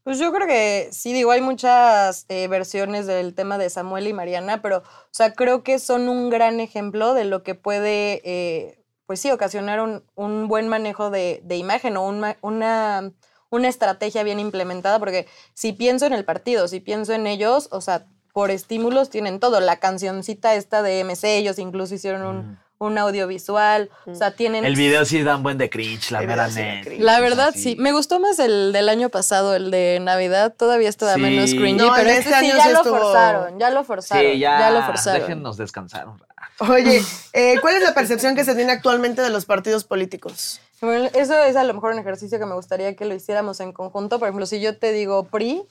Pues 0.04 0.18
yo 0.18 0.32
creo 0.32 0.46
que 0.46 0.88
sí, 0.92 1.12
digo, 1.12 1.32
hay 1.32 1.40
muchas 1.40 2.26
eh, 2.28 2.46
versiones 2.48 3.06
del 3.06 3.34
tema 3.34 3.58
de 3.58 3.70
Samuel 3.70 4.06
y 4.06 4.12
Mariana, 4.12 4.62
pero, 4.62 4.78
o 4.78 5.08
sea, 5.10 5.32
creo 5.32 5.62
que 5.64 5.78
son 5.80 6.08
un 6.08 6.30
gran 6.30 6.60
ejemplo 6.60 7.12
de 7.14 7.24
lo 7.24 7.42
que 7.42 7.54
puede, 7.56 8.20
eh, 8.24 8.84
pues 9.06 9.20
sí, 9.20 9.30
ocasionar 9.32 9.80
un, 9.80 10.04
un 10.14 10.46
buen 10.48 10.68
manejo 10.68 11.10
de, 11.10 11.40
de 11.44 11.56
imagen 11.56 11.96
o 11.96 12.06
un 12.06 12.24
una, 12.40 13.10
una 13.50 13.68
estrategia 13.68 14.22
bien 14.22 14.38
implementada, 14.38 14.98
porque 15.00 15.26
si 15.54 15.72
pienso 15.72 16.06
en 16.06 16.12
el 16.12 16.24
partido, 16.24 16.68
si 16.68 16.78
pienso 16.80 17.12
en 17.12 17.26
ellos, 17.26 17.68
o 17.72 17.80
sea, 17.80 18.06
por 18.36 18.50
estímulos 18.50 19.08
tienen 19.08 19.40
todo. 19.40 19.60
La 19.60 19.76
cancioncita 19.78 20.54
esta 20.56 20.82
de 20.82 21.02
MC, 21.02 21.38
ellos 21.38 21.58
incluso 21.58 21.94
hicieron 21.94 22.22
un, 22.26 22.58
un 22.76 22.98
audiovisual, 22.98 23.88
o 24.04 24.14
sea, 24.14 24.32
tienen... 24.32 24.66
El 24.66 24.76
video 24.76 25.06
sí 25.06 25.22
da 25.22 25.36
un 25.36 25.42
buen 25.42 25.56
de 25.56 25.70
cringe, 25.70 26.10
la 26.10 26.20
mera 26.20 26.50
sí. 26.50 26.60
La 26.98 27.18
verdad, 27.20 27.54
sí. 27.56 27.76
Me 27.78 27.92
gustó 27.92 28.20
más 28.20 28.38
el 28.38 28.74
del 28.74 28.90
año 28.90 29.08
pasado, 29.08 29.54
el 29.54 29.70
de 29.70 30.00
Navidad. 30.02 30.54
Todavía 30.54 30.90
estaba 30.90 31.14
Sí. 31.14 31.20
menos 31.22 31.48
cringy, 31.54 31.78
No, 31.82 31.94
pero 31.96 32.10
este, 32.10 32.28
este 32.28 32.40
sí 32.40 32.50
año 32.50 32.56
ya 32.58 32.68
lo 32.72 32.84
forzaron, 32.84 33.58
ya 33.58 33.70
lo 33.70 33.84
forzaron. 33.84 34.32
Sí, 34.32 34.38
ya, 34.38 34.70
lo 34.70 34.82
forzaron. 34.82 35.20
déjennos 35.22 35.56
descansar 35.56 36.06
un 36.06 36.18
rato. 36.18 36.34
Oye, 36.70 37.00
eh, 37.32 37.54
¿cuál 37.62 37.76
es 37.76 37.84
la 37.84 37.94
percepción 37.94 38.34
que 38.36 38.44
se 38.44 38.54
tiene 38.54 38.70
actualmente 38.70 39.22
de 39.22 39.30
los 39.30 39.46
partidos 39.46 39.84
políticos? 39.84 40.60
Bueno, 40.82 41.08
eso 41.14 41.42
es 41.42 41.56
a 41.56 41.64
lo 41.64 41.72
mejor 41.72 41.94
un 41.94 42.00
ejercicio 42.00 42.38
que 42.38 42.44
me 42.44 42.54
gustaría 42.54 42.94
que 42.96 43.06
lo 43.06 43.14
hiciéramos 43.14 43.60
en 43.60 43.72
conjunto. 43.72 44.18
Por 44.18 44.28
ejemplo, 44.28 44.44
si 44.44 44.60
yo 44.60 44.76
te 44.76 44.92
digo 44.92 45.24
PRI, 45.24 45.62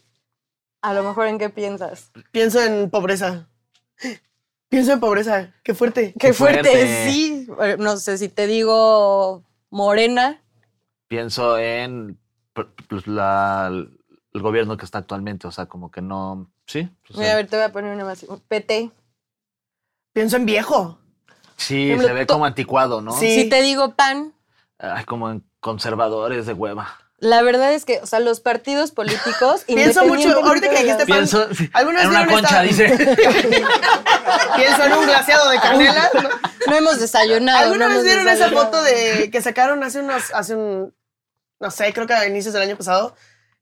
a 0.89 0.93
lo 0.93 1.03
mejor 1.03 1.27
en 1.27 1.37
qué 1.37 1.49
piensas. 1.49 2.11
Pienso 2.31 2.61
en 2.61 2.89
pobreza. 2.89 3.47
Pienso 4.69 4.93
en 4.93 4.99
pobreza. 4.99 5.53
Qué 5.63 5.73
fuerte. 5.73 6.13
Qué 6.19 6.33
fuerte, 6.33 6.69
fuerte. 6.69 7.09
sí. 7.09 7.47
Eh, 7.61 7.75
No 7.79 7.97
sé 7.97 8.17
si 8.17 8.29
te 8.29 8.47
digo 8.47 9.43
Morena, 9.69 10.41
Pienso 11.07 11.57
en 11.59 12.17
pues, 12.53 12.67
pues, 12.89 13.05
la- 13.07 13.67
el 13.67 14.41
gobierno 14.41 14.75
que 14.75 14.83
está 14.85 14.97
actualmente, 14.97 15.47
o 15.47 15.51
sea, 15.51 15.67
como 15.67 15.91
que 15.91 16.01
no. 16.01 16.51
Sí. 16.65 16.89
pues, 17.07 17.17
Mira, 17.19 17.33
a 17.33 17.35
ver, 17.35 17.47
te 17.47 17.55
voy 17.57 17.65
a 17.65 17.71
poner 17.71 17.93
una 17.93 18.03
más. 18.05 18.25
PT. 18.47 18.91
Pienso 20.13 20.35
en 20.37 20.45
viejo. 20.45 20.97
sí, 21.57 21.85
ejemplo, 21.85 22.07
se 22.07 22.13
ve 22.13 22.25
como 22.27 22.45
anticuado, 22.45 23.01
¿no? 23.01 23.11
Sí. 23.13 23.43
Si 23.43 23.49
te 23.49 23.61
digo 23.61 23.93
PAN, 23.95 24.33
Ay, 24.77 25.05
como 25.05 25.29
en 25.29 25.43
conservadores 25.61 26.45
de 26.47 26.53
hueva. 26.53 26.97
La 27.17 27.41
verdad 27.41 27.73
es 27.73 27.85
que, 27.85 27.99
o 28.01 28.05
sea, 28.05 28.19
los 28.19 28.39
partidos 28.39 28.91
políticos. 28.91 29.63
Pienso 29.67 30.05
mucho, 30.05 30.43
ahorita 30.43 30.69
que 30.69 30.83
dijiste 30.83 31.05
Pienso 31.05 31.53
sí, 31.53 31.69
¿alguna 31.73 31.99
vez 31.99 32.05
en 32.05 32.11
una 32.11 32.27
concha, 32.27 32.61
dice. 32.61 32.87
Pienso 34.55 34.83
en 34.83 34.93
un 34.93 35.05
glaseado 35.05 35.49
de 35.49 35.59
canela. 35.59 36.09
No 36.67 36.75
hemos 36.75 36.99
desayunado. 36.99 37.65
¿Alguna 37.65 37.87
no 37.87 37.95
vez 37.95 38.03
vieron 38.03 38.27
esa 38.27 38.49
foto 38.49 38.81
de 38.83 39.29
que 39.31 39.41
sacaron 39.41 39.83
hace 39.83 39.99
unos, 39.99 40.33
hace 40.33 40.55
un, 40.55 40.93
no 41.59 41.71
sé, 41.71 41.93
creo 41.93 42.07
que 42.07 42.13
a 42.13 42.27
inicios 42.27 42.53
del 42.53 42.63
año 42.63 42.75
pasado, 42.75 43.15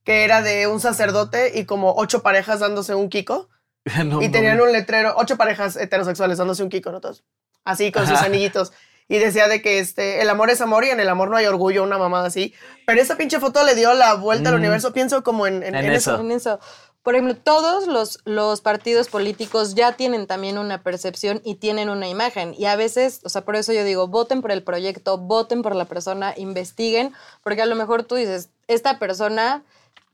que 0.04 0.24
era 0.24 0.42
de 0.42 0.68
un 0.68 0.80
sacerdote 0.80 1.52
y 1.58 1.66
como 1.66 1.94
ocho 1.96 2.24
parejas 2.24 2.60
dándose 2.60 2.96
un 2.96 3.10
kiko 3.10 3.50
No, 4.06 4.22
y 4.22 4.28
no, 4.28 4.32
tenían 4.32 4.62
un 4.62 4.72
letrero, 4.72 5.14
ocho 5.18 5.38
parejas 5.38 5.76
heterosexuales 5.76 6.38
dándose 6.38 6.64
un 6.64 6.70
kiko, 6.70 6.92
¿no? 6.92 7.02
Todos. 7.02 7.24
Así 7.66 7.92
con 7.92 8.06
sus 8.06 8.18
Ajá. 8.18 8.26
anillitos. 8.26 8.74
Y 9.08 9.18
decía 9.18 9.48
de 9.48 9.62
que 9.62 9.80
este, 9.80 10.22
el 10.22 10.30
amor 10.30 10.50
es 10.50 10.62
amor 10.62 10.86
y 10.86 10.90
en 10.90 11.00
el 11.00 11.10
amor 11.10 11.30
no 11.30 11.38
hay 11.38 11.46
orgullo, 11.46 11.84
una 11.84 11.98
mamada 11.98 12.28
así. 12.28 12.54
Pero 12.88 13.02
esa 13.02 13.18
pinche 13.18 13.40
foto 13.40 13.64
le 13.64 13.76
dio 13.76 13.94
la 13.94 14.14
vuelta 14.16 14.50
al 14.50 14.56
Mm. 14.56 14.60
universo. 14.60 14.94
Pienso 14.94 15.24
como 15.24 15.46
en, 15.48 15.64
en- 15.64 15.76
En 15.76 15.86
en 15.86 15.92
eso. 15.92 16.14
eso. 16.14 16.22
En 16.22 16.32
eso. 16.32 16.60
Por 17.04 17.16
ejemplo, 17.16 17.36
todos 17.36 17.86
los, 17.88 18.20
los 18.24 18.62
partidos 18.62 19.10
políticos 19.10 19.76
ya 19.76 19.92
tienen 19.92 20.26
también 20.26 20.58
una 20.58 20.84
percepción 20.84 21.42
y 21.44 21.56
tienen 21.56 21.90
una 21.90 22.08
imagen. 22.08 22.56
Y 22.58 22.64
a 22.66 22.78
veces, 22.78 23.20
o 23.26 23.30
sea, 23.30 23.42
por 23.42 23.58
eso 23.58 23.74
yo 23.74 23.84
digo, 23.84 24.08
voten 24.08 24.42
por 24.42 24.54
el 24.54 24.64
proyecto, 24.64 25.18
voten 25.18 25.64
por 25.64 25.76
la 25.76 25.84
persona, 25.84 26.34
investiguen, 26.38 27.12
porque 27.44 27.62
a 27.62 27.66
lo 27.66 27.76
mejor 27.76 28.04
tú 28.04 28.16
dices, 28.16 28.48
esta 28.68 29.00
persona 29.00 29.64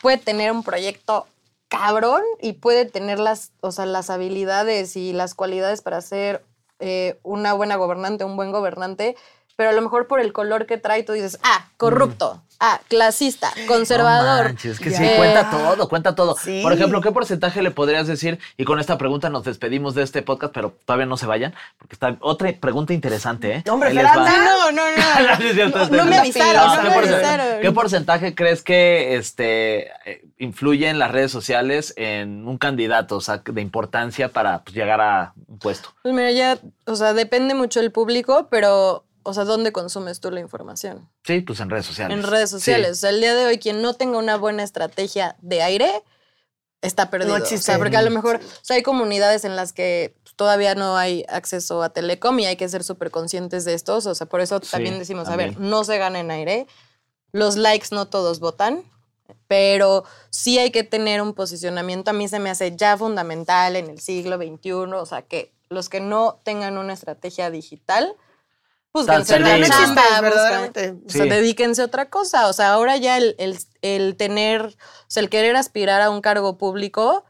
puede 0.02 0.18
tener 0.18 0.52
un 0.52 0.64
proyecto 0.64 1.28
cabrón 1.68 2.24
y 2.42 2.54
puede 2.54 2.86
tener 2.86 3.20
las, 3.20 3.52
o 3.62 3.72
sea, 3.72 3.86
las 3.86 4.10
habilidades 4.10 4.96
y 4.96 5.14
las 5.14 5.36
cualidades 5.36 5.82
para 5.84 6.02
ser 6.02 6.44
eh, 6.80 7.20
una 7.24 7.54
buena 7.54 7.76
gobernante, 7.76 8.24
un 8.24 8.36
buen 8.36 8.52
gobernante, 8.52 9.16
pero 9.60 9.72
a 9.72 9.74
lo 9.74 9.82
mejor 9.82 10.08
por 10.08 10.22
el 10.22 10.32
color 10.32 10.66
que 10.66 10.78
trae 10.78 11.04
tú 11.04 11.12
dices, 11.12 11.38
ah, 11.44 11.68
corrupto, 11.76 12.42
ah, 12.62 12.80
clasista, 12.88 13.52
conservador. 13.68 14.44
No 14.44 14.50
manches, 14.52 14.80
que 14.80 14.90
sí, 14.90 15.04
eh, 15.04 15.16
cuenta 15.18 15.50
todo, 15.50 15.90
cuenta 15.90 16.16
todo. 16.16 16.38
Sí. 16.38 16.62
Por 16.64 16.72
ejemplo, 16.72 17.02
¿qué 17.02 17.12
porcentaje 17.12 17.62
le 17.62 17.70
podrías 17.70 18.08
decir? 18.08 18.40
Y 18.56 18.64
con 18.64 18.80
esta 18.80 18.98
pregunta 18.98 19.30
nos 19.30 19.44
despedimos 19.44 19.96
de 19.96 20.04
este 20.04 20.22
podcast, 20.22 20.54
pero 20.54 20.74
todavía 20.86 21.08
no 21.08 21.18
se 21.18 21.26
vayan, 21.26 21.54
porque 21.78 21.96
está 21.96 22.16
otra 22.22 22.54
pregunta 22.58 22.94
interesante, 22.94 23.52
¿eh? 23.52 23.64
No, 23.66 23.74
hombre. 23.74 23.94
No, 24.00 24.72
no, 24.72 24.72
no. 24.72 25.68
No, 25.68 25.90
no 25.90 26.06
me 26.06 26.18
avisaron, 26.20 26.56
No, 26.56 26.76
no 26.76 26.82
¿qué, 26.82 26.88
me 26.88 26.96
porcentaje, 26.96 27.28
avisaron. 27.28 27.62
qué 27.62 27.72
porcentaje 27.74 28.36
crees 28.36 28.64
que 28.64 29.16
este, 29.18 29.92
influyen 30.38 31.00
las 31.00 31.12
redes 31.12 31.32
sociales 31.32 31.94
en 31.98 32.48
un 32.48 32.58
candidato, 32.58 33.18
o 33.18 33.22
sea, 33.22 33.42
de 33.44 33.62
importancia 33.62 34.30
para 34.30 34.64
pues, 34.64 34.74
llegar 34.74 35.02
a 35.02 35.34
un 35.48 35.60
puesto? 35.60 35.90
Pues 36.02 36.14
mira, 36.14 36.32
ya, 36.32 36.58
o 36.86 36.96
sea, 36.96 37.14
depende 37.14 37.56
mucho 37.56 37.82
el 37.82 37.92
público, 37.92 38.48
pero, 38.50 39.04
o 39.30 39.34
sea, 39.34 39.46
¿dónde 39.46 39.72
consumes 39.72 40.20
tú 40.20 40.32
la 40.32 40.40
información? 40.40 41.10
Sí, 41.24 41.42
pues 41.42 41.60
en 41.60 41.70
redes 41.70 41.86
sociales. 41.86 42.18
En 42.18 42.24
redes 42.24 42.50
sociales. 42.50 42.88
Sí. 42.88 42.92
O 42.92 42.96
sea, 42.96 43.10
el 43.12 43.22
día 43.22 43.36
de 43.36 43.46
hoy, 43.46 43.60
quien 43.60 43.82
no 43.82 43.94
tenga 43.94 44.18
una 44.18 44.38
buena 44.38 44.64
estrategia 44.64 45.36
de 45.42 45.62
aire, 45.62 46.04
está 46.82 47.10
perdido. 47.10 47.36
existe. 47.36 47.72
O 47.72 47.74
sea, 47.74 47.78
porque 47.78 47.98
a 47.98 48.02
lo 48.02 48.12
mejor 48.12 48.38
o 48.38 48.64
sea, 48.66 48.76
hay 48.76 48.84
comunidades 48.84 49.46
en 49.46 49.56
las 49.56 49.74
que 49.74 50.16
pues, 50.24 50.36
todavía 50.36 50.76
no 50.76 50.98
hay 50.98 51.26
acceso 51.30 51.84
a 51.84 51.90
telecom 51.90 52.40
y 52.40 52.46
hay 52.46 52.56
que 52.56 52.70
ser 52.70 52.84
súper 52.84 53.12
conscientes 53.12 53.66
de 53.66 53.74
estos. 53.74 54.06
O 54.06 54.16
sea, 54.16 54.28
por 54.28 54.42
eso 54.42 54.60
Sí, 54.62 54.72
también 54.72 55.00
decimos, 55.00 55.28
a 55.28 55.36
ver, 55.36 55.60
no 55.60 55.84
se 55.84 55.98
gana 55.98 56.20
en 56.20 56.32
aire. 56.32 56.68
Los 57.32 57.58
likes 57.58 57.88
no 57.92 58.08
todos 58.08 58.40
votan, 58.40 58.84
pero 59.48 60.04
sí 60.30 60.58
hay 60.58 60.72
que 60.72 60.84
tener 60.84 61.22
un 61.22 61.34
posicionamiento. 61.34 62.12
A 62.12 62.14
mí 62.14 62.28
se 62.28 62.40
me 62.40 62.50
hace 62.50 62.76
ya 62.76 62.98
fundamental 62.98 63.76
en 63.76 63.90
el 63.90 64.00
siglo 64.00 64.38
XXI. 64.38 64.72
O 64.72 65.06
sea, 65.06 65.22
que 65.22 65.54
los 65.70 65.90
que 65.90 66.00
no 66.00 66.40
tengan 66.44 66.78
una 66.78 66.94
estrategia 66.94 67.52
digital, 67.52 68.16
pues 68.92 69.06
Tal 69.06 69.22
otra 69.22 69.38
no 69.40 69.68
chamba, 69.68 70.04
verdaderamente. 70.22 70.96
o 71.06 71.10
sea, 71.10 71.24
Sí. 71.24 71.30
dedíquense 71.30 71.82
a 71.82 71.86
otra 71.86 72.10
cosa. 72.10 72.48
O 72.48 72.54
sea, 72.54 72.74
ahora 72.74 72.98
ya 72.98 73.18
el, 73.18 73.36
el- 73.38 73.58
el 73.82 74.16
tener, 74.18 74.62
o 74.66 74.72
sea, 75.08 75.22
el 75.22 75.30
querer 75.30 75.56
aspirar 75.56 76.02
a 76.02 76.10
un 76.10 76.22
cargo 76.22 76.58
público, 76.58 77.24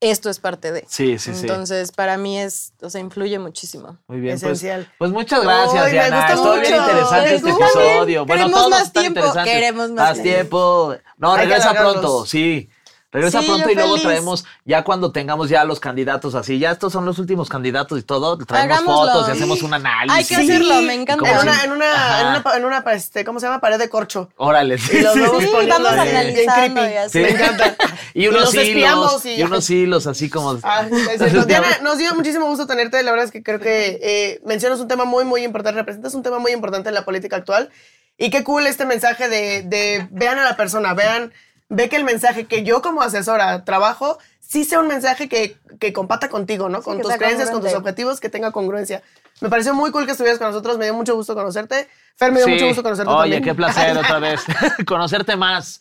esto 0.00 0.30
es 0.30 0.40
parte 0.40 0.72
de. 0.72 0.84
Sí, 0.88 1.18
sí, 1.18 1.32
sí. 1.34 1.42
Entonces, 1.42 1.92
para 1.92 2.16
mí 2.16 2.38
es, 2.40 2.72
o 2.82 2.90
sea, 2.90 3.00
influye 3.00 3.38
muchísimo. 3.38 3.98
Muy 4.08 4.18
bien, 4.20 4.32
pues- 4.40 4.42
Esencial. 4.58 4.92
Pues, 4.98 5.10
muchas 5.12 5.42
gracias, 5.42 5.84
me 5.84 5.90
Diana. 5.92 6.26
Estuvo 6.28 6.52
bien 6.54 6.72
mucho. 6.72 6.76
interesante 6.90 7.34
este 7.36 7.50
episodio. 7.50 8.26
Bueno, 8.26 8.40
Queremos 8.42 8.58
todos 8.60 8.70
más 8.70 8.82
están 8.82 9.02
tiempo, 9.14 9.32
queremos 9.44 9.90
más 9.90 10.22
tiempo. 10.22 10.96
No, 11.18 11.34
Hay 11.34 11.46
regresa 11.46 11.72
pronto, 11.74 12.26
sí. 12.26 12.68
Regresa 13.12 13.40
Sí, 13.40 13.46
pronto 13.46 13.70
y 13.70 13.74
luego 13.74 13.90
feliz. 13.90 14.02
traemos, 14.06 14.44
ya 14.64 14.82
cuando 14.84 15.12
tengamos 15.12 15.50
ya 15.50 15.64
los 15.64 15.78
candidatos 15.80 16.34
así, 16.34 16.58
ya 16.58 16.70
estos 16.70 16.92
son 16.94 17.04
los 17.04 17.18
últimos 17.18 17.48
candidatos 17.50 17.98
y 17.98 18.02
todo, 18.02 18.38
traemos 18.38 18.78
Hagámoslo. 18.78 19.12
fotos 19.12 19.28
y 19.28 19.32
hacemos 19.32 19.62
un 19.62 19.74
análisis. 19.74 20.16
Hay 20.18 20.24
que 20.24 20.36
hacerlo, 20.36 20.80
me 20.82 20.94
encanta. 20.94 21.30
En 21.30 21.38
una, 21.38 21.64
en 21.64 21.72
una, 21.72 22.20
en 22.20 22.26
una, 22.26 22.56
en 22.56 22.64
una, 22.64 22.78
este, 22.92 23.22
¿cómo 23.24 23.38
se 23.38 23.46
llama? 23.46 23.60
Pared 23.60 23.78
de 23.78 23.90
corcho. 23.90 24.30
Órale, 24.38 24.78
sí, 24.78 24.96
Y 24.96 25.00
los 25.02 25.12
sí, 25.12 25.20
vamos 25.20 25.44
poniendo 25.44 25.82
vamos 25.84 26.02
bien 26.04 26.16
analizando 26.16 26.80
creepy. 26.80 26.94
y 26.94 26.96
así. 26.96 27.10
Sí. 27.12 27.18
Me 27.24 27.30
encanta. 27.30 27.76
Y 28.14 28.28
unos 28.28 28.42
los 28.42 28.54
hilos, 28.54 28.66
espiamos 28.68 29.26
y, 29.26 29.34
y- 29.34 29.42
unos 29.42 29.70
hilos 29.70 30.06
así 30.06 30.28
como... 30.30 30.58
Ah, 30.62 30.86
es. 31.12 31.46
Diana, 31.46 31.66
nos 31.82 31.96
dio 31.98 32.14
muchísimo 32.14 32.46
gusto 32.46 32.66
tenerte. 32.66 33.02
La 33.02 33.10
verdad 33.10 33.24
es 33.26 33.32
que 33.32 33.42
creo 33.42 33.58
que 33.60 33.98
eh, 34.02 34.40
mencionas 34.44 34.80
un 34.80 34.88
tema 34.88 35.04
muy, 35.06 35.24
muy 35.24 35.44
importante. 35.44 35.78
Representas 35.80 36.12
un 36.14 36.22
tema 36.22 36.38
muy 36.38 36.52
importante 36.52 36.88
en 36.90 36.94
la 36.94 37.04
política 37.06 37.36
actual. 37.36 37.70
Y 38.18 38.28
qué 38.30 38.44
cool 38.44 38.66
este 38.66 38.84
mensaje 38.84 39.28
de, 39.30 39.62
de 39.62 40.08
vean 40.10 40.38
a 40.38 40.44
la 40.44 40.56
persona, 40.56 40.92
vean, 40.92 41.32
ve 41.72 41.88
que 41.88 41.96
el 41.96 42.04
mensaje 42.04 42.46
que 42.46 42.62
yo 42.64 42.82
como 42.82 43.02
asesora 43.02 43.64
trabajo, 43.64 44.18
sí 44.40 44.64
sea 44.64 44.80
un 44.80 44.88
mensaje 44.88 45.28
que, 45.28 45.56
que 45.80 45.92
compata 45.92 46.28
contigo, 46.28 46.68
¿no? 46.68 46.82
con 46.82 47.00
tus 47.00 47.12
creencias, 47.14 47.50
con 47.50 47.62
tus 47.62 47.74
objetivos, 47.74 48.20
que 48.20 48.28
tenga 48.28 48.52
congruencia. 48.52 49.02
Me 49.42 49.48
pareció 49.50 49.74
muy 49.74 49.90
cool 49.90 50.06
que 50.06 50.12
estuvieras 50.12 50.38
con 50.38 50.48
nosotros. 50.48 50.78
Me 50.78 50.84
dio 50.86 50.94
mucho 50.94 51.14
gusto 51.14 51.34
conocerte. 51.34 51.88
Fer, 52.16 52.30
me 52.30 52.38
dio 52.38 52.46
Sí. 52.46 52.52
mucho 52.52 52.66
gusto 52.66 52.82
conocerte 52.82 53.10
Oye, 53.10 53.20
también. 53.22 53.42
qué 53.44 53.54
placer 53.54 53.96
otra 53.98 54.18
vez. 54.18 54.40
Conocerte 54.86 55.34
más. 55.36 55.80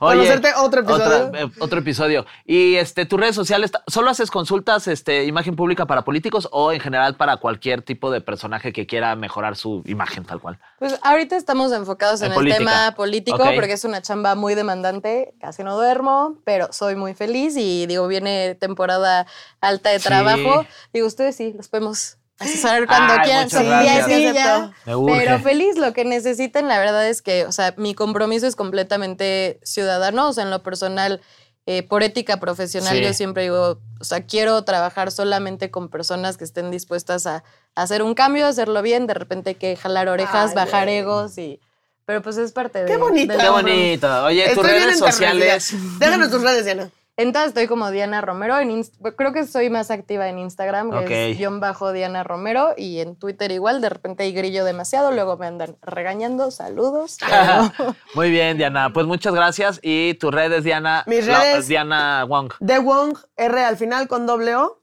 Oye, 0.00 0.18
Conocerte 0.18 0.52
otro 0.56 0.80
episodio. 0.80 1.26
otra- 1.28 1.40
eh, 1.40 1.50
otro 1.60 1.78
episodio. 1.78 2.26
Y 2.44 2.74
este, 2.76 3.06
tus 3.06 3.18
redes 3.20 3.34
sociales, 3.34 3.70
¿solo 3.86 4.10
haces 4.10 4.30
consultas, 4.30 4.88
este, 4.88 5.24
imagen 5.24 5.56
pública 5.56 5.86
para 5.86 6.02
políticos 6.04 6.48
o 6.52 6.72
en 6.72 6.80
general 6.80 7.16
para 7.16 7.36
cualquier 7.38 7.82
tipo 7.82 8.10
de 8.10 8.20
personaje 8.20 8.72
que 8.72 8.86
quiera 8.86 9.14
mejorar 9.16 9.56
su 9.56 9.82
imagen 9.86 10.24
tal 10.24 10.40
cual? 10.40 10.58
Pues 10.78 10.98
ahorita 11.02 11.36
estamos 11.36 11.72
enfocados 11.72 12.20
en, 12.20 12.26
En 12.26 12.32
el 12.32 12.36
política. 12.36 12.58
tema 12.58 12.94
político 12.96 13.38
porque 13.54 13.72
es 13.72 13.84
una 13.84 14.02
chamba 14.02 14.34
muy 14.34 14.54
demandante, 14.54 15.34
casi 15.40 15.62
no 15.62 15.76
duermo, 15.76 16.38
pero 16.44 16.72
soy 16.72 16.96
muy 16.96 17.14
feliz 17.14 17.54
y 17.56 17.86
digo, 17.86 18.06
viene 18.08 18.56
temporada 18.56 19.26
alta 19.60 19.90
de 19.90 20.00
Sí. 20.00 20.04
trabajo. 20.08 20.66
Digo, 20.92 21.06
ustedes 21.06 21.36
sí, 21.36 21.54
los 21.56 21.68
podemos 21.68 22.18
asesorar 22.38 22.86
cuando 22.86 23.14
quieran. 23.22 23.48
Sí, 23.50 23.56
gracias. 23.64 24.06
sí, 24.06 24.32
ya. 24.34 24.72
Pero 24.84 25.38
feliz, 25.40 25.76
lo 25.78 25.92
que 25.92 26.04
necesiten, 26.04 26.68
la 26.68 26.78
verdad 26.78 27.08
es 27.08 27.22
que, 27.22 27.46
o 27.46 27.52
sea, 27.52 27.74
mi 27.76 27.94
compromiso 27.94 28.46
es 28.46 28.56
completamente 28.56 29.60
ciudadano, 29.62 30.28
o 30.28 30.32
sea, 30.32 30.44
en 30.44 30.50
lo 30.50 30.62
personal, 30.62 31.20
eh, 31.66 31.82
por 31.82 32.02
ética 32.02 32.38
profesional, 32.40 32.96
Sí. 32.96 33.02
yo 33.02 33.14
siempre 33.14 33.44
digo, 33.44 33.78
o 34.00 34.04
sea, 34.04 34.26
quiero 34.26 34.62
trabajar 34.64 35.10
solamente 35.10 35.70
con 35.70 35.88
personas 35.88 36.36
que 36.36 36.44
estén 36.44 36.70
dispuestas 36.70 37.26
a, 37.26 37.36
a 37.74 37.82
hacer 37.82 38.02
un 38.02 38.14
cambio, 38.14 38.46
hacerlo 38.46 38.82
bien, 38.82 39.06
de 39.06 39.14
repente 39.14 39.50
hay 39.50 39.54
que 39.56 39.74
jalar 39.76 40.08
orejas, 40.08 40.50
Ay, 40.50 40.56
bajar 40.56 40.88
egos 40.88 41.38
y... 41.38 41.60
Pero 42.06 42.20
pues 42.20 42.36
es 42.36 42.52
parte 42.52 42.80
de... 42.80 42.84
Qué 42.84 42.98
bonito. 42.98 43.34
Qué 43.38 43.48
bonito. 43.48 44.24
Oye, 44.24 44.42
tus 44.50 44.58
Estoy 44.58 44.70
redes 44.78 44.98
sociales. 44.98 45.74
Déjanos 45.98 46.30
tus 46.30 46.42
redes, 46.42 46.66
Diana. 46.66 46.90
Entonces 47.16 47.50
estoy 47.50 47.68
como 47.68 47.90
Diana 47.92 48.20
Romero, 48.20 48.58
en 48.58 48.70
Inst- 48.70 49.14
creo 49.16 49.32
que 49.32 49.46
soy 49.46 49.70
más 49.70 49.92
activa 49.92 50.28
en 50.28 50.38
Instagram, 50.40 50.90
que 50.90 50.96
Ok. 51.04 51.10
es 51.10 51.38
guion 51.38 51.60
bajo 51.60 51.92
Diana 51.92 52.24
Romero, 52.24 52.74
y 52.76 52.98
en 52.98 53.14
Twitter 53.14 53.52
igual, 53.52 53.80
de 53.80 53.88
repente 53.88 54.24
hay 54.24 54.32
grillo 54.32 54.64
demasiado, 54.64 55.12
luego 55.12 55.36
me 55.36 55.46
andan 55.46 55.76
regañando, 55.82 56.50
saludos. 56.50 57.18
pero- 57.78 57.94
Muy 58.16 58.30
bien, 58.30 58.56
Diana. 58.56 58.92
Pues 58.92 59.06
muchas 59.06 59.32
gracias. 59.32 59.78
Y 59.82 60.14
tus 60.14 60.32
redes, 60.34 60.64
Diana. 60.64 61.04
Mis 61.06 61.26
La- 61.28 61.40
redes- 61.40 61.68
Diana 61.68 62.24
Wong. 62.24 62.52
De 62.58 62.78
Wong, 62.80 63.16
R 63.36 63.64
al 63.64 63.76
final 63.76 64.08
con 64.08 64.26
doble 64.26 64.56
O. 64.56 64.80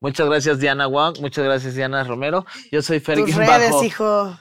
Muchas 0.00 0.26
gracias, 0.28 0.60
Diana 0.60 0.86
Wong. 0.86 1.18
Muchas 1.20 1.44
gracias, 1.44 1.74
Diana 1.74 2.02
Romero. 2.04 2.46
Yo 2.72 2.80
soy 2.82 3.00
Fer 3.00 3.18
Tus 3.18 3.34
redes, 3.34 3.70
bajo- 3.72 3.84
hijo. 3.84 4.38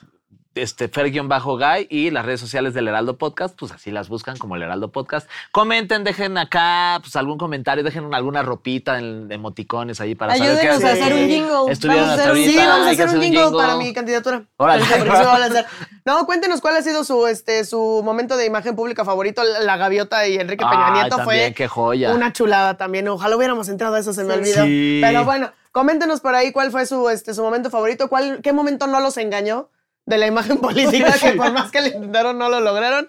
Este, 0.58 0.90
Fer-Guy 0.90 1.88
y 1.90 2.10
las 2.12 2.26
redes 2.26 2.40
sociales 2.40 2.74
del 2.74 2.88
Heraldo 2.88 3.18
Podcast, 3.18 3.58
pues 3.58 3.72
así 3.72 3.92
las 3.92 4.10
buscan 4.10 4.38
como 4.38 4.56
el 4.56 4.64
Heraldo 4.64 4.92
Podcast. 4.92 5.30
Comenten, 5.52 6.04
dejen 6.04 6.38
acá 6.38 7.00
pues 7.02 7.16
algún 7.16 7.38
comentario, 7.38 7.84
dejen 7.84 8.14
alguna 8.14 8.42
ropita 8.42 8.98
en 9.00 9.32
emoticones 9.32 10.02
ahí 10.02 10.16
para 10.16 10.36
saber 10.36 10.58
Ayúdenos 10.58 10.80
qué 10.80 10.88
a 10.88 10.92
hacer 10.92 11.14
un 11.14 11.28
jingle. 11.30 11.72
Estuvieron 11.72 12.08
Vamos 12.08 12.20
a 12.20 12.22
hasta 12.22 12.24
hacer 12.24 12.32
un 12.32 12.38
ahorita. 12.38 12.52
Sí, 12.52 12.68
vamos 12.68 12.88
a 12.88 12.90
hacer 12.90 13.10
un 13.10 13.22
jingle 13.22 13.52
para 13.52 13.76
mi 13.78 13.94
candidatura. 13.94 14.44
Órale. 14.58 14.86
No, 16.06 16.26
cuéntenos 16.26 16.62
cuál 16.62 16.78
ha 16.78 16.82
sido 16.82 17.04
su, 17.04 17.28
este, 17.28 17.66
su 17.66 18.02
momento 18.02 18.38
de 18.38 18.46
imagen 18.46 18.78
pública 18.78 19.04
favorito. 19.04 19.44
La 19.44 19.76
gaviota 19.76 20.26
y 20.26 20.36
Enrique 20.36 20.64
Peña 20.64 20.92
Nieto 20.92 21.18
también, 21.18 21.48
fue 21.48 21.54
qué 21.54 21.68
joya. 21.68 22.14
una 22.14 22.32
chulada 22.32 22.78
también. 22.78 23.10
Ojalá 23.10 23.36
hubiéramos 23.36 23.68
entrado 23.68 23.96
a 23.96 24.00
eso, 24.00 24.14
se 24.14 24.24
me 24.24 24.36
olvidó. 24.36 24.64
Sí. 24.64 25.02
Pero 25.04 25.26
bueno, 25.26 25.52
coméntenos 25.74 26.22
por 26.22 26.34
ahí 26.34 26.54
cuál 26.54 26.72
fue 26.72 26.86
su, 26.86 27.10
este, 27.10 27.34
su 27.34 27.44
momento 27.44 27.70
favorito, 27.70 28.08
cuál, 28.08 28.40
qué 28.42 28.54
momento 28.54 28.88
no 28.88 29.02
los 29.02 29.18
engañó 29.18 29.68
de 30.08 30.18
la 30.18 30.26
imagen 30.26 30.58
política, 30.58 31.14
que 31.20 31.34
por 31.34 31.52
más 31.52 31.70
que 31.70 31.82
le 31.82 31.90
intentaron 31.90 32.38
no 32.38 32.50
lo 32.50 32.60
lograron. 32.62 33.08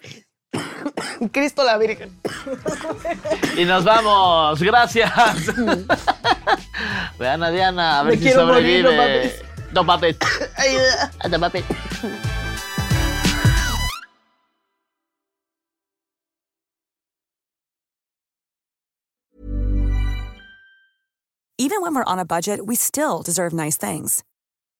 Cristo 1.32 1.62
la 1.64 1.78
Virgen. 1.78 2.20
Y 3.56 3.64
nos 3.64 3.84
vamos. 3.84 4.60
Gracias. 4.60 5.10
Vean 7.18 7.42
a 7.42 7.50
Diana, 7.50 8.00
a 8.00 8.02
ver 8.02 8.18
Me 8.18 8.22
si 8.22 8.32
sobrevive. 8.32 8.82
no 8.82 8.92
mames. 8.92 9.34
No 9.72 9.84
mames. 9.84 10.16
Even 21.60 21.80
when 21.82 21.94
we're 21.94 22.04
on 22.04 22.18
a 22.18 22.24
budget, 22.24 22.66
we 22.66 22.76
still 22.76 23.22
deserve 23.22 23.52
nice 23.52 23.76
things. 23.76 24.22